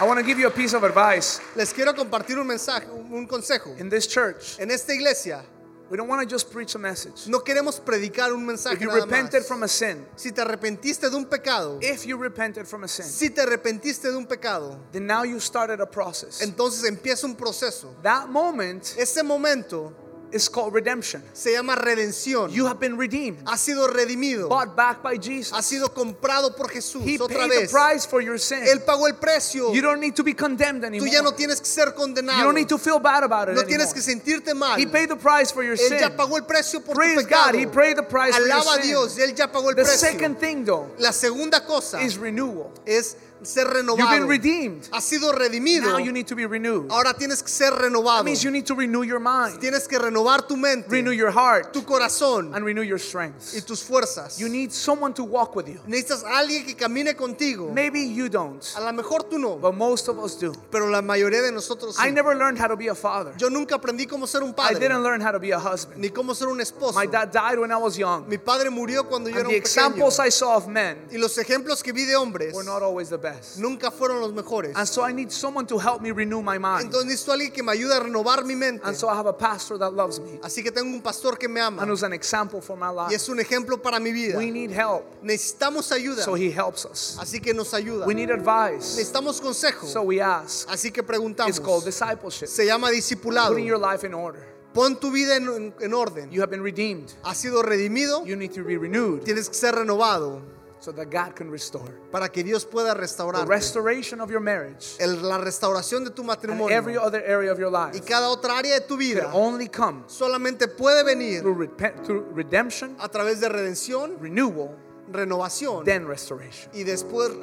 I 0.00 0.04
want 0.04 0.18
to 0.18 0.26
give 0.26 0.38
you 0.38 0.48
a 0.48 0.50
piece 0.50 0.74
of 0.74 0.82
advice. 0.82 1.40
Les 1.54 1.72
quiero 1.72 1.94
compartir 1.94 2.38
un 2.38 2.46
mensaje, 2.46 2.86
un 2.90 3.26
consejo. 3.26 3.74
In 3.78 3.88
this 3.88 4.06
church, 4.08 4.58
En 4.58 4.70
esta 4.70 4.92
iglesia 4.92 5.42
we 5.90 5.96
don't 5.96 6.08
want 6.08 6.20
to 6.20 6.26
just 6.28 6.50
preach 6.52 6.74
a 6.74 6.78
message. 6.78 7.26
no 7.28 7.40
queremos 7.40 7.80
predicar 7.80 8.32
un 8.32 8.44
mensaje 8.44 8.74
If 8.76 8.80
you 8.82 8.88
nada 8.88 9.04
repented 9.04 9.42
más. 9.42 9.48
from 9.48 9.62
a 9.62 9.68
sin, 9.68 10.06
Si 10.16 10.32
te 10.32 10.40
arrepentiste 10.42 11.08
de 11.10 11.16
un 11.16 11.26
pecado, 11.26 11.78
if 11.82 12.04
you 12.06 12.16
repented 12.16 12.66
from 12.66 12.84
a 12.84 12.88
sin, 12.88 13.04
si 13.04 13.30
te 13.30 13.40
arrepentiste 13.42 14.10
de 14.10 14.16
un 14.16 14.26
pecado, 14.26 14.78
then 14.92 15.06
now 15.06 15.22
you 15.24 15.38
started 15.40 15.80
a 15.80 15.86
process. 15.86 16.40
entonces 16.42 16.84
empieza 16.88 17.24
un 17.26 17.36
proceso. 17.36 17.94
That 18.02 18.28
moment 18.28 18.84
Ese 18.98 19.22
momento 19.22 19.92
is 20.32 20.48
called 20.48 20.74
redemption. 20.74 21.22
se 21.32 21.52
llama 21.52 21.76
redención. 21.76 22.50
You 22.52 22.66
have 22.66 22.78
been 22.80 22.96
redeemed, 22.96 23.38
Ha 23.46 23.56
sido 23.56 23.86
redimido. 23.88 24.48
bought 24.48 24.74
back 24.76 25.02
by 25.02 25.16
Jesus. 25.18 25.52
Ha 25.52 25.62
sido 25.62 25.92
comprado 25.94 26.54
por 26.56 26.68
Jesús. 26.68 27.02
He 27.04 27.18
Otra 27.18 27.28
paid 27.38 27.50
the 27.50 27.60
vez. 27.60 27.70
price 27.72 28.06
for 28.06 28.20
your 28.20 28.38
sin. 28.38 28.62
Él 28.64 28.82
pagó 28.84 29.06
el 29.06 29.14
precio. 29.14 29.72
You 29.72 29.82
don't 29.82 30.00
need 30.00 30.14
to 30.16 30.22
be 30.24 30.34
condemned 30.34 30.82
Tú 30.82 30.86
anymore. 30.86 31.10
ya 31.10 31.22
no 31.22 31.32
tienes 31.32 31.60
que 31.60 31.66
ser 31.68 31.88
You 31.88 31.94
condenado. 31.94 32.42
don't 32.44 32.54
need 32.54 32.68
to 32.68 32.78
feel 32.78 32.98
bad 32.98 33.22
about 33.24 33.48
it 33.48 33.54
No 33.54 33.60
anymore. 33.62 33.66
tienes 33.68 33.92
que 33.94 34.02
sentirte 34.02 34.54
mal. 34.54 34.78
He 34.78 34.86
paid 34.86 35.08
the 35.08 35.16
price 35.16 35.50
for 35.52 35.62
your 35.62 35.74
Él 35.76 35.88
sin. 35.88 35.98
ya 35.98 36.10
pagó 36.16 36.36
el 36.36 36.44
precio 36.44 36.80
por 36.80 36.94
Praise 36.94 37.16
tu 37.22 37.28
pecado. 37.28 37.52
God, 37.52 37.60
He 37.60 37.66
paid 37.66 37.96
the 37.96 38.02
price 38.02 38.34
for 38.36 38.46
your 38.46 38.56
Alaba 38.56 38.72
a 38.78 38.82
sin. 38.82 38.90
Dios, 38.90 39.18
Él 39.18 39.34
ya 39.34 39.50
pagó 39.50 39.70
el 39.70 39.76
The 39.76 39.82
precio. 39.84 39.98
second 40.10 40.38
thing, 40.38 40.64
though, 40.64 40.90
La 40.98 41.12
segunda 41.12 41.64
cosa 41.64 42.00
is 42.02 42.16
renewal. 42.18 42.72
es 42.84 43.16
ser 43.42 43.66
You've 43.66 44.10
been 44.10 44.26
redeemed. 44.26 44.88
Has 44.92 45.04
sido 45.04 45.32
redimido. 45.32 45.82
Now 45.92 45.98
you 45.98 46.12
need 46.12 46.26
to 46.28 46.34
be 46.34 46.46
renewed. 46.46 46.90
Ahora 46.90 47.12
tienes 47.14 47.42
que 47.42 47.48
ser 47.50 47.70
That 47.70 47.82
renovado. 47.82 48.24
means 48.24 48.42
you 48.42 48.50
need 48.50 48.66
to 48.66 48.74
renew 48.74 49.02
your 49.02 49.20
mind, 49.20 49.60
Tienes 49.60 49.86
que 49.88 49.98
renovar 49.98 50.46
tu 50.46 50.56
mente, 50.56 50.88
renew 50.88 51.10
your 51.12 51.30
heart, 51.30 51.72
tu 51.72 51.82
corazón 51.82 52.54
and 52.54 52.64
renew 52.64 52.82
your 52.82 52.98
y 52.98 53.02
strengths. 53.02 53.64
tus 53.64 53.82
fuerzas. 53.82 54.38
You 54.38 54.48
need 54.48 54.72
someone 54.72 55.12
to 55.14 55.24
walk 55.24 55.54
with 55.56 55.68
you. 55.68 55.80
Necesitas 55.86 56.24
alguien 56.24 56.64
que 56.64 56.74
camine 56.74 57.14
contigo. 57.14 57.72
Maybe 57.72 58.00
you 58.02 58.28
don't, 58.28 58.64
A 58.76 58.80
lo 58.80 58.92
mejor 58.92 59.24
tú 59.24 59.38
no, 59.38 59.56
but 59.56 59.74
most 59.74 60.08
of 60.08 60.18
us 60.18 60.36
do. 60.38 60.52
pero 60.70 60.88
la 60.88 61.02
mayoría 61.02 61.42
de 61.42 61.52
nosotros 61.52 61.96
I 61.98 62.10
never 62.10 62.34
learned 62.36 62.58
how 62.58 62.68
to 62.68 62.76
be 62.76 62.88
a 62.88 62.94
father. 62.94 63.32
Yo 63.38 63.48
nunca 63.48 63.76
aprendí 63.76 64.06
cómo 64.06 64.26
ser 64.26 64.42
un 64.42 64.50
I 64.50 64.52
padre, 64.52 64.78
didn't 64.80 65.02
learn 65.02 65.20
how 65.20 65.32
to 65.32 65.38
be 65.40 65.50
a 65.52 65.58
husband. 65.58 65.98
ni 66.00 66.08
cómo 66.10 66.34
ser 66.34 66.48
un 66.48 66.60
esposo. 66.60 66.94
My 66.94 67.06
dad 67.06 67.30
died 67.32 67.58
when 67.58 67.70
I 67.70 67.76
was 67.76 67.96
young. 67.98 68.28
Mi 68.28 68.38
padre 68.38 68.70
murió 68.70 69.04
cuando 69.08 69.28
yo 69.30 69.36
And 69.36 69.46
era 69.46 69.48
the 69.48 69.56
un 69.56 69.60
pequeño. 69.62 69.66
examples 69.66 70.18
I 70.18 70.30
saw 70.30 70.56
of 70.56 70.68
men 70.68 70.96
Y 71.12 71.18
los 71.18 71.36
ejemplos 71.38 71.82
que 71.82 71.92
vi 71.92 72.04
de 72.04 72.14
hombres 72.16 72.54
were 72.54 72.64
not 72.64 72.82
always 72.82 73.08
the 73.10 73.18
best. 73.18 73.35
Nunca 73.58 73.90
fueron 73.90 74.20
los 74.20 74.32
mejores. 74.32 74.74
And 74.76 74.86
so 74.86 75.02
I 75.06 75.12
need 75.12 75.30
someone 75.30 75.66
to 75.66 75.78
help 75.78 76.00
me 76.00 76.10
renew 76.12 76.42
my 76.42 76.58
mind. 76.58 76.86
Entonces 76.86 77.06
necesito 77.06 77.32
alguien 77.32 77.52
que 77.52 77.62
me 77.62 77.72
ayude 77.72 77.94
a 77.94 78.00
renovar 78.00 78.44
mi 78.44 78.54
mente. 78.54 78.82
And 78.86 78.96
so 78.96 79.08
I 79.08 79.14
have 79.16 79.26
a 79.28 79.36
pastor 79.36 79.78
that 79.78 79.92
loves 79.92 80.20
me 80.20 80.38
Así 80.42 80.62
que 80.62 80.70
tengo 80.70 80.88
un 80.94 81.02
pastor 81.02 81.38
que 81.38 81.48
me 81.48 81.60
ama 81.60 81.82
and 81.82 81.90
who's 81.90 82.02
an 82.02 82.12
example 82.12 82.60
for 82.60 82.76
my 82.76 82.88
life. 82.90 83.10
y 83.10 83.14
es 83.14 83.28
un 83.28 83.38
ejemplo 83.40 83.80
para 83.82 83.98
mi 84.00 84.12
vida. 84.12 84.36
We 84.38 84.50
need 84.50 84.70
help, 84.70 85.04
Necesitamos 85.22 85.90
ayuda, 85.92 86.22
so 86.22 86.34
he 86.34 86.50
helps 86.50 86.84
us. 86.84 87.16
así 87.20 87.40
que 87.40 87.52
nos 87.54 87.72
ayuda. 87.74 88.06
We 88.06 88.14
need 88.14 88.30
advice, 88.30 88.96
Necesitamos 88.96 89.40
consejo, 89.40 89.86
so 89.86 90.02
we 90.02 90.20
ask. 90.20 90.68
así 90.68 90.90
que 90.92 91.02
preguntamos. 91.02 91.48
It's 91.50 91.60
called 91.60 91.84
discipleship. 91.84 92.48
Se 92.48 92.64
llama 92.66 92.90
discipulado. 92.90 93.50
Putting 93.50 93.66
your 93.66 93.78
life 93.78 94.04
in 94.06 94.14
order. 94.14 94.54
Pon 94.72 94.96
tu 95.00 95.10
vida 95.10 95.36
en, 95.36 95.48
en- 95.48 95.74
en 95.80 95.94
orden. 95.94 96.30
You 96.30 96.42
have 96.42 96.50
been 96.50 96.62
redeemed. 96.62 97.10
Has 97.24 97.38
sido 97.38 97.62
redimido, 97.62 98.26
You 98.26 98.36
need 98.36 98.52
to 98.52 98.62
be 98.62 98.76
renewed 98.76 99.22
tienes 99.24 99.48
que 99.48 99.54
ser 99.54 99.74
renovado 99.74 100.42
so 100.86 100.92
that 100.92 101.10
God 101.10 101.34
can 101.34 101.50
restore. 101.50 101.90
para 102.12 102.28
que 102.30 102.44
Dios 102.44 102.64
pueda 102.64 102.94
The 102.94 103.00
restaurar. 103.00 103.48
restoration 103.48 104.20
of 104.20 104.30
your 104.30 104.40
marriage 104.40 104.96
La 105.00 105.38
restauración 105.38 106.04
de 106.04 106.10
tu 106.10 106.22
and 106.22 106.30
every 106.70 106.94
matrimonio 106.94 107.00
other 107.02 107.22
area 107.26 107.50
of 107.50 107.58
your 107.58 107.70
y 107.72 107.90
life 107.92 108.04
cada 108.06 108.28
otra 108.28 108.56
área 108.58 108.74
de 108.74 108.80
tu 108.86 108.96
can 108.96 108.98
vida 108.98 109.30
only 109.34 109.68
come 109.68 110.04
solamente 110.06 110.68
puede 110.68 111.02
venir 111.04 111.40
through, 111.40 111.56
repen- 111.66 112.04
through 112.04 112.24
redemption, 112.32 112.94
a 113.00 113.08
través 113.08 113.40
de 113.40 113.48
redención, 113.48 114.16
renewal, 114.20 114.76
renovación 115.10 115.84
then 115.84 116.06
restoration. 116.06 116.70
y 116.72 116.82
después 116.84 117.30
If 117.30 117.34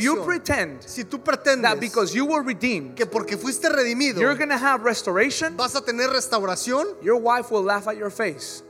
you 0.00 0.16
restauración. 0.16 0.24
pretend 0.26 0.82
Si 0.84 1.04
tú 1.04 1.18
that 1.18 1.24
pretendes 1.24 1.80
because 1.80 2.14
you 2.14 2.26
were 2.26 2.42
redeemed, 2.42 2.94
que 2.94 3.06
porque 3.06 3.36
fuiste 3.38 3.68
redimido 3.70 4.20
you're 4.20 4.34
going 4.36 4.50
to 4.50 4.56
have 4.58 4.82
restoration, 4.84 5.56
vas 5.56 5.74
a 5.76 5.80
tener 5.82 6.08
restauración, 6.10 6.86
your 7.02 7.16
wife 7.16 7.50
will 7.50 7.62
laugh 7.64 7.86
at 7.88 7.96
your 7.96 8.10
face 8.10 8.62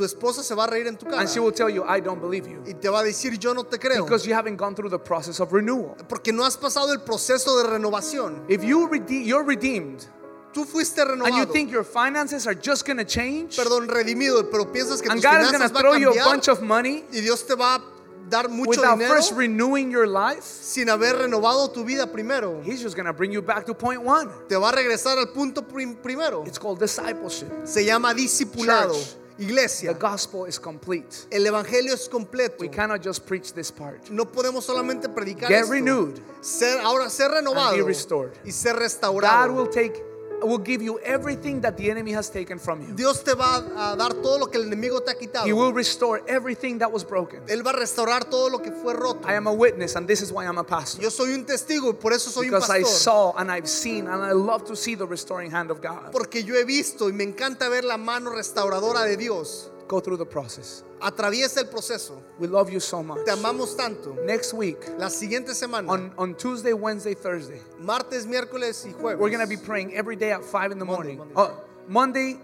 tu 0.00 0.04
esposa 0.06 0.42
se 0.42 0.54
va 0.54 0.64
a 0.64 0.66
reír 0.66 0.86
en 0.86 0.96
tu 0.96 1.04
cara 1.04 1.18
and 1.20 1.28
she 1.28 1.38
will 1.40 1.52
tell 1.52 1.68
you, 1.68 1.84
I 1.84 2.00
don't 2.00 2.20
believe 2.20 2.48
you. 2.48 2.62
y 2.66 2.72
te 2.72 2.88
va 2.88 3.00
a 3.00 3.04
decir 3.04 3.38
yo 3.38 3.52
no 3.52 3.64
te 3.64 3.76
creo 3.78 4.04
Because 4.04 4.26
you 4.26 4.34
haven't 4.34 4.56
gone 4.56 4.74
through 4.74 4.88
the 4.90 4.98
process 4.98 5.40
of 5.40 5.52
renewal. 5.52 5.94
porque 6.08 6.32
no 6.32 6.44
has 6.44 6.56
pasado 6.56 6.92
el 6.92 7.00
proceso 7.00 7.62
de 7.62 7.68
renovación. 7.68 8.44
If 8.48 8.62
you 8.64 8.88
rede- 8.88 9.24
you're 9.26 9.44
redeemed 9.44 10.06
Tú 10.52 10.64
fuiste 10.64 11.00
and 11.02 11.10
you 11.18 11.24
renovado, 11.26 11.52
think 11.52 11.70
your 11.70 11.84
finances 11.84 12.46
are 12.46 12.54
just 12.54 12.84
going 12.86 12.96
to 12.96 13.04
change 13.04 13.56
perdón, 13.56 13.86
redimido, 13.88 14.50
pero 14.50 14.64
piensas 14.72 15.00
que 15.02 15.08
and 15.10 15.20
tus 15.20 15.30
God 15.30 15.42
is 15.42 15.50
going 15.52 15.60
to 15.62 15.68
finanzas 15.68 15.80
throw 15.80 15.94
you 15.94 16.10
a 16.10 16.24
bunch 16.24 16.48
of 16.48 16.62
money 16.62 17.04
y 17.12 17.20
Dios 17.20 17.42
te 17.46 17.54
va 17.54 17.74
a 17.76 17.80
dar 18.28 18.48
mucho 18.48 18.70
without 18.70 18.98
dinero 18.98 19.14
first 19.14 19.32
renewing 19.32 19.90
your 19.90 20.06
life, 20.06 20.42
sin 20.42 20.88
haber 20.88 21.16
renovado 21.18 21.72
tu 21.72 21.84
vida 21.84 22.06
primero. 22.06 22.60
He's 22.62 22.80
just 22.80 22.94
going 22.96 23.06
to 23.06 23.12
bring 23.12 23.32
you 23.32 23.42
back 23.42 23.64
to 23.66 23.74
point 23.74 24.02
one. 24.02 24.28
Te 24.48 24.56
va 24.56 24.70
a 24.70 24.72
regresar 24.72 25.18
al 25.18 25.26
punto 25.32 25.62
prim- 25.62 25.96
primero. 25.96 26.44
It's 26.46 26.58
called 26.58 26.78
discipleship. 26.80 27.48
Se 27.64 27.84
llama 27.84 28.12
discipulado, 28.14 28.94
Church. 28.94 29.16
The 29.40 29.46
iglesia. 29.46 29.94
gospel 29.94 30.46
is 30.46 30.58
complete. 30.60 31.26
El 31.30 31.46
evangelio 31.46 31.94
es 31.94 32.08
completo. 32.08 32.56
We 32.60 32.68
cannot 32.68 33.02
just 33.02 33.24
preach 33.26 33.52
this 33.54 33.70
part. 33.72 34.10
No 34.10 34.26
podemos 34.26 34.64
solamente 34.64 35.08
predicar 35.08 35.48
Get 35.48 35.62
esto. 35.62 35.72
renewed 35.72 36.20
Ser, 36.42 36.78
ahora 36.80 37.08
ser 37.08 37.30
renovado 37.30 37.70
and 37.70 37.78
be 37.78 37.82
restored. 37.82 38.32
y 38.44 38.50
ser 38.52 38.74
God 38.74 38.80
restaurado. 38.82 39.54
will 39.54 39.68
take 39.68 40.02
will 40.42 40.58
give 40.62 40.82
you 40.82 40.98
everything 41.00 41.60
that 41.60 41.76
the 41.76 41.90
enemy 41.90 42.12
has 42.12 42.30
taken 42.30 42.58
from 42.58 42.80
you. 42.80 42.94
Dios 42.94 43.22
te 43.22 43.34
va 43.34 43.58
a 43.92 43.96
dar 43.96 44.14
todo 44.14 44.38
lo 44.38 44.46
que 44.46 44.58
el 44.58 44.66
enemigo 44.66 45.00
te 45.02 45.12
ha 45.12 45.14
quitado. 45.14 45.46
He 45.46 45.52
will 45.52 45.72
restore 45.72 46.22
everything 46.26 46.78
that 46.78 46.90
was 46.90 47.04
broken. 47.04 47.40
Él 47.48 47.64
va 47.64 47.70
a 47.70 47.74
restaurar 47.74 48.24
todo 48.30 48.48
lo 48.50 48.58
que 48.58 48.72
fue 48.72 48.94
roto. 48.94 49.28
I 49.28 49.34
am 49.34 49.46
a 49.46 49.52
witness 49.52 49.96
and 49.96 50.06
this 50.06 50.20
is 50.22 50.32
why 50.32 50.44
I'm 50.46 50.58
a 50.58 50.64
pastor. 50.64 51.02
Yo 51.02 51.10
soy 51.10 51.34
un 51.34 51.44
testigo 51.44 51.90
y 51.90 51.94
por 51.94 52.12
eso 52.12 52.30
soy 52.30 52.46
un 52.46 52.52
Because 52.52 52.70
I 52.70 52.82
pastor. 52.82 52.98
saw 52.98 53.32
and 53.36 53.50
I've 53.50 53.68
seen 53.68 54.06
and 54.06 54.22
I 54.22 54.32
love 54.32 54.64
to 54.66 54.76
see 54.76 54.94
the 54.94 55.06
restoring 55.06 55.50
hand 55.50 55.70
of 55.70 55.80
God. 55.80 56.12
Porque 56.12 56.42
yo 56.44 56.54
he 56.54 56.64
visto 56.64 57.08
y 57.08 57.12
me 57.12 57.24
encanta 57.24 57.68
ver 57.68 57.84
la 57.84 57.96
mano 57.96 58.30
restauradora 58.30 59.04
de 59.04 59.16
Dios. 59.16 59.70
Go 59.90 59.98
through 59.98 60.18
the 60.18 60.24
process. 60.24 60.84
Atraviesa 61.00 61.58
el 61.58 61.64
proceso. 61.66 62.22
We 62.38 62.46
love 62.46 62.70
you 62.70 62.78
so 62.78 63.02
much. 63.02 63.24
Te 63.24 63.32
amamos 63.32 63.76
tanto. 63.76 64.14
Next 64.24 64.54
week, 64.54 64.78
La 64.96 65.08
siguiente 65.08 65.52
semana, 65.52 65.88
on, 65.88 66.12
on 66.16 66.36
Tuesday, 66.36 66.72
Wednesday, 66.72 67.14
Thursday, 67.14 67.60
martes, 67.80 68.24
miércoles 68.24 68.86
y 68.86 68.92
jueves. 68.92 69.18
we're 69.18 69.30
going 69.30 69.40
to 69.40 69.48
be 69.48 69.56
praying 69.56 69.92
every 69.94 70.14
day 70.14 70.30
at 70.30 70.44
5 70.44 70.70
in 70.70 70.78
the 70.78 70.84
Monday, 70.84 71.16
morning. 71.16 71.34
Monday. 71.34 71.34
Oh, 71.34 71.64
Monday, 71.88 72.36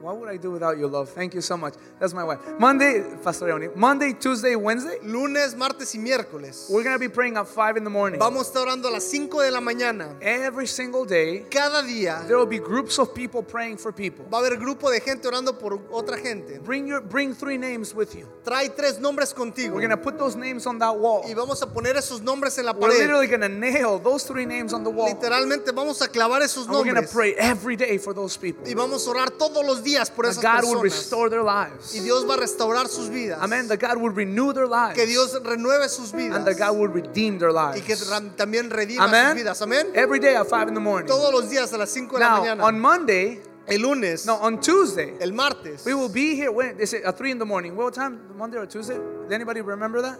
what 0.00 0.16
would 0.16 0.28
I 0.28 0.36
do 0.38 0.50
without 0.50 0.78
your 0.78 0.88
love? 0.88 1.10
Thank 1.10 1.34
you 1.34 1.40
so 1.42 1.56
much. 1.56 1.74
That's 1.98 2.14
my 2.14 2.24
wife. 2.24 2.38
Monday, 2.58 3.04
Pastor 3.22 3.46
Leone. 3.46 3.70
Monday, 3.76 4.12
Tuesday, 4.14 4.56
Wednesday, 4.56 4.96
Lunes, 5.02 5.54
martes 5.54 5.94
y 5.94 5.98
miércoles. 5.98 6.70
we're 6.70 6.82
going 6.82 6.94
to 6.94 6.98
be 6.98 7.08
praying 7.08 7.36
at 7.36 7.46
5 7.46 7.76
in 7.76 7.84
the 7.84 7.90
morning. 7.90 8.18
Vamos 8.18 8.46
a 8.46 8.50
estar 8.50 8.62
orando 8.66 8.88
a 8.88 8.92
las 8.92 9.04
5 9.04 9.40
de 9.42 9.50
la 9.50 9.60
mañana. 9.60 10.16
Every 10.22 10.66
single 10.66 11.04
day, 11.04 11.44
Cada 11.50 11.82
día 11.82 12.26
there 12.26 12.38
will 12.38 12.46
be 12.46 12.58
groups 12.58 12.98
of 12.98 13.14
people 13.14 13.42
praying 13.42 13.76
for 13.76 13.92
people. 13.92 14.24
va 14.30 14.38
a 14.38 14.40
haber 14.46 14.58
grupo 14.58 14.90
de 14.90 15.00
gente 15.00 15.26
orando 15.28 15.58
por 15.58 15.78
otra 15.92 16.16
gente. 16.16 16.58
Bring 16.60 16.86
your 16.86 17.00
bring 17.02 17.34
three 17.34 17.58
names 17.58 17.94
with 17.94 18.14
you. 18.14 18.26
Trae 18.44 18.74
tres 18.74 18.98
nombres 19.00 19.34
contigo. 19.34 19.74
We're 19.74 19.86
going 19.86 19.90
to 19.90 19.96
put 19.98 20.18
those 20.18 20.34
names 20.34 20.66
on 20.66 20.78
that 20.78 20.98
wall. 20.98 21.22
Y 21.28 21.34
vamos 21.34 21.60
a 21.62 21.66
poner 21.66 21.96
esos 21.96 22.22
nombres 22.22 22.56
en 22.58 22.64
la 22.64 22.72
We're 22.72 22.88
pared. 22.88 23.00
literally 23.00 23.26
going 23.26 23.42
to 23.42 23.48
nail 23.48 23.98
those 23.98 24.24
three 24.24 24.46
names 24.46 24.72
on 24.72 24.82
the 24.82 24.90
wall. 24.90 25.08
Literalmente 25.08 25.72
vamos 25.74 26.00
a 26.00 26.08
clavar 26.08 26.40
esos 26.40 26.66
And 26.66 26.74
we're 26.76 26.84
going 26.84 26.94
to 26.94 27.02
nombres. 27.02 27.12
pray 27.12 27.34
every 27.34 27.76
day 27.76 27.98
for 27.98 28.14
those 28.14 28.38
people. 28.38 28.66
Y 28.66 28.72
vamos 28.74 29.06
a 29.06 29.10
orar 29.10 29.30
todos 29.30 29.62
los 29.66 29.82
días 29.82 29.89
por 30.14 30.26
esas 30.26 30.42
God 30.42 30.64
will 30.64 30.80
personas. 30.80 30.82
restore 30.82 31.28
their 31.30 31.42
lives. 31.42 31.94
Y 31.94 32.00
Dios 32.00 32.24
va 32.28 32.34
a 32.34 32.36
restaurar 32.36 32.86
sus 32.88 33.08
vidas. 33.08 33.38
Amen. 33.42 33.66
That 33.68 33.80
God 33.80 33.96
will 34.00 34.12
renew 34.12 34.52
their 34.52 34.66
lives. 34.68 34.94
Que 34.94 35.06
Dios 35.06 35.36
renueve 35.42 35.88
sus 35.88 36.12
vidas. 36.12 36.36
And 36.36 36.46
that 36.46 36.56
God 36.58 36.78
will 36.78 36.88
redeem 36.88 37.38
their 37.38 37.50
Y 37.50 37.80
que 37.82 37.94
lives. 37.96 38.10
también 38.36 38.70
redima 38.70 39.04
Amen. 39.04 39.32
sus 39.32 39.42
vidas. 39.42 39.62
Amén. 39.62 39.86
Every 39.94 40.20
day 40.20 40.36
at 40.36 40.46
5 40.46 40.68
in 40.68 40.74
the 40.74 40.80
morning. 40.80 41.06
Todos 41.08 41.32
los 41.32 41.50
días 41.50 41.72
a 41.72 41.78
las 41.78 41.90
5 41.90 42.18
de 42.18 42.24
la 42.24 42.38
mañana. 42.40 42.64
on 42.64 42.78
Monday, 42.80 43.42
el 43.66 43.82
lunes. 43.82 44.24
no, 44.26 44.34
on 44.36 44.60
Tuesday, 44.60 45.14
El 45.20 45.32
martes. 45.32 45.84
we 45.84 45.94
will 45.94 46.08
be 46.08 46.34
here. 46.34 46.50
When, 46.52 46.76
they 46.76 46.86
say 46.86 47.02
at 47.04 47.16
3 47.18 47.32
in 47.32 47.38
the 47.38 47.44
morning. 47.46 47.74
What 47.76 47.92
time? 47.94 48.20
Monday 48.36 48.58
or 48.58 48.66
Tuesday? 48.66 48.96
Does 48.96 49.32
anybody 49.32 49.60
remember 49.60 50.00
that? 50.02 50.18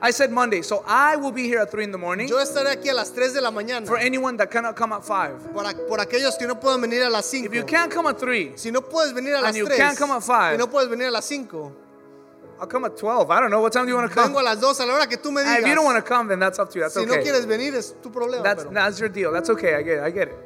I 0.00 0.10
said 0.12 0.30
Monday. 0.30 0.62
So 0.62 0.84
I 0.86 1.16
will 1.16 1.32
be 1.32 1.44
here 1.44 1.58
at 1.60 1.70
3 1.70 1.84
in 1.84 1.92
the 1.92 1.98
morning 1.98 2.28
Yo 2.28 2.36
estaré 2.38 2.70
aquí 2.70 2.88
a 2.88 2.94
las 2.94 3.10
3 3.10 3.32
de 3.34 3.40
la 3.40 3.50
mañana. 3.50 3.86
for 3.86 3.96
anyone 3.98 4.36
that 4.36 4.50
cannot 4.50 4.76
come 4.76 4.92
at 4.92 5.04
5. 5.04 5.52
Por, 5.52 5.64
por 5.88 5.98
aquellos 5.98 6.38
que 6.38 6.46
no 6.46 6.54
puedan 6.54 6.80
venir 6.80 7.02
a 7.02 7.10
las 7.10 7.26
5. 7.26 7.46
If 7.46 7.54
you 7.54 7.64
can't 7.64 7.90
come 7.90 8.06
at 8.06 8.18
3, 8.18 8.52
Si 8.56 8.70
no 8.70 8.80
puedes 8.82 9.12
venir 9.12 9.34
a 9.34 9.40
las 9.40 9.48
And 9.48 9.56
you 9.56 9.66
3 9.66 9.76
can't 9.76 9.98
come 9.98 10.12
at 10.12 10.22
five. 10.22 10.54
y 10.54 10.58
no 10.58 10.68
puedes 10.68 10.88
venir 10.88 11.08
a 11.08 11.10
las 11.10 11.24
5, 11.24 11.72
I'll 12.60 12.66
come 12.66 12.84
at 12.86 12.96
12. 12.96 13.30
I 13.30 13.40
don't 13.40 13.50
know. 13.50 13.60
What 13.60 13.72
time 13.72 13.84
do 13.86 13.90
you 13.90 13.96
want 13.96 14.08
to 14.08 14.14
come? 14.14 14.28
vengo 14.28 14.40
a 14.40 14.42
las 14.42 14.60
2 14.60 14.80
a 14.80 14.86
la 14.86 14.94
hora 14.94 15.06
que 15.06 15.16
tú 15.16 15.32
me 15.32 15.42
digas. 15.42 15.60
if 15.60 15.66
you 15.66 15.74
don't 15.74 15.84
want 15.84 15.96
to 15.96 16.02
come, 16.02 16.28
then 16.28 16.38
that's 16.38 16.58
up 16.58 16.70
to 16.70 16.78
you. 16.78 16.82
That's 16.82 16.94
si 16.94 17.04
no 17.04 17.14
quieres 17.14 17.46
venir 17.46 17.74
es 17.74 17.94
tu 18.02 18.10
problema. 18.10 18.42
That's, 18.42 18.64
pero 18.64 18.74
that's 18.74 18.98
your 19.00 19.08
deal. 19.08 19.32
That's 19.32 19.50
okay. 19.50 19.74
I 19.74 19.82
get 19.82 19.98
it. 19.98 20.02
I 20.04 20.10
get 20.10 20.28
it. 20.28 20.36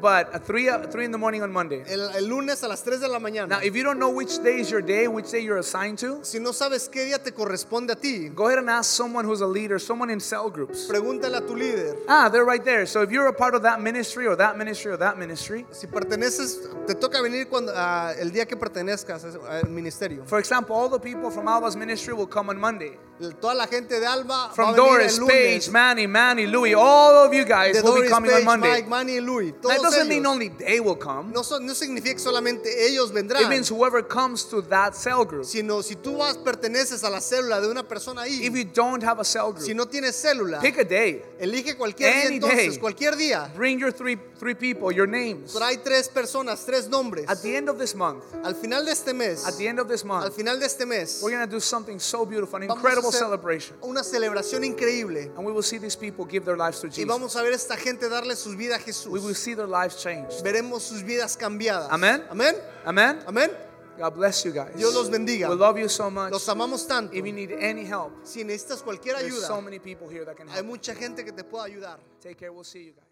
But 0.00 0.34
at 0.34 0.44
3, 0.44 0.68
uh, 0.68 0.78
3 0.88 1.06
in 1.06 1.12
the 1.12 1.18
morning 1.18 1.42
on 1.42 1.50
Monday. 1.52 1.82
el, 1.88 2.10
el 2.10 2.24
lunes 2.28 2.62
a 2.62 2.68
las 2.68 2.82
3 2.82 3.00
de 3.00 3.08
la 3.08 3.18
mañana. 3.18 3.48
Now, 3.48 3.60
if 3.60 3.74
you 3.74 3.82
don't 3.82 3.98
know 3.98 4.10
which 4.10 4.36
day 4.42 4.60
is 4.60 4.70
your 4.70 4.82
day, 4.82 5.08
which 5.08 5.30
day 5.30 5.40
you're 5.40 5.58
assigned 5.58 5.98
to, 6.00 6.22
si 6.24 6.38
no 6.40 6.50
sabes 6.50 6.90
qué 6.90 7.04
día 7.06 7.22
te 7.22 7.30
corresponde 7.30 7.92
a 7.92 7.94
ti, 7.94 8.28
go 8.28 8.48
ahead 8.48 8.58
and 8.58 8.68
ask 8.68 8.90
someone 8.90 9.24
who's 9.24 9.40
a 9.40 9.46
leader, 9.46 9.78
someone 9.78 10.10
in 10.10 10.20
cell 10.20 10.50
groups. 10.50 10.88
pregúntale 10.88 11.36
a 11.38 11.40
tu 11.40 11.54
líder. 11.54 11.96
Ah, 12.08 12.28
they're 12.28 12.44
right 12.44 12.64
there. 12.64 12.84
So 12.86 13.00
if 13.02 13.10
you're 13.10 13.28
a 13.28 13.32
part 13.32 13.54
of 13.54 13.62
that 13.62 13.80
ministry 13.80 14.26
or 14.26 14.36
that 14.36 14.58
ministry 14.58 14.92
or 14.92 14.98
that 14.98 15.16
ministry, 15.18 15.64
Si 15.70 15.86
perteneces, 15.86 16.58
te 16.86 16.94
toca 16.94 17.22
venir 17.22 17.46
cuando, 17.48 17.72
ah, 17.74 18.12
el 18.18 18.30
día 18.30 18.46
que 18.46 18.56
pertenezcas 18.56 19.24
al 19.48 19.70
ministerio. 19.70 20.24
for 20.26 20.38
example, 20.38 20.76
all 20.76 20.88
the 20.90 20.98
people 20.98 21.30
from 21.30 21.48
Alba's 21.48 21.76
ministry 21.76 22.12
will 22.12 22.26
come 22.26 22.50
on 22.50 22.58
Monday. 22.58 22.98
Toda 23.40 23.54
la 23.54 23.66
gente 23.68 24.00
de 24.00 24.06
From 24.54 24.74
Doris, 24.74 25.18
lunes. 25.18 25.68
Manny, 25.70 26.06
Manny, 26.06 26.46
Louie, 26.46 26.74
all 26.74 27.24
of 27.24 27.32
you 27.32 27.44
guys 27.44 27.80
will 27.80 27.94
be 27.94 28.08
Doris, 28.08 28.10
coming 28.10 28.30
Page, 28.32 28.40
on 28.40 28.44
Monday. 28.44 28.68
Mike, 28.70 28.88
Manny 28.88 29.20
Louis. 29.20 29.52
That 29.62 29.80
doesn't 29.80 30.08
mean 30.08 30.22
ellos. 30.24 30.32
only 30.32 30.48
they 30.48 30.80
will 30.80 30.96
come. 30.96 31.32
No, 31.32 31.42
no 31.60 31.74
significa 31.74 32.14
que 32.14 32.18
solamente 32.18 32.66
ellos 32.88 33.10
It 33.10 33.14
vendrán, 33.14 33.48
means 33.48 33.68
whoever 33.68 34.02
comes 34.02 34.44
to 34.50 34.62
that 34.62 34.94
cell 34.96 35.24
group. 35.24 35.44
sino 35.44 35.80
si 35.82 35.94
tú 35.94 36.16
vas, 36.18 36.36
perteneces 36.36 37.04
a 37.04 37.10
la 37.10 37.20
célula 37.20 37.60
de 37.60 37.68
una 37.68 37.84
persona 37.86 38.22
ahí, 38.22 38.44
If 38.44 38.54
you 38.56 38.64
don't 38.64 39.02
have 39.04 39.20
a 39.20 39.24
cell 39.24 39.54
si 39.58 39.72
group, 39.72 39.76
no 39.76 39.86
tienes 39.86 40.16
célula, 40.20 40.60
pick 40.60 40.78
a 40.78 40.84
day. 40.84 41.22
elige 41.38 41.76
cualquier 41.76 42.12
día 42.12 42.34
entonces, 42.34 42.70
day. 42.72 42.78
cualquier 42.78 43.16
día. 43.16 43.48
Bring 43.54 43.78
your 43.78 43.92
three 43.92 44.16
three 44.44 44.54
people, 44.54 44.92
your 44.92 45.06
names. 45.06 45.54
Trae 45.54 45.82
tres 45.82 46.06
personas, 46.10 46.66
tres 46.66 46.86
nombres. 46.86 47.24
At 47.28 47.40
the 47.40 47.56
end 47.56 47.70
of 47.70 47.78
this 47.78 47.94
month, 47.94 48.22
Al 48.44 48.54
final 48.54 48.84
de 48.84 48.90
este 48.90 49.14
mes, 49.14 49.46
at 49.46 49.56
the 49.56 49.66
end 49.66 49.78
of 49.80 49.88
this 49.88 50.04
al 50.04 50.30
final 50.32 50.58
de 50.58 50.66
este 50.66 50.84
mes, 50.84 51.20
we're 51.22 51.30
gonna 51.30 51.46
do 51.46 51.60
something 51.60 51.98
so 51.98 52.26
beautiful, 52.26 52.56
an 52.56 52.64
incredible 52.64 53.10
celebration, 53.10 53.74
una 53.82 54.02
celebración 54.02 54.62
increíble 54.62 55.32
and 55.34 55.46
we 55.46 55.50
will 55.50 55.62
see 55.62 55.78
these 55.78 55.96
people 55.96 56.26
give 56.26 56.44
their 56.44 56.58
lives 56.58 56.78
to 56.80 56.88
y 56.88 56.90
Jesus. 56.90 57.08
vamos 57.08 57.34
a 57.36 57.42
ver 57.42 57.54
esta 57.54 57.74
gente 57.76 58.06
darle 58.10 58.36
sus 58.36 58.54
vidas 58.54 58.80
a 58.80 59.08
We 59.08 59.18
will 59.18 59.32
Jesús. 59.32 59.36
see 59.38 59.54
their 59.54 59.66
lives 59.66 59.96
changed. 60.02 60.42
Veremos 60.44 60.82
sus 60.82 61.02
vidas 61.02 61.38
cambiadas. 61.38 61.88
Amén. 61.90 62.22
Amén. 62.28 62.54
Amen. 62.84 63.20
Amén. 63.26 63.50
God 63.98 64.14
bless 64.14 64.44
you 64.44 64.52
guys. 64.52 64.76
Dios 64.76 64.92
los 64.92 65.08
bendiga. 65.08 65.48
We 65.48 65.54
love 65.54 65.78
you 65.78 65.88
so 65.88 66.10
much. 66.10 66.32
Los 66.32 66.46
amamos 66.48 66.86
tanto. 66.86 67.14
If 67.14 67.24
you 67.24 67.32
need 67.32 67.52
any 67.52 67.86
help, 67.86 68.12
Si 68.26 68.44
necesitas 68.44 68.82
cualquier 68.82 69.16
there's 69.16 69.40
so 69.46 69.54
ayuda, 69.54 69.64
many 69.64 69.78
people 69.78 70.06
here 70.06 70.26
that 70.26 70.36
can 70.36 70.48
hay 70.48 70.56
help. 70.56 70.66
mucha 70.66 70.94
gente 70.94 71.24
que 71.24 71.32
te 71.32 71.44
puede 71.44 71.64
ayudar. 71.72 71.98
Take 72.20 72.36
care. 72.36 72.52
We'll 72.52 72.64
see 72.64 72.84
you 72.86 72.92
guys. 72.92 73.03